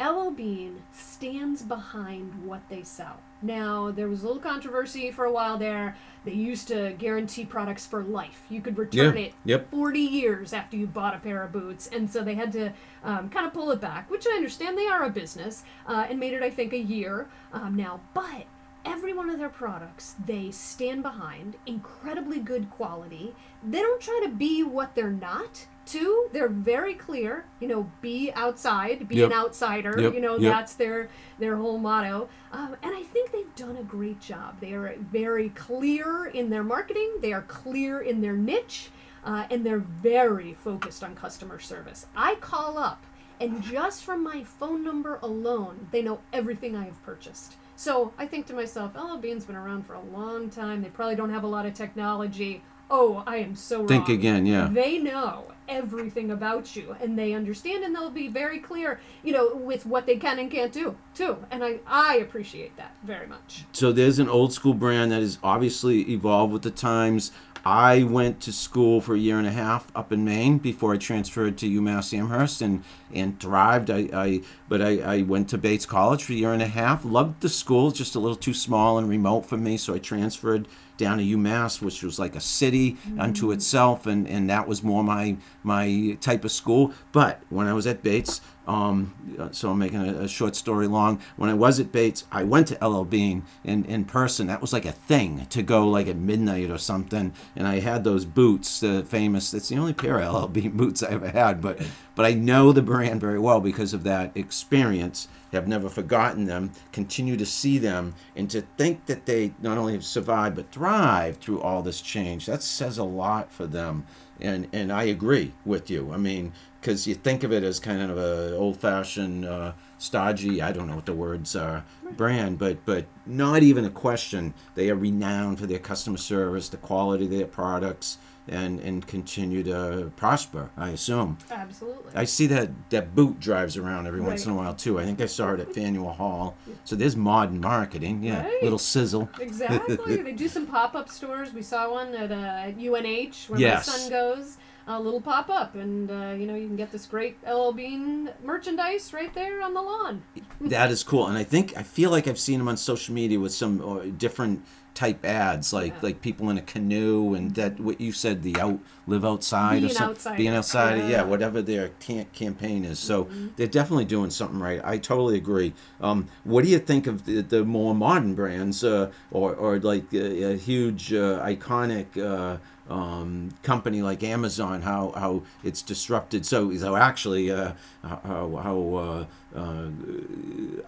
LL 0.00 0.30
Bean 0.30 0.82
stands 0.92 1.62
behind 1.62 2.44
what 2.44 2.62
they 2.68 2.82
sell. 2.82 3.20
Now, 3.42 3.90
there 3.90 4.08
was 4.08 4.22
a 4.22 4.26
little 4.26 4.42
controversy 4.42 5.10
for 5.10 5.24
a 5.24 5.32
while 5.32 5.58
there. 5.58 5.96
They 6.24 6.32
used 6.32 6.68
to 6.68 6.94
guarantee 6.98 7.44
products 7.44 7.86
for 7.86 8.02
life. 8.02 8.42
You 8.48 8.60
could 8.60 8.78
return 8.78 9.16
Yeah, 9.16 9.22
it 9.24 9.34
yep. 9.44 9.70
40 9.70 9.98
years 10.00 10.52
after 10.52 10.76
you 10.76 10.86
bought 10.86 11.14
a 11.14 11.18
pair 11.18 11.42
of 11.42 11.52
boots. 11.52 11.88
And 11.92 12.10
so 12.10 12.22
they 12.22 12.34
had 12.34 12.52
to 12.52 12.72
um, 13.04 13.28
kind 13.30 13.46
of 13.46 13.52
pull 13.52 13.70
it 13.70 13.80
back, 13.80 14.10
which 14.10 14.26
I 14.30 14.36
understand 14.36 14.76
they 14.76 14.86
are 14.86 15.04
a 15.04 15.10
business, 15.10 15.64
uh, 15.86 16.06
and 16.08 16.18
made 16.18 16.32
it, 16.34 16.42
I 16.42 16.50
think, 16.50 16.72
a 16.72 16.78
year 16.78 17.28
um, 17.52 17.76
now. 17.76 18.00
But 18.14 18.46
every 18.84 19.12
one 19.12 19.28
of 19.28 19.38
their 19.38 19.48
products 19.50 20.16
they 20.24 20.50
stand 20.50 21.02
behind, 21.02 21.56
incredibly 21.66 22.38
good 22.38 22.70
quality. 22.70 23.34
They 23.62 23.80
don't 23.80 24.00
try 24.00 24.20
to 24.24 24.30
be 24.30 24.62
what 24.62 24.94
they're 24.94 25.10
not. 25.10 25.66
Too, 25.86 26.28
they're 26.32 26.48
very 26.48 26.94
clear. 26.94 27.44
You 27.58 27.68
know, 27.68 27.90
be 28.00 28.30
outside, 28.32 29.08
be 29.08 29.22
an 29.22 29.32
outsider. 29.32 30.00
Yep, 30.00 30.14
You 30.14 30.20
know, 30.20 30.36
yep. 30.38 30.52
that's 30.52 30.74
their 30.74 31.08
their 31.38 31.56
whole 31.56 31.78
motto. 31.78 32.28
Um, 32.52 32.76
and 32.82 32.94
I 32.94 33.02
think 33.02 33.32
they've 33.32 33.54
done 33.56 33.76
a 33.76 33.82
great 33.82 34.20
job. 34.20 34.60
They 34.60 34.72
are 34.72 34.94
very 34.98 35.48
clear 35.50 36.26
in 36.26 36.50
their 36.50 36.62
marketing. 36.62 37.14
They 37.20 37.32
are 37.32 37.42
clear 37.42 38.00
in 38.00 38.20
their 38.20 38.34
niche, 38.36 38.90
uh, 39.24 39.46
and 39.50 39.64
they're 39.66 39.78
very 39.78 40.54
focused 40.54 41.02
on 41.02 41.14
customer 41.14 41.58
service. 41.58 42.06
I 42.14 42.36
call 42.36 42.78
up, 42.78 43.02
and 43.40 43.62
just 43.62 44.04
from 44.04 44.22
my 44.22 44.44
phone 44.44 44.84
number 44.84 45.18
alone, 45.22 45.88
they 45.90 46.02
know 46.02 46.20
everything 46.32 46.76
I 46.76 46.84
have 46.84 47.02
purchased. 47.02 47.56
So 47.74 48.12
I 48.18 48.26
think 48.26 48.46
to 48.48 48.52
myself, 48.52 48.94
LL 48.94 49.16
Bean's 49.16 49.46
been 49.46 49.56
around 49.56 49.86
for 49.86 49.94
a 49.94 50.02
long 50.02 50.50
time. 50.50 50.82
They 50.82 50.90
probably 50.90 51.16
don't 51.16 51.30
have 51.30 51.44
a 51.44 51.48
lot 51.48 51.64
of 51.64 51.72
technology. 51.72 52.62
Oh, 52.90 53.22
I 53.26 53.36
am 53.36 53.54
so 53.54 53.86
Think 53.86 54.08
wrong. 54.08 54.16
again, 54.18 54.46
yeah. 54.46 54.68
They 54.70 54.98
know 54.98 55.46
everything 55.68 56.32
about 56.32 56.74
you 56.74 56.96
and 57.00 57.16
they 57.16 57.32
understand 57.32 57.84
and 57.84 57.94
they'll 57.94 58.10
be 58.10 58.26
very 58.26 58.58
clear, 58.58 59.00
you 59.22 59.32
know, 59.32 59.54
with 59.54 59.86
what 59.86 60.04
they 60.04 60.16
can 60.16 60.38
and 60.40 60.50
can't 60.50 60.72
do 60.72 60.96
too. 61.14 61.38
And 61.50 61.64
I, 61.64 61.78
I 61.86 62.16
appreciate 62.16 62.76
that 62.76 62.96
very 63.04 63.28
much. 63.28 63.64
So 63.72 63.92
there's 63.92 64.18
an 64.18 64.28
old 64.28 64.52
school 64.52 64.74
brand 64.74 65.12
that 65.12 65.20
has 65.20 65.38
obviously 65.42 66.00
evolved 66.10 66.52
with 66.52 66.62
the 66.62 66.72
times. 66.72 67.30
I 67.64 68.02
went 68.02 68.40
to 68.42 68.52
school 68.52 69.00
for 69.00 69.14
a 69.14 69.18
year 69.18 69.38
and 69.38 69.46
a 69.46 69.50
half 69.50 69.86
up 69.94 70.12
in 70.12 70.24
Maine 70.24 70.58
before 70.58 70.94
I 70.94 70.96
transferred 70.96 71.58
to 71.58 71.68
UMass 71.68 72.16
Amherst 72.16 72.62
and, 72.62 72.84
and 73.12 73.38
thrived. 73.38 73.90
I, 73.90 74.08
I 74.12 74.40
but 74.68 74.80
I, 74.80 74.98
I 75.00 75.22
went 75.22 75.48
to 75.50 75.58
Bates 75.58 75.86
College 75.86 76.24
for 76.24 76.32
a 76.32 76.36
year 76.36 76.52
and 76.52 76.62
a 76.62 76.68
half. 76.68 77.04
Loved 77.04 77.40
the 77.42 77.48
school, 77.48 77.90
just 77.90 78.14
a 78.14 78.20
little 78.20 78.36
too 78.36 78.54
small 78.54 78.98
and 78.98 79.08
remote 79.08 79.42
for 79.42 79.56
me, 79.56 79.76
so 79.76 79.94
I 79.94 79.98
transferred 79.98 80.68
down 80.96 81.18
to 81.18 81.24
UMass, 81.24 81.80
which 81.80 82.02
was 82.02 82.18
like 82.18 82.36
a 82.36 82.40
city 82.40 82.92
mm. 83.08 83.20
unto 83.20 83.50
itself, 83.52 84.06
and, 84.06 84.28
and 84.28 84.48
that 84.50 84.68
was 84.68 84.82
more 84.82 85.02
my 85.02 85.36
my 85.62 86.16
type 86.20 86.44
of 86.44 86.52
school. 86.52 86.92
But 87.12 87.42
when 87.48 87.66
I 87.66 87.72
was 87.72 87.86
at 87.86 88.02
Bates, 88.02 88.40
um, 88.70 89.50
so 89.50 89.70
I'm 89.70 89.80
making 89.80 90.06
a, 90.06 90.20
a 90.20 90.28
short 90.28 90.54
story 90.54 90.86
long. 90.86 91.20
When 91.34 91.50
I 91.50 91.54
was 91.54 91.80
at 91.80 91.90
Bates, 91.90 92.24
I 92.30 92.44
went 92.44 92.68
to 92.68 92.86
LL 92.86 93.02
Bean 93.02 93.42
in, 93.64 93.84
in 93.84 94.04
person. 94.04 94.46
That 94.46 94.60
was 94.60 94.72
like 94.72 94.84
a 94.84 94.92
thing 94.92 95.46
to 95.46 95.62
go 95.62 95.88
like 95.88 96.06
at 96.06 96.14
midnight 96.14 96.70
or 96.70 96.78
something. 96.78 97.32
And 97.56 97.66
I 97.66 97.80
had 97.80 98.04
those 98.04 98.24
boots, 98.24 98.78
the 98.78 99.02
famous. 99.02 99.50
That's 99.50 99.70
the 99.70 99.78
only 99.78 99.92
pair 99.92 100.20
of 100.20 100.32
LL 100.32 100.46
Bean 100.46 100.70
boots 100.76 101.02
I 101.02 101.10
ever 101.10 101.30
had. 101.30 101.60
But 101.60 101.82
but 102.14 102.26
I 102.26 102.34
know 102.34 102.70
the 102.70 102.80
brand 102.80 103.20
very 103.20 103.40
well 103.40 103.60
because 103.60 103.92
of 103.92 104.04
that 104.04 104.36
experience. 104.36 105.26
Have 105.52 105.66
never 105.66 105.88
forgotten 105.88 106.44
them. 106.44 106.70
Continue 106.92 107.36
to 107.36 107.46
see 107.46 107.78
them, 107.78 108.14
and 108.36 108.48
to 108.50 108.60
think 108.78 109.06
that 109.06 109.26
they 109.26 109.52
not 109.60 109.78
only 109.78 109.94
have 109.94 110.04
survived 110.04 110.54
but 110.54 110.70
thrived 110.70 111.40
through 111.40 111.60
all 111.60 111.82
this 111.82 112.00
change. 112.00 112.46
That 112.46 112.62
says 112.62 112.98
a 112.98 113.04
lot 113.04 113.52
for 113.52 113.66
them. 113.66 114.06
And 114.40 114.68
and 114.72 114.92
I 114.92 115.04
agree 115.04 115.54
with 115.64 115.90
you. 115.90 116.12
I 116.12 116.18
mean, 116.18 116.52
because 116.80 117.06
you 117.06 117.14
think 117.14 117.42
of 117.42 117.52
it 117.52 117.62
as 117.62 117.78
kind 117.78 118.10
of 118.10 118.16
a 118.18 118.56
old-fashioned, 118.56 119.44
uh, 119.44 119.72
stodgy. 119.98 120.62
I 120.62 120.72
don't 120.72 120.86
know 120.88 120.94
what 120.96 121.06
the 121.06 121.12
words 121.12 121.54
are. 121.54 121.84
Brand, 122.16 122.58
but 122.58 122.84
but 122.84 123.06
not 123.26 123.62
even 123.62 123.84
a 123.84 123.90
question. 123.90 124.54
They 124.74 124.90
are 124.90 124.96
renowned 124.96 125.58
for 125.58 125.66
their 125.66 125.78
customer 125.78 126.16
service, 126.16 126.68
the 126.68 126.76
quality 126.78 127.26
of 127.26 127.30
their 127.30 127.46
products, 127.46 128.18
and 128.48 128.80
and 128.80 129.06
continue 129.06 129.62
to 129.64 130.10
prosper. 130.16 130.70
I 130.76 130.90
assume. 130.90 131.36
Absolutely. 131.50 132.12
I 132.14 132.24
see 132.24 132.46
that 132.48 132.70
that 132.90 133.14
boot 133.14 133.38
drives 133.38 133.76
around 133.76 134.06
every 134.06 134.20
once 134.22 134.44
in 134.46 134.50
a 134.52 134.54
while 134.54 134.74
too. 134.74 134.98
I 134.98 135.04
think 135.04 135.20
I 135.20 135.26
saw 135.26 135.52
it 135.52 135.60
at 135.60 135.72
Faneuil 135.74 136.12
Hall. 136.12 136.56
So 136.84 136.96
there's 136.96 137.14
modern 137.16 137.60
marketing. 137.60 138.22
Yeah, 138.22 138.42
Right. 138.44 138.62
little 138.62 138.78
sizzle. 138.78 139.28
Exactly. 139.38 139.96
they 140.22 140.32
do 140.32 140.48
some 140.48 140.66
pop 140.66 140.94
up 140.94 141.08
stores. 141.10 141.52
We 141.52 141.62
saw 141.62 141.92
one 141.92 142.14
at, 142.14 142.32
uh, 142.32 142.72
UNH 142.76 143.48
where 143.48 143.60
Yes. 143.60 143.86
my 143.86 143.92
son 143.92 144.10
goes. 144.10 144.56
A 144.92 144.98
little 144.98 145.20
pop 145.20 145.48
up, 145.48 145.76
and 145.76 146.10
uh, 146.10 146.34
you 146.36 146.46
know 146.46 146.56
you 146.56 146.66
can 146.66 146.74
get 146.74 146.90
this 146.90 147.06
great 147.06 147.36
LL 147.48 147.70
Bean 147.70 148.28
merchandise 148.42 149.12
right 149.14 149.32
there 149.32 149.62
on 149.62 149.72
the 149.72 149.80
lawn. 149.80 150.22
that 150.62 150.90
is 150.90 151.04
cool, 151.04 151.28
and 151.28 151.38
I 151.38 151.44
think 151.44 151.76
I 151.76 151.84
feel 151.84 152.10
like 152.10 152.26
I've 152.26 152.40
seen 152.40 152.58
them 152.58 152.66
on 152.66 152.76
social 152.76 153.14
media 153.14 153.38
with 153.38 153.52
some 153.52 153.80
uh, 153.80 154.00
different 154.18 154.64
type 154.92 155.24
ads 155.24 155.72
like 155.72 155.92
Yeah. 155.92 155.98
like 156.02 156.20
people 156.20 156.50
in 156.50 156.58
a 156.58 156.62
canoe 156.62 157.32
and 157.34 157.54
that 157.54 157.78
what 157.78 158.00
you 158.00 158.10
said 158.10 158.42
the 158.42 158.56
out 158.60 158.80
live 159.06 159.24
outside 159.24 159.76
or 159.78 159.80
Being 159.82 159.92
something 159.92 160.10
outside. 160.10 160.36
being 160.36 160.54
outside 160.54 160.98
yeah, 160.98 161.08
Yeah. 161.08 161.18
Mm-hmm. 161.20 161.30
whatever 161.30 161.62
their 161.62 161.90
campaign 162.32 162.84
is 162.84 162.98
so 162.98 163.28
they're 163.56 163.68
definitely 163.68 164.04
doing 164.04 164.30
something 164.30 164.58
right 164.58 164.80
I 164.84 164.98
totally 164.98 165.36
agree 165.36 165.74
um, 166.00 166.26
what 166.42 166.64
do 166.64 166.70
you 166.70 166.80
think 166.80 167.06
of 167.06 167.24
the, 167.24 167.40
the 167.40 167.64
more 167.64 167.94
modern 167.94 168.34
brands 168.34 168.82
uh, 168.82 169.12
or 169.30 169.54
or 169.54 169.78
like 169.78 170.12
a, 170.12 170.54
a 170.54 170.56
huge 170.56 171.12
uh, 171.12 171.40
iconic 171.46 172.18
uh, 172.18 172.58
um, 172.90 173.54
company 173.62 174.02
like 174.02 174.22
Amazon, 174.22 174.82
how, 174.82 175.12
how 175.16 175.42
it's 175.62 175.80
disrupted. 175.80 176.44
So, 176.44 176.74
so 176.76 176.96
actually, 176.96 177.50
uh, 177.50 177.72
how, 178.02 178.60
how 178.62 179.26
uh, 179.54 179.58
uh, 179.58 179.88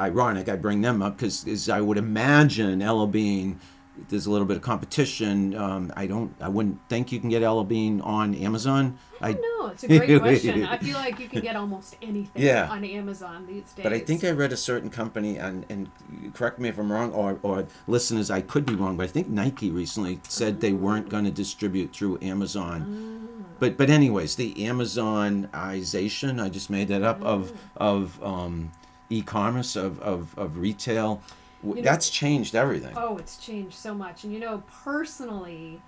ironic 0.00 0.48
I 0.48 0.57
bring 0.57 0.80
them 0.82 1.00
up 1.00 1.16
because 1.16 1.68
I 1.68 1.80
would 1.80 1.98
imagine 1.98 2.80
LL 2.86 3.07
Bean, 3.07 3.61
there's 4.09 4.26
a 4.26 4.30
little 4.30 4.47
bit 4.47 4.57
of 4.57 4.62
competition. 4.62 5.55
Um, 5.55 5.93
I 5.97 6.07
don't, 6.07 6.34
I 6.40 6.49
wouldn't 6.49 6.78
think 6.88 7.12
you 7.12 7.20
can 7.20 7.28
get 7.28 7.43
LL 7.49 7.62
Bean 7.62 8.01
on 8.01 8.34
Amazon. 8.34 8.99
I 9.20 9.32
don't 9.34 9.43
know. 9.43 9.66
It's 9.68 9.84
a 9.84 9.88
great 9.88 10.20
question. 10.20 10.64
I 10.64 10.78
feel 10.78 10.97
like 10.97 11.20
you 11.20 11.28
can 11.28 11.40
get 11.43 11.57
almost 11.57 11.97
anything 12.03 12.43
Yeah. 12.43 12.68
on 12.70 12.84
Amazon 12.84 13.47
these 13.47 13.70
days. 13.72 13.82
But 13.84 13.93
I 13.93 13.99
think 14.01 14.24
I 14.24 14.30
read 14.30 14.53
a 14.53 14.57
certain 14.57 14.88
company, 14.90 15.36
and, 15.36 15.64
and 15.68 15.90
correct 16.34 16.59
me 16.59 16.68
if 16.70 16.78
I'm 16.78 16.90
wrong, 16.90 17.12
or, 17.12 17.38
or 17.43 17.66
listeners, 17.86 18.30
I 18.30 18.40
could 18.40 18.64
be 18.66 18.74
wrong, 18.74 18.97
but 18.97 19.05
I 19.05 19.09
think 19.09 19.28
Nike 19.28 19.70
recently 19.70 20.20
said 20.26 20.61
they 20.61 20.72
weren't 20.72 21.09
going 21.09 21.24
to 21.24 21.30
distribute 21.30 21.95
through 21.95 22.18
Amazon. 22.22 23.45
But 23.61 23.76
but 23.76 23.90
anyways, 23.90 24.34
the 24.36 24.55
Amazonization, 24.55 26.43
I 26.43 26.49
just 26.49 26.70
made 26.70 26.88
that 26.88 27.03
up 27.03 27.22
of 27.22 27.53
of 27.76 28.22
um, 28.22 28.72
e-commerce 29.11 29.76
of 29.76 30.01
of, 30.01 30.36
of 30.38 30.59
retail. 30.59 31.22
You 31.62 31.74
know- 31.76 31.82
That's 31.82 32.10
changed 32.10 32.54
everything. 32.54 32.94
Oh, 32.96 33.16
it's 33.18 33.36
changed 33.36 33.74
so 33.76 33.94
much. 33.94 34.24
And 34.24 34.32
you 34.32 34.38
know, 34.40 34.62
personally, 34.84 35.80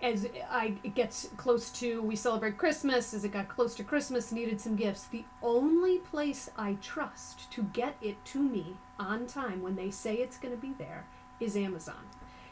as 0.00 0.26
I 0.50 0.74
it 0.84 0.94
gets 0.94 1.28
close 1.36 1.70
to 1.80 2.00
we 2.02 2.14
celebrate 2.16 2.56
Christmas, 2.56 3.12
as 3.14 3.24
it 3.24 3.30
got 3.32 3.48
close 3.48 3.74
to 3.76 3.84
Christmas, 3.84 4.30
needed 4.32 4.60
some 4.60 4.76
gifts. 4.76 5.04
The 5.04 5.24
only 5.42 5.98
place 5.98 6.50
I 6.56 6.74
trust 6.82 7.50
to 7.52 7.62
get 7.64 7.96
it 8.00 8.24
to 8.26 8.38
me 8.42 8.76
on 8.98 9.26
time 9.26 9.62
when 9.62 9.76
they 9.76 9.90
say 9.90 10.16
it's 10.16 10.36
going 10.38 10.54
to 10.54 10.60
be 10.60 10.72
there 10.78 11.04
is 11.40 11.56
Amazon. 11.56 11.94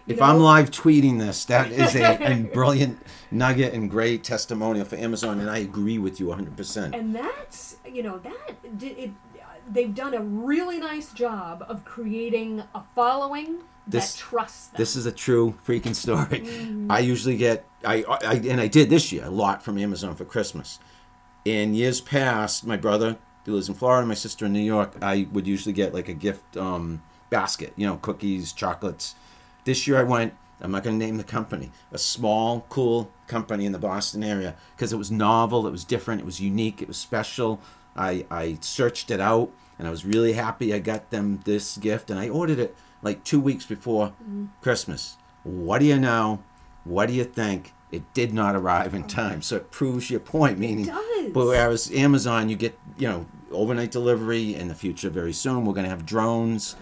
You 0.07 0.15
If 0.15 0.21
know, 0.21 0.27
I'm 0.27 0.39
live 0.39 0.71
tweeting 0.71 1.19
this, 1.19 1.45
that 1.47 1.73
is 1.73 1.97
a, 1.97 2.33
a 2.33 2.37
brilliant 2.55 3.01
nugget 3.33 3.75
and 3.75 3.91
great 3.91 4.23
testimonial 4.23 4.85
for 4.85 4.95
Amazon, 4.97 5.41
and 5.41 5.51
I 5.51 5.59
agree 5.59 5.99
with 5.99 6.21
you 6.21 6.27
100%. 6.27 6.97
and 6.97 7.13
that's 7.15 7.77
you 7.85 8.03
know 8.05 8.19
that 8.19 8.79
did 8.79 8.99
it. 8.99 9.11
They've 9.69 9.95
done 9.95 10.15
a 10.15 10.23
really 10.23 10.79
nice 10.79 11.13
job 11.13 11.65
of 11.69 11.85
creating 11.85 12.63
a 12.75 12.83
following 12.95 13.63
This- 13.87 14.15
that 14.15 14.19
trusts 14.19 14.69
them. 14.69 14.79
This 14.79 14.97
is 14.97 15.07
a 15.07 15.13
true 15.13 15.55
freaking 15.67 15.95
story. 15.95 16.41
Mm-hmm. 16.41 16.91
I 16.91 17.01
usually 17.01 17.37
get 17.37 17.65
I, 17.85 18.05
I 18.05 18.35
and 18.35 18.61
I 18.61 18.69
did 18.69 18.91
this 18.91 19.13
year 19.13 19.25
a 19.25 19.31
lot 19.31 19.63
from 19.63 19.79
Amazon 19.79 20.15
for 20.15 20.25
Christmas. 20.25 20.79
In 21.45 21.75
years 21.75 22.01
past, 22.01 22.67
my 22.67 22.77
brother 22.77 23.17
who 23.45 23.55
lives 23.55 23.69
in 23.69 23.75
Florida, 23.77 24.07
my 24.07 24.15
sister 24.15 24.47
in 24.47 24.53
New 24.53 24.59
York, 24.59 24.97
I 25.01 25.29
would 25.33 25.47
usually 25.47 25.73
get 25.73 25.95
like 25.95 26.09
a 26.09 26.15
gift 26.15 26.57
um, 26.57 27.03
basket, 27.31 27.73
you 27.77 27.87
know, 27.87 27.97
cookies, 27.97 28.53
chocolates. 28.53 29.15
This 29.65 29.87
year 29.87 29.99
I 29.99 30.03
went. 30.03 30.35
I'm 30.61 30.71
not 30.71 30.83
going 30.83 30.99
to 30.99 31.05
name 31.05 31.19
the 31.19 31.25
company. 31.25 31.71
A 31.93 31.99
small, 31.99 32.65
cool 32.71 33.13
company 33.27 33.67
in 33.67 33.73
the 33.73 33.79
Boston 33.79 34.25
area 34.25 34.57
because 34.75 34.93
it 34.93 34.97
was 34.97 35.11
novel, 35.11 35.67
it 35.67 35.71
was 35.71 35.85
different, 35.85 36.23
it 36.23 36.25
was 36.25 36.41
unique, 36.41 36.81
it 36.81 36.89
was 36.89 36.97
special. 36.97 37.61
I 37.97 38.25
I 38.31 38.59
searched 38.61 39.11
it 39.11 39.21
out 39.21 39.51
and 39.79 39.87
I 39.87 39.91
was 39.91 40.05
really 40.05 40.33
happy 40.35 40.73
I 40.75 40.79
got 40.79 41.11
them 41.11 41.41
this 41.45 41.77
gift 41.77 42.11
and 42.11 42.19
I 42.21 42.29
ordered 42.29 42.59
it 42.59 42.75
like 43.03 43.25
two 43.25 43.41
weeks 43.41 43.67
before 43.67 44.13
Christmas. 44.63 45.17
What 45.43 45.79
do 45.79 45.85
you 45.87 45.99
know? 45.99 46.43
What 46.85 47.07
do 47.07 47.15
you 47.15 47.25
think? 47.25 47.73
It 47.93 48.03
did 48.15 48.35
not 48.35 48.57
arrive 48.57 48.95
in 48.95 49.05
time, 49.05 49.43
so 49.43 49.57
it 49.57 49.71
proves 49.71 50.11
your 50.11 50.19
point. 50.21 50.59
Meaning, 50.59 50.87
whereas 51.47 51.91
Amazon, 51.93 52.49
you 52.49 52.57
get 52.57 52.77
you 52.99 53.09
know 53.09 53.27
overnight 53.53 53.91
delivery 53.93 54.55
in 54.55 54.69
the 54.69 54.75
future 54.75 55.09
very 55.09 55.33
soon. 55.33 55.65
We're 55.65 55.73
going 55.75 55.85
to 55.85 55.91
have 55.91 56.05
drones. 56.05 56.75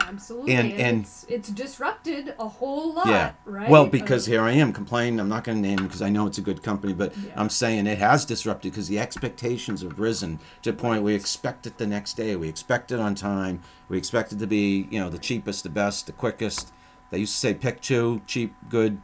Absolutely, 0.00 0.52
And- 0.56 0.72
and, 0.72 0.80
and- 0.80 1.00
it's, 1.02 1.26
it's 1.28 1.48
disrupted 1.50 2.34
a 2.38 2.48
whole 2.48 2.94
lot, 2.94 3.06
Yeah. 3.06 3.32
right? 3.44 3.68
Well, 3.68 3.86
because 3.86 4.26
Uh, 4.26 4.32
here 4.32 4.42
I 4.42 4.52
am 4.52 4.72
complaining. 4.72 5.20
I'm 5.20 5.28
not 5.28 5.44
going 5.44 5.62
to 5.62 5.68
name 5.68 5.84
because 5.84 6.02
I 6.02 6.08
know 6.08 6.26
it's 6.26 6.38
a 6.38 6.42
good 6.42 6.62
company, 6.62 6.92
but 6.92 7.16
Yeah. 7.16 7.32
I'm 7.36 7.48
saying 7.50 7.86
it 7.86 7.98
has 7.98 8.24
disrupted 8.24 8.72
because 8.72 8.88
the 8.88 8.98
expectations 8.98 9.82
have 9.82 9.98
risen 9.98 10.38
to 10.62 10.72
the 10.72 10.76
point 10.76 11.02
we 11.02 11.14
expect 11.14 11.66
it 11.66 11.78
the 11.78 11.86
next 11.86 12.14
day. 12.16 12.34
We 12.36 12.48
expect 12.48 12.90
it 12.92 12.98
on 13.00 13.14
time. 13.14 13.60
We 13.88 13.96
expect 13.98 14.32
it 14.32 14.38
to 14.40 14.46
be, 14.46 14.88
you 14.90 14.98
know, 15.00 15.08
the 15.10 15.18
cheapest, 15.18 15.62
the 15.62 15.68
best, 15.70 16.06
the 16.06 16.12
quickest. 16.12 16.72
They 17.10 17.18
used 17.18 17.32
to 17.34 17.38
say 17.38 17.54
pick 17.54 17.80
two, 17.80 18.22
cheap, 18.26 18.54
good, 18.68 19.00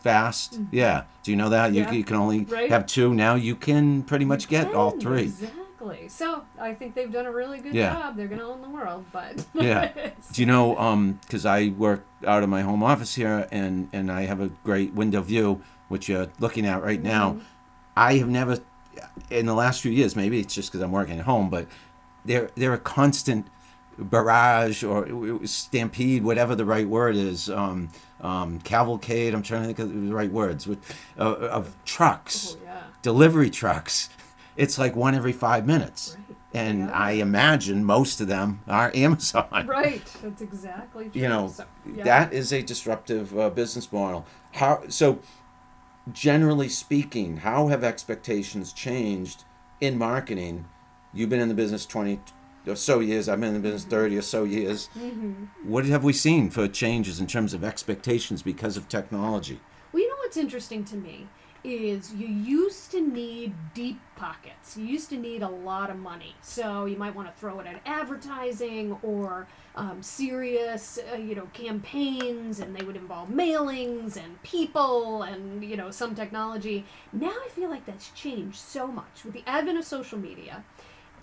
fast. 0.00 0.60
Yeah. 0.70 1.04
Do 1.22 1.30
you 1.30 1.36
know 1.36 1.48
that? 1.48 1.68
Mm-hmm. 1.72 1.76
Yeah. 1.78 1.90
You, 1.92 1.98
you 1.98 2.04
can 2.04 2.16
only 2.16 2.44
Right. 2.44 2.70
have 2.70 2.84
two. 2.86 3.14
Now 3.14 3.34
you 3.36 3.56
can 3.56 4.02
pretty 4.02 4.26
much 4.26 4.48
get 4.48 4.74
all 4.74 4.90
three. 4.92 5.22
Exactly. 5.22 5.62
So 6.08 6.44
I 6.58 6.74
think 6.74 6.94
they've 6.94 7.12
done 7.12 7.26
a 7.26 7.32
really 7.32 7.58
good 7.58 7.74
Yeah. 7.74 7.92
job. 7.92 8.16
They're 8.16 8.26
going 8.28 8.40
to 8.40 8.46
own 8.46 8.62
the 8.62 8.68
world, 8.70 9.04
but 9.12 9.44
Yeah. 9.54 9.92
Do 10.32 10.40
you 10.40 10.46
know, 10.46 10.76
um, 10.78 11.18
because 11.22 11.44
I 11.44 11.68
work 11.76 12.04
out 12.26 12.42
of 12.42 12.48
my 12.48 12.62
home 12.62 12.82
office 12.82 13.14
here 13.14 13.46
and, 13.52 13.88
and 13.92 14.10
I 14.10 14.22
have 14.22 14.40
a 14.40 14.48
great 14.64 14.94
window 14.94 15.20
view, 15.20 15.62
which 15.88 16.08
you're 16.08 16.28
looking 16.38 16.66
at 16.66 16.82
right 16.82 17.02
now. 17.02 17.36
I 17.96 18.14
have 18.14 18.28
never, 18.28 18.58
in 19.30 19.46
the 19.46 19.54
last 19.54 19.80
few 19.82 19.92
years, 19.92 20.16
maybe 20.16 20.40
it's 20.40 20.54
just 20.54 20.70
because 20.72 20.80
I'm 20.82 20.92
working 20.92 21.18
at 21.18 21.24
home, 21.26 21.50
but 21.50 21.66
they're, 22.24 22.50
they're 22.56 22.72
a 22.74 22.78
constant 22.78 23.46
barrage 23.98 24.82
or 24.82 25.06
stampede, 25.46 26.24
whatever 26.24 26.54
the 26.56 26.64
right 26.64 26.88
word 26.88 27.14
is, 27.14 27.48
um, 27.50 27.90
um, 28.20 28.58
cavalcade, 28.60 29.34
I'm 29.34 29.42
trying 29.42 29.60
to 29.62 29.66
think 29.66 29.78
of 29.78 29.92
the 30.08 30.14
right 30.14 30.32
words, 30.32 30.66
with, 30.66 30.78
uh, 31.18 31.34
of 31.34 31.76
trucks, 31.84 32.56
Oh, 32.58 32.64
yeah. 32.64 32.82
delivery 33.02 33.50
trucks. 33.50 34.08
It's 34.56 34.78
like 34.78 34.94
one 34.96 35.14
every 35.14 35.32
five 35.32 35.66
minutes. 35.66 36.16
Right. 36.28 36.36
And 36.54 36.78
Yeah. 36.88 36.92
I 36.92 37.10
imagine 37.12 37.84
most 37.84 38.20
of 38.20 38.28
them 38.28 38.60
are 38.68 38.92
Amazon 38.94 39.66
Right. 39.66 40.02
That's 40.22 40.40
exactly 40.42 41.08
true. 41.10 41.22
you 41.22 41.28
know 41.28 41.48
So, 41.48 41.64
yeah. 41.94 42.04
that 42.04 42.32
is 42.32 42.52
a 42.52 42.62
disruptive 42.62 43.36
uh, 43.38 43.50
business 43.50 43.92
model 43.92 44.24
how 44.52 44.82
so 44.88 45.18
generally 46.12 46.68
speaking 46.68 47.38
how 47.38 47.68
have 47.68 47.82
expectations 47.82 48.72
changed 48.72 49.44
in 49.80 49.96
marketing 49.98 50.66
you've 51.12 51.30
been 51.30 51.40
in 51.40 51.48
the 51.48 51.54
business 51.54 51.86
20 51.86 52.20
or 52.66 52.76
so 52.76 53.00
years 53.00 53.28
i've 53.28 53.40
been 53.40 53.54
in 53.54 53.62
the 53.62 53.68
business 53.68 53.84
30 53.84 54.18
or 54.18 54.22
so 54.22 54.44
years 54.44 54.88
Mm-hmm. 54.98 55.44
what 55.68 55.86
have 55.86 56.04
we 56.04 56.12
seen 56.12 56.50
for 56.50 56.68
changes 56.68 57.20
in 57.20 57.26
terms 57.26 57.54
of 57.54 57.64
expectations 57.64 58.42
because 58.42 58.76
of 58.76 58.86
technology 58.88 59.60
Well, 59.92 60.02
you 60.02 60.08
know 60.08 60.16
what's 60.18 60.36
interesting 60.36 60.84
to 60.84 60.96
me 60.96 61.26
is 61.64 62.12
you 62.12 62.26
used 62.28 62.90
to 62.92 63.00
need 63.00 63.54
deep 63.72 63.98
pockets. 64.16 64.76
You 64.76 64.84
used 64.84 65.08
to 65.10 65.16
need 65.16 65.42
a 65.42 65.48
lot 65.48 65.90
of 65.90 65.96
money. 65.96 66.36
So 66.42 66.84
you 66.84 66.96
might 66.96 67.14
want 67.14 67.32
to 67.32 67.40
throw 67.40 67.58
it 67.60 67.66
at 67.66 67.80
advertising 67.86 68.98
or 69.02 69.46
um, 69.74 70.02
serious, 70.02 70.98
uh, 71.12 71.16
you 71.16 71.34
know, 71.34 71.48
campaigns, 71.52 72.60
and 72.60 72.76
they 72.76 72.84
would 72.84 72.96
involve 72.96 73.28
mailings 73.30 74.16
and 74.16 74.40
people 74.42 75.22
and 75.22 75.64
you 75.64 75.76
know 75.76 75.90
some 75.90 76.14
technology. 76.14 76.84
Now 77.12 77.32
I 77.44 77.48
feel 77.50 77.70
like 77.70 77.86
that's 77.86 78.10
changed 78.10 78.58
so 78.58 78.86
much 78.86 79.24
with 79.24 79.34
the 79.34 79.42
advent 79.46 79.78
of 79.78 79.84
social 79.84 80.18
media. 80.18 80.64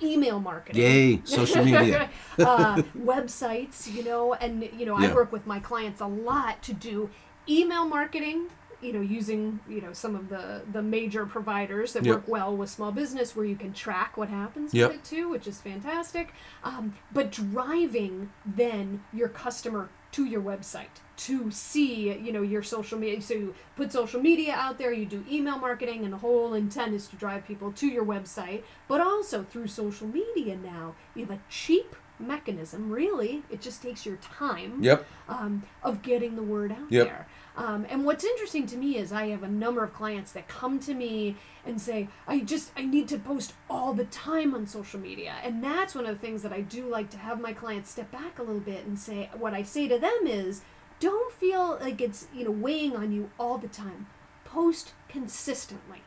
Email 0.04 0.40
marketing. 0.40 0.82
yay 0.82 1.22
social 1.26 1.64
media 1.64 2.10
uh, 2.40 2.82
websites, 2.98 3.92
you 3.94 4.04
know, 4.04 4.34
and 4.34 4.68
you 4.78 4.86
know, 4.86 4.98
Yeah. 5.00 5.12
I 5.12 5.14
work 5.14 5.32
with 5.32 5.46
my 5.46 5.60
clients 5.60 6.02
a 6.02 6.08
lot 6.08 6.64
to 6.64 6.74
do 6.74 7.12
email 7.48 7.86
marketing. 7.86 8.48
You 8.82 8.94
know, 8.94 9.02
using 9.02 9.60
you 9.68 9.82
know 9.82 9.94
some 9.94 10.16
of 10.16 10.30
the 10.30 10.64
the 10.72 10.82
major 10.82 11.26
providers 11.26 11.94
that 11.94 12.04
Yep. 12.04 12.16
work 12.16 12.28
well 12.28 12.56
with 12.58 12.70
small 12.70 12.92
business, 12.92 13.36
where 13.36 13.46
you 13.46 13.56
can 13.56 13.74
track 13.74 14.18
what 14.18 14.30
happens 14.30 14.74
Yep. 14.74 14.90
with 14.90 14.98
it 15.00 15.04
too, 15.04 15.30
which 15.30 15.48
is 15.48 15.62
fantastic. 15.62 16.34
Um, 16.64 16.94
but 17.12 17.32
driving 17.32 18.32
then 18.46 19.04
your 19.14 19.30
customer 19.30 19.90
to 20.14 20.26
your 20.26 20.42
website 20.42 21.00
to 21.16 21.50
see 21.52 22.12
you 22.12 22.32
know 22.34 22.42
your 22.42 22.62
social 22.64 22.98
media 23.00 23.22
so 23.22 23.34
you 23.34 23.56
put 23.78 23.92
social 23.94 24.20
media 24.20 24.54
out 24.54 24.78
there 24.78 24.92
you 24.92 25.06
do 25.06 25.24
email 25.32 25.58
marketing 25.58 26.04
and 26.04 26.12
the 26.12 26.18
whole 26.18 26.54
intent 26.54 26.94
is 26.94 27.08
to 27.08 27.16
drive 27.16 27.46
people 27.48 27.72
to 27.72 27.88
your 27.88 28.04
website 28.04 28.62
but 28.90 29.00
also 29.00 29.42
through 29.44 29.68
social 29.68 30.08
media 30.08 30.58
now 30.58 30.96
you 31.16 31.26
have 31.26 31.32
a 31.38 31.40
cheap 31.50 31.96
mechanism 32.20 32.90
really 32.92 33.42
it 33.50 33.62
just 33.62 33.82
takes 33.82 34.06
your 34.06 34.18
time 34.18 34.78
yep 34.84 35.06
um, 35.30 35.64
of 35.82 36.02
getting 36.02 36.36
the 36.36 36.44
word 36.44 36.72
out 36.74 36.92
Yep. 36.92 37.08
there. 37.08 37.28
Um, 37.58 37.86
and 37.90 38.06
what's 38.06 38.24
interesting 38.24 38.66
to 38.68 38.78
me 38.78 38.98
is 38.98 39.12
I 39.12 39.28
have 39.28 39.44
a 39.44 39.48
number 39.48 39.84
of 39.84 39.94
clients 39.94 40.32
that 40.32 40.48
come 40.48 40.80
to 40.80 40.94
me 40.94 41.36
and 41.66 41.82
say, 41.82 42.08
I 42.28 42.40
just, 42.40 42.72
I 42.78 42.86
need 42.86 43.08
to 43.10 43.18
post 43.18 43.54
all 43.70 43.94
the 43.94 44.06
time 44.06 44.56
on 44.56 44.66
social 44.66 45.00
media. 45.00 45.36
And 45.44 45.64
that's 45.64 45.94
one 45.94 46.06
of 46.06 46.16
the 46.16 46.26
things 46.26 46.44
that 46.44 46.54
I 46.54 46.62
do 46.62 46.88
like 46.88 47.10
to 47.12 47.18
have 47.18 47.42
my 47.42 47.52
clients 47.54 47.92
step 47.92 48.10
back 48.12 48.40
a 48.40 48.44
little 48.44 48.62
bit 48.62 48.86
and 48.86 48.98
say, 48.98 49.30
what 49.38 49.54
I 49.54 49.64
say 49.64 49.88
to 49.90 50.00
them 50.00 50.20
is, 50.26 50.62
don't 51.00 51.34
feel 51.34 51.78
like 51.82 52.00
it's, 52.00 52.28
you 52.34 52.46
know, 52.46 52.52
weighing 52.52 52.96
on 52.96 53.12
you 53.12 53.30
all 53.40 53.58
the 53.58 53.68
time. 53.68 54.08
Post 54.46 54.94
consistently. 55.10 56.00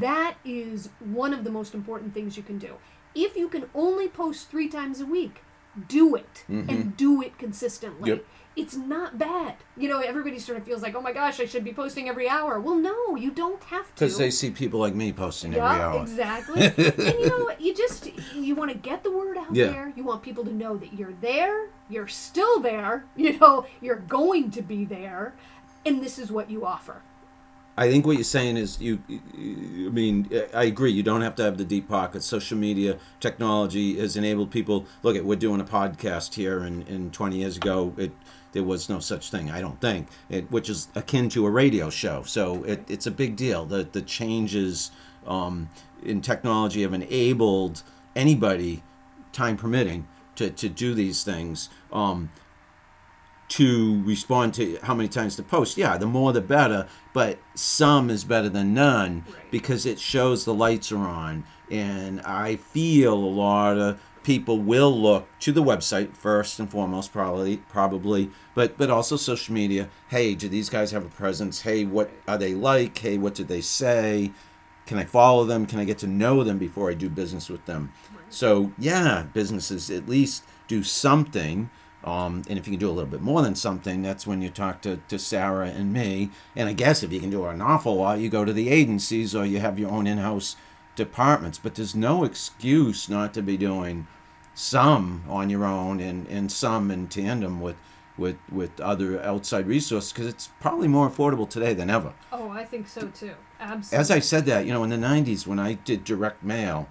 That 0.00 0.36
is 0.44 0.88
one 1.00 1.32
of 1.34 1.42
the 1.44 1.50
most 1.50 1.74
important 1.74 2.14
things 2.14 2.36
you 2.36 2.42
can 2.42 2.58
do. 2.58 2.76
If 3.14 3.36
you 3.36 3.48
can 3.48 3.68
only 3.74 4.08
post 4.08 4.50
three 4.50 4.68
times 4.68 5.00
a 5.00 5.06
week, 5.06 5.42
do 5.88 6.14
it 6.14 6.44
and 6.48 6.96
do 6.96 7.22
it 7.22 7.38
consistently. 7.38 8.10
Yep. 8.10 8.24
It's 8.54 8.76
not 8.76 9.16
bad. 9.18 9.54
You 9.78 9.88
know, 9.88 10.00
everybody 10.00 10.38
sort 10.38 10.58
of 10.58 10.64
feels 10.64 10.82
like, 10.82 10.94
oh 10.94 11.00
my 11.00 11.12
gosh, 11.12 11.40
I 11.40 11.46
should 11.46 11.64
be 11.64 11.72
posting 11.72 12.08
every 12.08 12.28
hour. 12.28 12.60
Well, 12.60 12.74
no, 12.76 13.16
you 13.16 13.30
don't 13.30 13.62
have 13.64 13.86
to. 13.86 13.92
Because 13.94 14.18
they 14.18 14.30
see 14.30 14.50
people 14.50 14.78
like 14.78 14.94
me 14.94 15.12
posting 15.12 15.54
every 15.54 15.66
Yeah, 15.66 15.86
hour. 15.88 16.02
exactly. 16.02 16.62
and 16.66 16.76
you 16.98 17.26
know, 17.28 17.50
you 17.58 17.74
just 17.74 18.10
you 18.34 18.54
want 18.54 18.70
to 18.70 18.76
get 18.76 19.02
the 19.04 19.10
word 19.10 19.38
out 19.38 19.54
Yeah. 19.54 19.68
there. 19.68 19.92
You 19.96 20.04
want 20.04 20.22
people 20.22 20.44
to 20.44 20.52
know 20.52 20.76
that 20.76 20.92
you're 20.92 21.14
there. 21.22 21.68
You're 21.88 22.08
still 22.08 22.60
there. 22.60 23.06
You 23.16 23.38
know, 23.38 23.66
you're 23.80 23.96
going 23.96 24.50
to 24.52 24.62
be 24.62 24.84
there, 24.84 25.34
and 25.86 26.02
this 26.02 26.18
is 26.18 26.30
what 26.30 26.50
you 26.50 26.66
offer. 26.66 27.00
I 27.76 27.90
think 27.90 28.04
what 28.04 28.16
you're 28.16 28.24
saying 28.24 28.58
is 28.58 28.80
you. 28.80 29.02
I 29.08 29.90
mean, 29.90 30.28
I 30.54 30.64
agree. 30.64 30.92
You 30.92 31.02
don't 31.02 31.22
have 31.22 31.34
to 31.36 31.42
have 31.42 31.56
the 31.56 31.64
deep 31.64 31.88
pockets. 31.88 32.26
Social 32.26 32.58
media 32.58 32.98
technology 33.18 33.98
has 33.98 34.16
enabled 34.16 34.50
people. 34.50 34.86
Look, 35.02 35.16
at 35.16 35.24
we're 35.24 35.36
doing 35.36 35.60
a 35.60 35.64
podcast 35.64 36.34
here, 36.34 36.60
and, 36.60 36.86
and 36.86 37.12
20 37.12 37.36
years 37.38 37.56
ago, 37.56 37.94
it 37.96 38.12
there 38.52 38.62
was 38.62 38.90
no 38.90 38.98
such 38.98 39.30
thing. 39.30 39.50
I 39.50 39.62
don't 39.62 39.80
think 39.80 40.08
it, 40.28 40.50
which 40.50 40.68
is 40.68 40.88
akin 40.94 41.30
to 41.30 41.46
a 41.46 41.50
radio 41.50 41.88
show. 41.88 42.22
So 42.24 42.62
it, 42.64 42.84
it's 42.88 43.06
a 43.06 43.10
big 43.10 43.36
deal. 43.36 43.64
The 43.64 43.88
the 43.90 44.02
changes 44.02 44.90
um, 45.26 45.70
in 46.02 46.20
technology 46.20 46.82
have 46.82 46.92
enabled 46.92 47.82
anybody, 48.14 48.82
time 49.32 49.56
permitting, 49.56 50.06
to 50.36 50.50
to 50.50 50.68
do 50.68 50.94
these 50.94 51.24
things. 51.24 51.70
Um, 51.90 52.28
to 53.52 54.02
respond 54.04 54.54
to 54.54 54.78
how 54.82 54.94
many 54.94 55.08
times 55.08 55.36
to 55.36 55.42
post. 55.42 55.76
Yeah, 55.76 55.98
the 55.98 56.06
more 56.06 56.32
the 56.32 56.40
better, 56.40 56.88
but 57.12 57.38
some 57.54 58.08
is 58.08 58.24
better 58.24 58.48
than 58.48 58.72
none 58.72 59.24
Right. 59.26 59.50
because 59.50 59.84
it 59.84 59.98
shows 60.00 60.44
the 60.44 60.54
lights 60.54 60.90
are 60.90 60.98
on. 60.98 61.44
And 61.70 62.20
I 62.22 62.56
feel 62.56 63.14
a 63.14 63.14
lot 63.14 63.76
of 63.78 63.98
people 64.22 64.58
will 64.58 64.96
look 64.98 65.26
to 65.40 65.52
the 65.52 65.62
website 65.62 66.14
first 66.14 66.58
and 66.60 66.70
foremost, 66.70 67.12
probably, 67.12 67.58
probably, 67.68 68.30
but 68.54 68.78
but 68.78 68.88
also 68.88 69.16
social 69.16 69.52
media. 69.54 69.88
Hey, 70.08 70.34
do 70.34 70.48
these 70.48 70.70
guys 70.70 70.90
have 70.92 71.04
a 71.04 71.08
presence? 71.10 71.62
Hey, 71.62 71.84
what 71.84 72.10
are 72.28 72.38
they 72.38 72.54
like? 72.54 72.96
Hey, 72.98 73.18
what 73.18 73.34
did 73.34 73.48
they 73.48 73.60
say? 73.60 74.32
Can 74.86 74.96
I 74.98 75.04
follow 75.04 75.44
them? 75.44 75.66
Can 75.66 75.78
I 75.78 75.84
get 75.84 75.98
to 75.98 76.06
know 76.06 76.42
them 76.42 76.58
before 76.58 76.90
I 76.90 76.94
do 76.94 77.08
business 77.10 77.48
with 77.50 77.66
them? 77.66 77.92
So 78.30 78.72
yeah, 78.78 79.24
businesses 79.34 79.90
at 79.90 80.08
least 80.08 80.44
do 80.68 80.82
something. 80.82 81.68
Um, 82.04 82.42
and 82.48 82.58
if 82.58 82.66
you 82.66 82.72
can 82.72 82.80
do 82.80 82.88
a 82.88 82.92
little 82.92 83.10
bit 83.10 83.20
more 83.20 83.42
than 83.42 83.54
something, 83.54 84.02
that's 84.02 84.26
when 84.26 84.42
you 84.42 84.50
talk 84.50 84.82
to, 84.82 84.98
to 85.08 85.18
Sarah 85.18 85.68
and 85.68 85.92
me. 85.92 86.30
And 86.56 86.68
I 86.68 86.72
guess 86.72 87.02
if 87.02 87.12
you 87.12 87.20
can 87.20 87.30
do 87.30 87.44
an 87.44 87.60
awful 87.60 87.96
lot, 87.96 88.18
you 88.18 88.28
go 88.28 88.44
to 88.44 88.52
the 88.52 88.68
agencies 88.70 89.34
or 89.34 89.44
you 89.44 89.60
have 89.60 89.78
your 89.78 89.90
own 89.90 90.06
in 90.06 90.18
house 90.18 90.56
departments. 90.96 91.58
But 91.58 91.76
there's 91.76 91.94
no 91.94 92.24
excuse 92.24 93.08
not 93.08 93.32
to 93.34 93.42
be 93.42 93.56
doing 93.56 94.06
some 94.54 95.24
on 95.28 95.48
your 95.48 95.64
own 95.64 96.00
and, 96.00 96.26
and 96.26 96.50
some 96.50 96.90
in 96.90 97.06
tandem 97.06 97.60
with, 97.60 97.76
with, 98.18 98.36
with 98.50 98.80
other 98.80 99.22
outside 99.22 99.66
resources 99.66 100.12
because 100.12 100.26
it's 100.26 100.48
probably 100.60 100.88
more 100.88 101.08
affordable 101.08 101.48
today 101.48 101.72
than 101.72 101.88
ever. 101.88 102.12
Oh, 102.32 102.50
I 102.50 102.64
think 102.64 102.88
so 102.88 103.08
too. 103.08 103.34
Absolutely. 103.60 103.98
As 103.98 104.10
I 104.10 104.18
said 104.18 104.44
that, 104.46 104.66
you 104.66 104.72
know, 104.72 104.82
in 104.82 104.90
the 104.90 104.96
90s 104.96 105.46
when 105.46 105.60
I 105.60 105.74
did 105.74 106.04
direct 106.04 106.42
mail, 106.42 106.88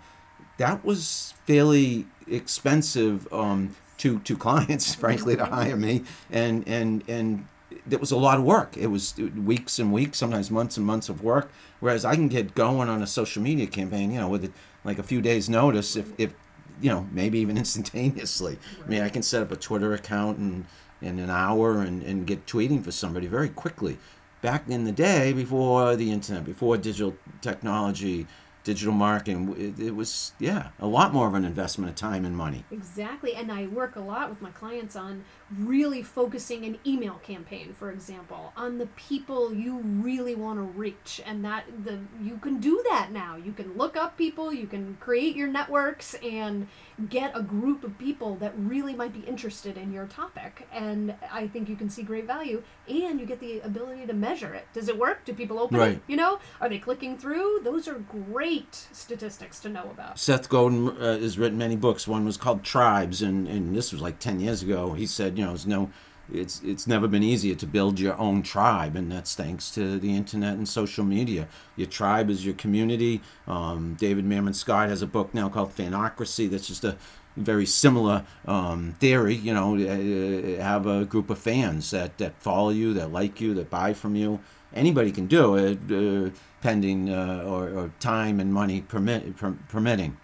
that 0.58 0.86
was 0.86 1.34
fairly 1.46 2.08
expensive 2.28 3.32
um, 3.34 3.76
to 4.02 4.20
to 4.20 4.36
clients, 4.36 4.96
frankly, 5.04 5.36
to 5.38 5.46
hire 5.46 5.78
me, 5.78 6.04
and 6.30 6.68
and 6.68 7.04
and 7.08 7.46
it 7.90 8.00
was 8.00 8.12
a 8.12 8.18
lot 8.18 8.38
of 8.38 8.44
work. 8.44 8.76
It 8.76 8.88
was 8.88 9.16
weeks 9.18 9.80
and 9.80 9.94
weeks, 9.94 10.18
sometimes 10.18 10.52
months 10.52 10.78
and 10.78 10.86
months 10.86 11.08
of 11.08 11.24
work. 11.24 11.52
Whereas 11.80 12.04
I 12.04 12.16
can 12.16 12.28
get 12.28 12.54
going 12.54 12.90
on 12.90 13.02
a 13.02 13.08
social 13.08 13.42
media 13.42 13.68
campaign, 13.68 14.12
you 14.12 14.20
know, 14.20 14.28
with 14.28 14.54
like 14.84 15.00
a 15.00 15.04
few 15.04 15.22
days' 15.22 15.50
notice, 15.50 15.96
if 15.96 16.12
if 16.18 16.34
you 16.82 16.90
know, 16.90 17.08
maybe 17.12 17.40
even 17.40 17.58
instantaneously. 17.64 18.58
I 18.84 18.90
mean, 18.90 19.02
I 19.02 19.10
can 19.10 19.22
set 19.24 19.44
up 19.44 19.52
a 19.52 19.56
Twitter 19.56 19.94
account 19.94 20.40
in 20.40 20.66
in 21.02 21.20
an 21.20 21.30
hour 21.30 21.82
and 21.82 22.02
and 22.04 22.26
get 22.26 22.46
tweeting 22.48 22.84
for 22.84 22.92
somebody 22.92 23.28
very 23.28 23.50
quickly. 23.50 23.98
Back 24.42 24.68
in 24.68 24.86
the 24.86 24.92
day, 24.92 25.34
before 25.34 25.96
the 25.96 26.12
internet, 26.12 26.44
before 26.46 26.76
digital 26.76 27.14
technology, 27.42 28.26
digital 28.64 28.94
marketing, 28.94 29.56
it, 29.58 29.88
it 29.88 29.96
was 29.96 30.34
yeah 30.40 30.70
a 30.80 30.88
lot 30.88 31.14
more 31.14 31.28
of 31.28 31.34
an 31.34 31.46
investment 31.46 31.90
of 31.90 31.96
time 31.96 32.26
and 32.26 32.36
money. 32.36 32.66
Exactly, 32.72 33.34
and 33.36 33.52
I 33.52 33.68
work 33.68 33.96
a 33.96 34.00
lot 34.00 34.30
with 34.30 34.42
my 34.42 34.52
clients 34.52 34.96
on 34.96 35.24
really 35.58 36.02
focusing 36.02 36.66
an 36.66 36.78
email 36.86 37.16
campaign, 37.16 37.74
for 37.78 37.92
example, 37.92 38.54
on 38.56 38.78
the 38.78 38.88
people 38.88 39.54
you 39.54 39.78
really 39.80 40.36
want 40.36 40.60
to 40.60 40.64
reach, 40.64 41.22
and 41.26 41.44
that 41.46 41.66
the 41.84 42.00
you 42.22 42.38
can 42.38 42.60
do 42.60 42.84
that 42.90 43.12
now. 43.12 43.36
You 43.36 43.52
can 43.52 43.78
look 43.78 43.98
up 43.98 44.18
people, 44.18 44.54
you 44.54 44.68
can 44.68 44.98
create 45.00 45.36
your 45.36 45.48
networks, 45.48 46.14
and 46.16 46.68
get 47.10 47.32
a 47.36 47.42
group 47.42 47.84
of 47.84 47.98
people 47.98 48.36
that 48.36 48.54
really 48.58 48.94
might 48.94 49.14
be 49.14 49.22
interested 49.22 49.78
in 49.78 49.92
your 49.92 50.06
topic. 50.08 50.68
And 50.72 51.16
I 51.32 51.48
think 51.48 51.70
you 51.70 51.76
can 51.76 51.90
see 51.90 52.04
great 52.04 52.26
value, 52.28 52.64
and 52.88 53.20
you 53.20 53.26
get 53.26 53.40
the 53.40 53.60
ability 53.62 54.06
to 54.08 54.14
measure 54.14 54.54
it. 54.54 54.68
Does 54.74 54.88
it 54.90 54.98
work? 54.98 55.26
Do 55.26 55.34
people 55.34 55.60
open 55.60 55.78
Right. 55.78 55.92
it? 55.94 56.02
You 56.08 56.16
know, 56.18 56.40
are 56.60 56.70
they 56.70 56.80
clicking 56.80 57.18
through? 57.18 57.62
Those 57.64 57.88
are 57.88 57.96
great 57.96 58.88
statistics 58.92 59.60
to 59.62 59.70
know 59.70 59.84
about. 59.92 60.20
Seth 60.20 60.50
Godin 60.50 60.90
uh, 60.90 61.18
has 61.20 61.38
written 61.38 61.58
many 61.58 61.76
books. 61.76 62.08
One 62.08 62.26
was 62.26 62.38
called 62.38 62.64
Tribes, 62.64 63.22
and, 63.22 63.48
and 63.48 63.76
this 63.76 63.92
was 63.92 64.02
like 64.02 64.20
ten 64.20 64.40
years 64.40 64.62
ago. 64.64 64.94
He 64.94 65.06
said, 65.06 65.38
you 65.38 65.44
know, 65.44 65.52
there's 65.52 65.68
no, 65.68 65.90
it's 66.34 66.62
it's 66.64 66.88
never 66.88 67.08
been 67.08 67.24
easier 67.24 67.56
to 67.56 67.66
build 67.66 68.00
your 68.00 68.18
own 68.18 68.44
tribe, 68.44 68.96
and 68.96 69.12
that's 69.12 69.36
thanks 69.36 69.72
to 69.72 70.00
the 70.00 70.16
internet 70.16 70.54
and 70.54 70.68
social 70.68 71.04
media. 71.04 71.48
Your 71.76 71.88
tribe 71.88 72.30
is 72.30 72.46
your 72.46 72.56
community. 72.56 73.22
Um, 73.48 73.96
David 74.00 74.26
Meerman 74.26 74.56
Scott 74.56 74.90
has 74.90 75.02
a 75.02 75.08
book 75.08 75.34
now 75.34 75.50
called 75.50 75.76
Fanocracy. 75.76 76.50
That's 76.50 76.68
just 76.68 76.84
a 76.84 76.98
very 77.38 77.66
similar 77.66 78.26
um, 78.46 78.96
theory. 79.00 79.36
You 79.36 79.54
know, 79.54 79.76
uh, 79.76 80.62
have 80.62 80.86
a 80.86 81.06
group 81.06 81.30
of 81.30 81.38
fans 81.38 81.92
that 81.92 82.18
that 82.18 82.42
follow 82.42 82.70
you, 82.70 82.94
that 82.94 83.12
like 83.12 83.42
you, 83.42 83.54
that 83.56 83.70
buy 83.70 83.94
from 83.94 84.16
you. 84.16 84.40
Anybody 84.74 85.12
can 85.12 85.28
do 85.28 85.56
it, 85.56 85.80
uh, 85.92 86.32
pending 86.62 87.10
uh, 87.10 87.44
or, 87.46 87.70
or 87.70 87.92
time 88.00 88.40
and 88.40 88.54
money 88.54 88.82
permit, 88.82 89.36
per, 89.36 89.54
permitting. 89.68 90.16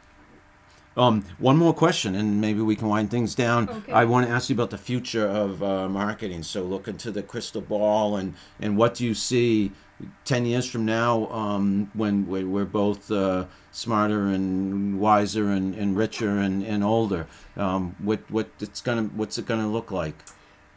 Um, 0.97 1.23
one 1.37 1.57
more 1.57 1.73
question, 1.73 2.15
and 2.15 2.41
maybe 2.41 2.61
we 2.61 2.75
can 2.75 2.87
wind 2.87 3.11
things 3.11 3.35
down. 3.35 3.69
Okay. 3.69 3.91
I 3.91 4.05
want 4.05 4.25
to 4.25 4.31
ask 4.31 4.49
you 4.49 4.55
about 4.55 4.71
the 4.71 4.77
future 4.77 5.27
of 5.27 5.61
uh, 5.61 5.87
marketing. 5.87 6.43
So, 6.43 6.63
look 6.63 6.87
into 6.87 7.11
the 7.11 7.21
crystal 7.21 7.61
ball, 7.61 8.17
and 8.17 8.33
and 8.59 8.75
what 8.77 8.95
do 8.95 9.05
you 9.05 9.13
see 9.13 9.71
ten 10.25 10.45
years 10.45 10.69
from 10.69 10.85
now, 10.85 11.27
um, 11.27 11.91
when 11.93 12.27
we're 12.27 12.47
we're 12.47 12.65
both 12.65 13.11
uh, 13.11 13.45
smarter 13.71 14.27
and 14.27 14.99
wiser 14.99 15.51
and, 15.51 15.75
and 15.75 15.95
richer 15.95 16.39
and, 16.39 16.63
and 16.63 16.83
older? 16.83 17.27
Um, 17.55 17.95
what 17.99 18.19
what 18.31 18.49
it's 18.59 18.81
gonna 18.81 19.03
what's 19.03 19.37
it 19.37 19.45
gonna 19.45 19.71
look 19.71 19.91
like? 19.91 20.15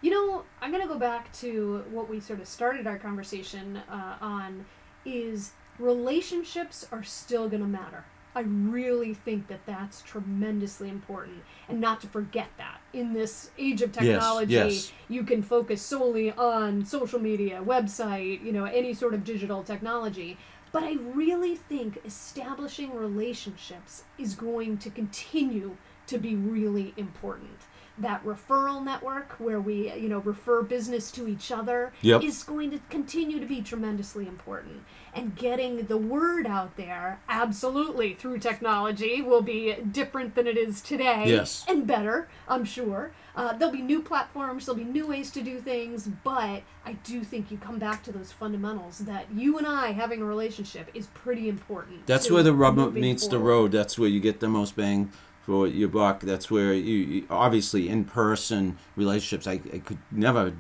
You 0.03 0.11
know, 0.11 0.45
I'm 0.63 0.71
going 0.71 0.83
to 0.83 0.89
go 0.89 0.99
back 0.99 1.33
to 1.35 1.85
what 1.91 2.09
we 2.09 2.21
sort 2.21 2.41
of 2.41 2.49
started 2.49 2.87
our 2.87 2.99
conversation 2.99 3.77
uh, 3.91 4.17
on 4.21 4.65
is 5.05 5.53
relationships 5.79 6.87
are 6.91 7.03
still 7.03 7.49
going 7.49 7.63
to 7.63 7.69
matter. 7.69 8.05
I 8.35 8.41
really 8.41 9.13
think 9.13 9.49
that 9.49 9.67
that's 9.67 10.03
tremendously 10.03 10.89
important 10.89 11.43
and 11.69 11.81
not 11.81 12.01
to 12.03 12.07
forget 12.07 12.49
that. 12.59 12.81
In 12.93 13.13
this 13.13 13.51
age 13.59 13.83
of 13.83 13.93
technology, 13.93 14.53
yes. 14.53 14.93
you 15.09 15.25
can 15.25 15.43
focus 15.43 15.83
solely 15.83 16.31
on 16.33 16.85
social 16.85 17.19
media, 17.19 17.63
website, 17.65 18.45
you 18.45 18.53
know, 18.53 18.65
any 18.65 18.95
sort 18.95 19.15
of 19.15 19.25
digital 19.25 19.65
technology. 19.65 20.37
But 20.73 20.85
I 20.85 20.93
really 20.93 21.57
think 21.57 21.99
establishing 22.05 22.95
relationships 22.95 24.05
is 24.17 24.35
going 24.35 24.79
to 24.79 24.91
continue 24.91 25.77
to 26.07 26.19
be 26.19 26.37
really 26.37 26.95
important. 26.97 27.59
That 28.01 28.25
referral 28.25 28.83
network 28.83 29.33
where 29.39 29.61
we, 29.61 29.93
you 29.93 30.09
know, 30.09 30.19
refer 30.19 30.63
business 30.63 31.11
to 31.13 31.29
each 31.29 31.53
other 31.53 31.93
Yep. 32.01 32.23
is 32.23 32.43
going 32.43 32.71
to 32.71 32.81
continue 32.89 33.39
to 33.39 33.47
be 33.47 33.61
tremendously 33.61 34.27
important. 34.27 34.83
And 35.15 35.37
getting 35.37 35.87
the 35.87 35.97
word 35.97 36.47
out 36.47 36.77
there, 36.77 37.21
absolutely, 37.29 38.15
through 38.15 38.39
technology 38.39 39.21
will 39.21 39.43
be 39.43 39.75
different 39.75 40.35
than 40.35 40.47
it 40.47 40.57
is 40.57 40.81
today. 40.81 41.25
Yes. 41.27 41.65
And 41.69 41.87
better, 41.87 42.29
I'm 42.49 42.65
sure. 42.65 43.13
Uh, 43.35 43.53
there'll 43.53 43.73
be 43.73 43.83
new 43.83 44.03
platforms, 44.03 44.67
there'll 44.67 44.79
be 44.79 44.85
new 44.85 45.07
ways 45.07 45.31
to 45.33 45.43
do 45.43 45.59
things, 45.61 46.09
but 46.25 46.63
I 46.85 46.93
do 47.05 47.23
think 47.23 47.51
you 47.51 47.59
come 47.59 47.79
back 47.79 48.03
to 48.05 48.13
those 48.13 48.33
fundamentals 48.33 48.99
that 49.01 49.27
you 49.33 49.59
and 49.59 49.67
I 49.67 49.93
having 49.93 50.21
a 50.21 50.25
relationship 50.25 50.91
is 50.95 51.07
pretty 51.09 51.49
important. 51.49 52.07
That's 52.07 52.31
where 52.31 52.43
the 52.43 52.53
rubber 52.53 52.91
meets 52.91 53.27
the 53.29 53.39
road. 53.39 53.73
That's 53.73 53.99
where 53.99 54.09
you 54.09 54.21
get 54.21 54.41
the 54.41 54.49
most 54.49 54.77
bang 54.77 55.13
for 55.41 55.67
your 55.67 55.89
buck. 55.89 56.21
That's 56.21 56.51
where 56.51 56.73
you, 56.73 56.97
you 56.97 57.27
obviously 57.31 57.89
in 57.89 58.05
person 58.05 58.79
relationships. 58.97 59.47
I, 59.47 59.61
I 59.73 59.79
could 59.79 59.99
never 60.11 60.55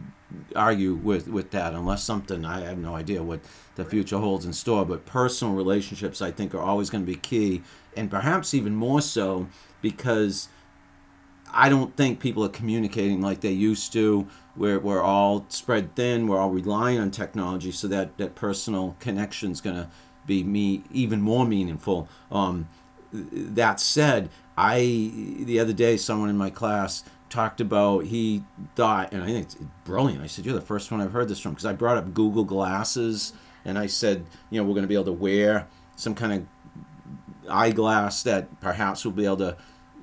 argue 0.54 0.94
with 0.94 1.28
with 1.28 1.50
that 1.50 1.74
unless 1.74 2.04
something 2.04 2.44
I 2.44 2.60
have 2.60 2.78
no 2.78 2.94
idea 2.94 3.22
what 3.22 3.40
the 3.74 3.84
future 3.84 4.18
holds 4.18 4.44
in 4.44 4.52
store. 4.52 4.84
But 4.86 5.06
personal 5.06 5.54
relationships, 5.54 6.22
I 6.22 6.30
think, 6.30 6.54
are 6.54 6.62
always 6.62 6.90
going 6.90 7.04
to 7.04 7.12
be 7.12 7.18
key, 7.18 7.62
and 7.96 8.10
perhaps 8.10 8.54
even 8.54 8.74
more 8.74 9.00
so 9.00 9.48
because. 9.82 10.48
I 11.52 11.68
don't 11.68 11.96
think 11.96 12.20
people 12.20 12.44
are 12.44 12.48
communicating 12.48 13.20
like 13.20 13.40
they 13.40 13.50
used 13.50 13.92
to. 13.94 14.28
We're, 14.56 14.78
we're 14.78 15.02
all 15.02 15.46
spread 15.48 15.96
thin. 15.96 16.28
We're 16.28 16.38
all 16.38 16.50
relying 16.50 17.00
on 17.00 17.10
technology, 17.10 17.72
so 17.72 17.88
that, 17.88 18.16
that 18.18 18.36
personal 18.36 18.94
connection 19.00 19.50
is 19.50 19.60
going 19.60 19.74
to 19.74 19.90
be 20.26 20.44
me 20.44 20.84
even 20.92 21.20
more 21.20 21.44
meaningful. 21.44 22.08
Um, 22.30 22.68
that 23.12 23.80
said, 23.80 24.30
I 24.56 24.78
the 25.40 25.58
other 25.58 25.72
day 25.72 25.96
someone 25.96 26.28
in 26.28 26.36
my 26.36 26.50
class 26.50 27.04
talked 27.28 27.60
about 27.60 28.04
he 28.06 28.44
thought, 28.74 29.12
and 29.12 29.22
I 29.22 29.26
think 29.26 29.46
it's 29.46 29.56
brilliant. 29.84 30.22
I 30.22 30.26
said, 30.26 30.44
"You're 30.44 30.54
the 30.54 30.60
first 30.60 30.90
one 30.90 31.00
I've 31.00 31.12
heard 31.12 31.28
this 31.28 31.40
from," 31.40 31.52
because 31.52 31.66
I 31.66 31.72
brought 31.72 31.96
up 31.96 32.12
Google 32.12 32.44
Glasses, 32.44 33.32
and 33.64 33.78
I 33.78 33.86
said, 33.86 34.26
you 34.50 34.60
know, 34.60 34.66
we're 34.66 34.74
going 34.74 34.82
to 34.82 34.88
be 34.88 34.94
able 34.94 35.04
to 35.04 35.12
wear 35.12 35.66
some 35.96 36.14
kind 36.14 36.32
of 36.32 36.46
eyeglass 37.50 38.22
that 38.22 38.60
perhaps 38.60 39.04
we'll 39.04 39.12
be 39.12 39.24
able 39.24 39.36
to 39.38 39.56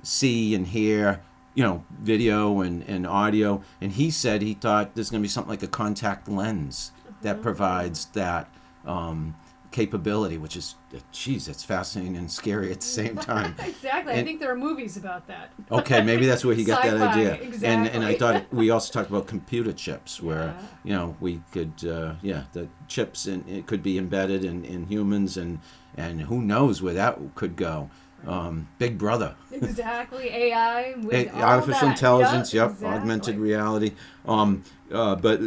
see 0.04 0.54
and 0.54 0.68
hear 0.68 1.22
you 1.54 1.64
know 1.64 1.84
video 2.00 2.62
and, 2.62 2.84
and 2.84 3.08
audio 3.08 3.64
and 3.82 3.94
he 3.94 4.12
said 4.12 4.42
he 4.42 4.54
thought 4.54 4.94
there's 4.96 5.10
going 5.10 5.22
to 5.22 5.26
be 5.26 5.30
something 5.30 5.50
like 5.50 5.64
a 5.64 5.68
contact 5.68 6.28
lens 6.30 6.92
that 7.24 7.42
provides 7.42 8.06
that 8.08 8.48
um, 8.86 9.36
capability 9.78 10.38
which 10.40 10.56
is 10.58 10.68
geez 11.12 11.48
it's 11.48 11.64
fascinating 11.64 12.18
and 12.18 12.32
scary 12.32 12.72
at 12.72 12.80
the 12.82 12.86
same 13.02 13.16
time 13.34 13.54
exactly. 13.72 14.14
I 14.14 14.24
think 14.24 14.40
there 14.40 14.52
are 14.52 14.56
movies 14.70 14.98
about 14.98 15.28
that. 15.28 15.52
okay 15.80 16.02
maybe 16.02 16.26
that's 16.26 16.44
where 16.46 16.56
he 16.56 16.64
got 16.64 16.82
that 16.84 17.00
idea 17.14 17.34
and 17.74 17.88
and 17.88 18.04
i 18.04 18.14
thought 18.16 18.38
we 18.62 18.72
also 18.72 18.90
talked 18.92 19.10
about 19.12 19.28
computer 19.28 19.72
chips 19.86 20.12
where 20.28 20.48
Yeah. 20.48 20.62
you 20.88 20.94
know 20.98 21.08
we 21.20 21.34
could 21.52 21.74
uh, 21.96 22.16
yeah 22.24 22.42
the 22.58 22.68
chips 22.88 23.20
and 23.32 23.48
it 23.48 23.64
could 23.70 23.84
be 23.84 23.96
embedded 24.04 24.42
in, 24.44 24.66
in 24.66 24.80
humans 24.88 25.38
and 25.38 25.60
and 25.96 26.22
who 26.30 26.42
knows 26.42 26.76
where 26.82 26.96
that 26.96 27.20
could 27.36 27.56
go 27.56 27.90
um, 28.28 28.68
big 28.78 28.98
brother 28.98 29.36
exactly. 29.52 30.30
AI. 30.30 30.96
With 30.98 31.34
all 31.34 31.44
artificial 31.44 31.90
intelligence 31.90 32.54
Yep, 32.54 32.78
yep 32.82 32.92
augmented 32.92 33.38
reality 33.38 33.94
um, 34.26 34.64
uh, 34.92 35.16
but 35.16 35.40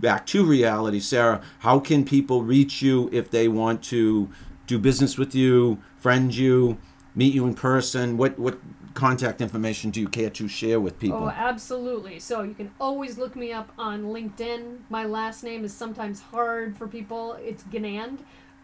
back 0.00 0.26
to 0.26 0.44
reality 0.44 1.00
sarah 1.00 1.40
how 1.60 1.80
can 1.80 2.04
people 2.04 2.42
reach 2.42 2.82
you 2.82 3.08
if 3.12 3.30
they 3.30 3.48
want 3.48 3.82
to 3.84 4.30
do 4.66 4.78
business 4.78 5.16
with 5.18 5.34
you 5.34 5.78
friend 5.96 6.34
you 6.34 6.78
meet 7.14 7.34
you 7.34 7.46
in 7.46 7.54
person 7.54 8.16
what 8.16 8.38
what 8.38 8.58
contact 8.94 9.40
information 9.40 9.90
do 9.90 10.00
you 10.00 10.08
care 10.08 10.30
to 10.30 10.48
share 10.48 10.80
with 10.80 10.98
people 10.98 11.24
Oh, 11.24 11.28
absolutely. 11.28 12.18
So 12.18 12.42
you 12.42 12.54
can 12.54 12.70
always 12.80 13.18
look 13.18 13.36
me 13.36 13.52
up 13.52 13.70
on 13.78 14.04
LinkedIn. 14.04 14.78
My 14.88 15.04
last 15.04 15.44
name 15.44 15.64
is 15.64 15.72
sometimes 15.72 16.20
hard 16.20 16.76
for 16.76 16.88
people. 16.88 17.34
It's 17.34 17.62
Ginand. 17.64 18.18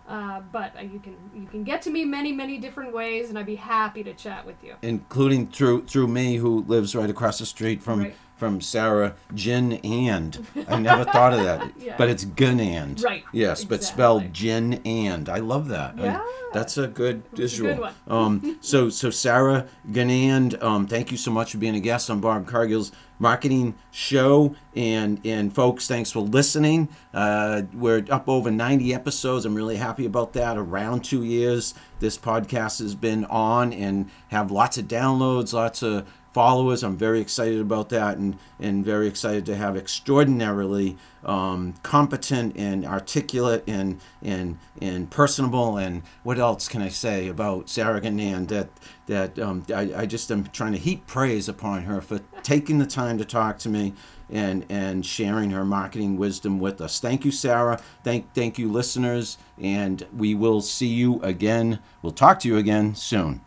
Uh, 0.10 0.42
but 0.52 0.76
uh, 0.76 0.82
you 0.82 1.00
can 1.00 1.16
you 1.36 1.46
can 1.46 1.64
get 1.64 1.84
to 1.84 1.92
me 1.92 2.04
many 2.04 2.32
many 2.32 2.58
different 2.58 2.92
ways, 2.92 3.30
and 3.30 3.38
I'd 3.38 3.46
be 3.46 3.56
happy 3.56 4.04
to 4.04 4.14
chat 4.14 4.44
with 4.44 4.56
you. 4.64 4.74
including 4.82 5.48
through 5.48 5.86
through 5.86 6.08
me 6.08 6.38
who 6.38 6.64
lives 6.64 6.96
right 6.96 7.10
across 7.10 7.38
the 7.38 7.46
street 7.46 7.84
from 7.84 8.00
Right. 8.00 8.16
From 8.40 8.62
Sarah 8.62 9.16
Gin 9.36 9.74
and. 9.84 10.48
I 10.68 10.80
never 10.80 11.04
thought 11.04 11.34
of 11.34 11.44
that 11.44 11.72
Yeah. 11.78 11.96
but 11.98 12.08
it's 12.10 12.24
Gun 12.24 12.60
and. 12.62 13.00
Right, 13.04 13.24
yes 13.34 13.66
but 13.66 13.84
spelled 13.84 14.34
Gin 14.34 14.76
and. 14.86 15.28
I 15.28 15.40
love 15.40 15.68
that. 15.68 15.96
I- 16.00 16.04
Yeah. 16.04 16.22
that's 16.54 16.78
a 16.78 16.88
good 16.88 17.22
visual. 17.34 17.76
good 17.76 17.94
um 18.08 18.58
so 18.62 18.90
so 18.90 19.10
Sarah 19.10 19.68
Ginand 19.92 20.62
um 20.64 20.88
thank 20.88 21.12
you 21.12 21.18
so 21.18 21.32
much 21.32 21.52
for 21.52 21.58
being 21.58 21.76
a 21.76 21.80
guest 21.82 22.10
on 22.10 22.22
Bob 22.22 22.48
Cargill's 22.48 22.92
marketing 23.20 23.76
show. 23.92 24.56
And 24.76 25.20
and 25.26 25.54
folks 25.54 25.86
thanks 25.88 26.10
for 26.12 26.22
listening. 26.22 26.88
Uh 27.14 27.64
we're 27.74 28.06
up 28.10 28.30
over 28.30 28.50
90 28.50 28.94
episodes. 28.94 29.46
I'm 29.46 29.54
really 29.54 29.76
happy 29.76 30.06
about 30.06 30.32
that. 30.34 30.58
Around 30.58 31.04
two 31.04 31.24
years 31.26 31.74
this 32.00 32.18
podcast 32.18 32.80
has 32.80 32.96
been 32.96 33.26
on 33.26 33.74
and 33.74 34.10
have 34.30 34.50
lots 34.52 34.78
of 34.78 34.86
downloads 34.86 35.52
lots 35.54 35.84
of 35.84 36.08
followers 36.34 36.84
i'm 36.84 36.98
very 36.98 37.20
excited 37.20 37.60
about 37.60 37.90
that 37.90 38.18
and 38.18 38.38
and 38.60 38.86
very 38.86 39.08
excited 39.08 39.46
to 39.46 39.56
have 39.56 39.76
extraordinarily 39.76 40.98
um, 41.24 41.74
competent 41.84 42.56
and 42.56 42.86
articulate 42.86 43.64
and 43.68 44.00
and 44.22 44.58
and 44.82 45.12
personable 45.12 45.78
and 45.78 46.04
what 46.24 46.40
else 46.40 46.68
can 46.68 46.82
I 46.82 46.90
say 46.90 47.28
about 47.28 47.70
Sarah 47.70 48.02
Ginand 48.02 48.48
that 48.50 48.70
that 49.08 49.38
um, 49.40 49.66
I, 49.74 49.92
I 49.96 50.06
just 50.06 50.32
am 50.32 50.46
trying 50.46 50.72
to 50.74 50.78
heap 50.78 51.08
praise 51.08 51.50
upon 51.50 51.84
her 51.84 52.02
for 52.02 52.22
taking 52.44 52.80
the 52.80 52.86
time 52.86 53.18
to 53.18 53.26
talk 53.26 53.60
to 53.60 53.70
me 53.70 53.94
and 54.30 54.66
and 54.70 55.06
sharing 55.06 55.52
her 55.52 55.66
marketing 55.66 56.18
wisdom 56.18 56.60
with 56.60 56.80
us. 56.80 57.00
Thank 57.00 57.26
you, 57.26 57.32
Sarah. 57.32 57.82
Thank 58.04 58.34
thank 58.34 58.58
you, 58.58 58.72
listeners, 58.72 59.38
and 59.60 60.06
we 60.16 60.36
will 60.36 60.62
see 60.62 60.88
you 60.88 61.22
again. 61.22 61.80
We'll 62.02 62.14
talk 62.14 62.40
to 62.42 62.48
you 62.48 62.58
again 62.58 62.96
soon. 62.96 63.42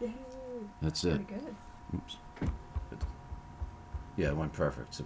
Yay. 0.00 0.12
That's 0.84 1.02
it. 1.04 1.26
Pretty 1.26 1.40
good. 1.40 1.56
Oops. 1.94 2.16
Yeah, 4.16 4.28
it 4.28 4.36
went 4.36 4.52
perfect. 4.52 4.94
So 4.94 5.04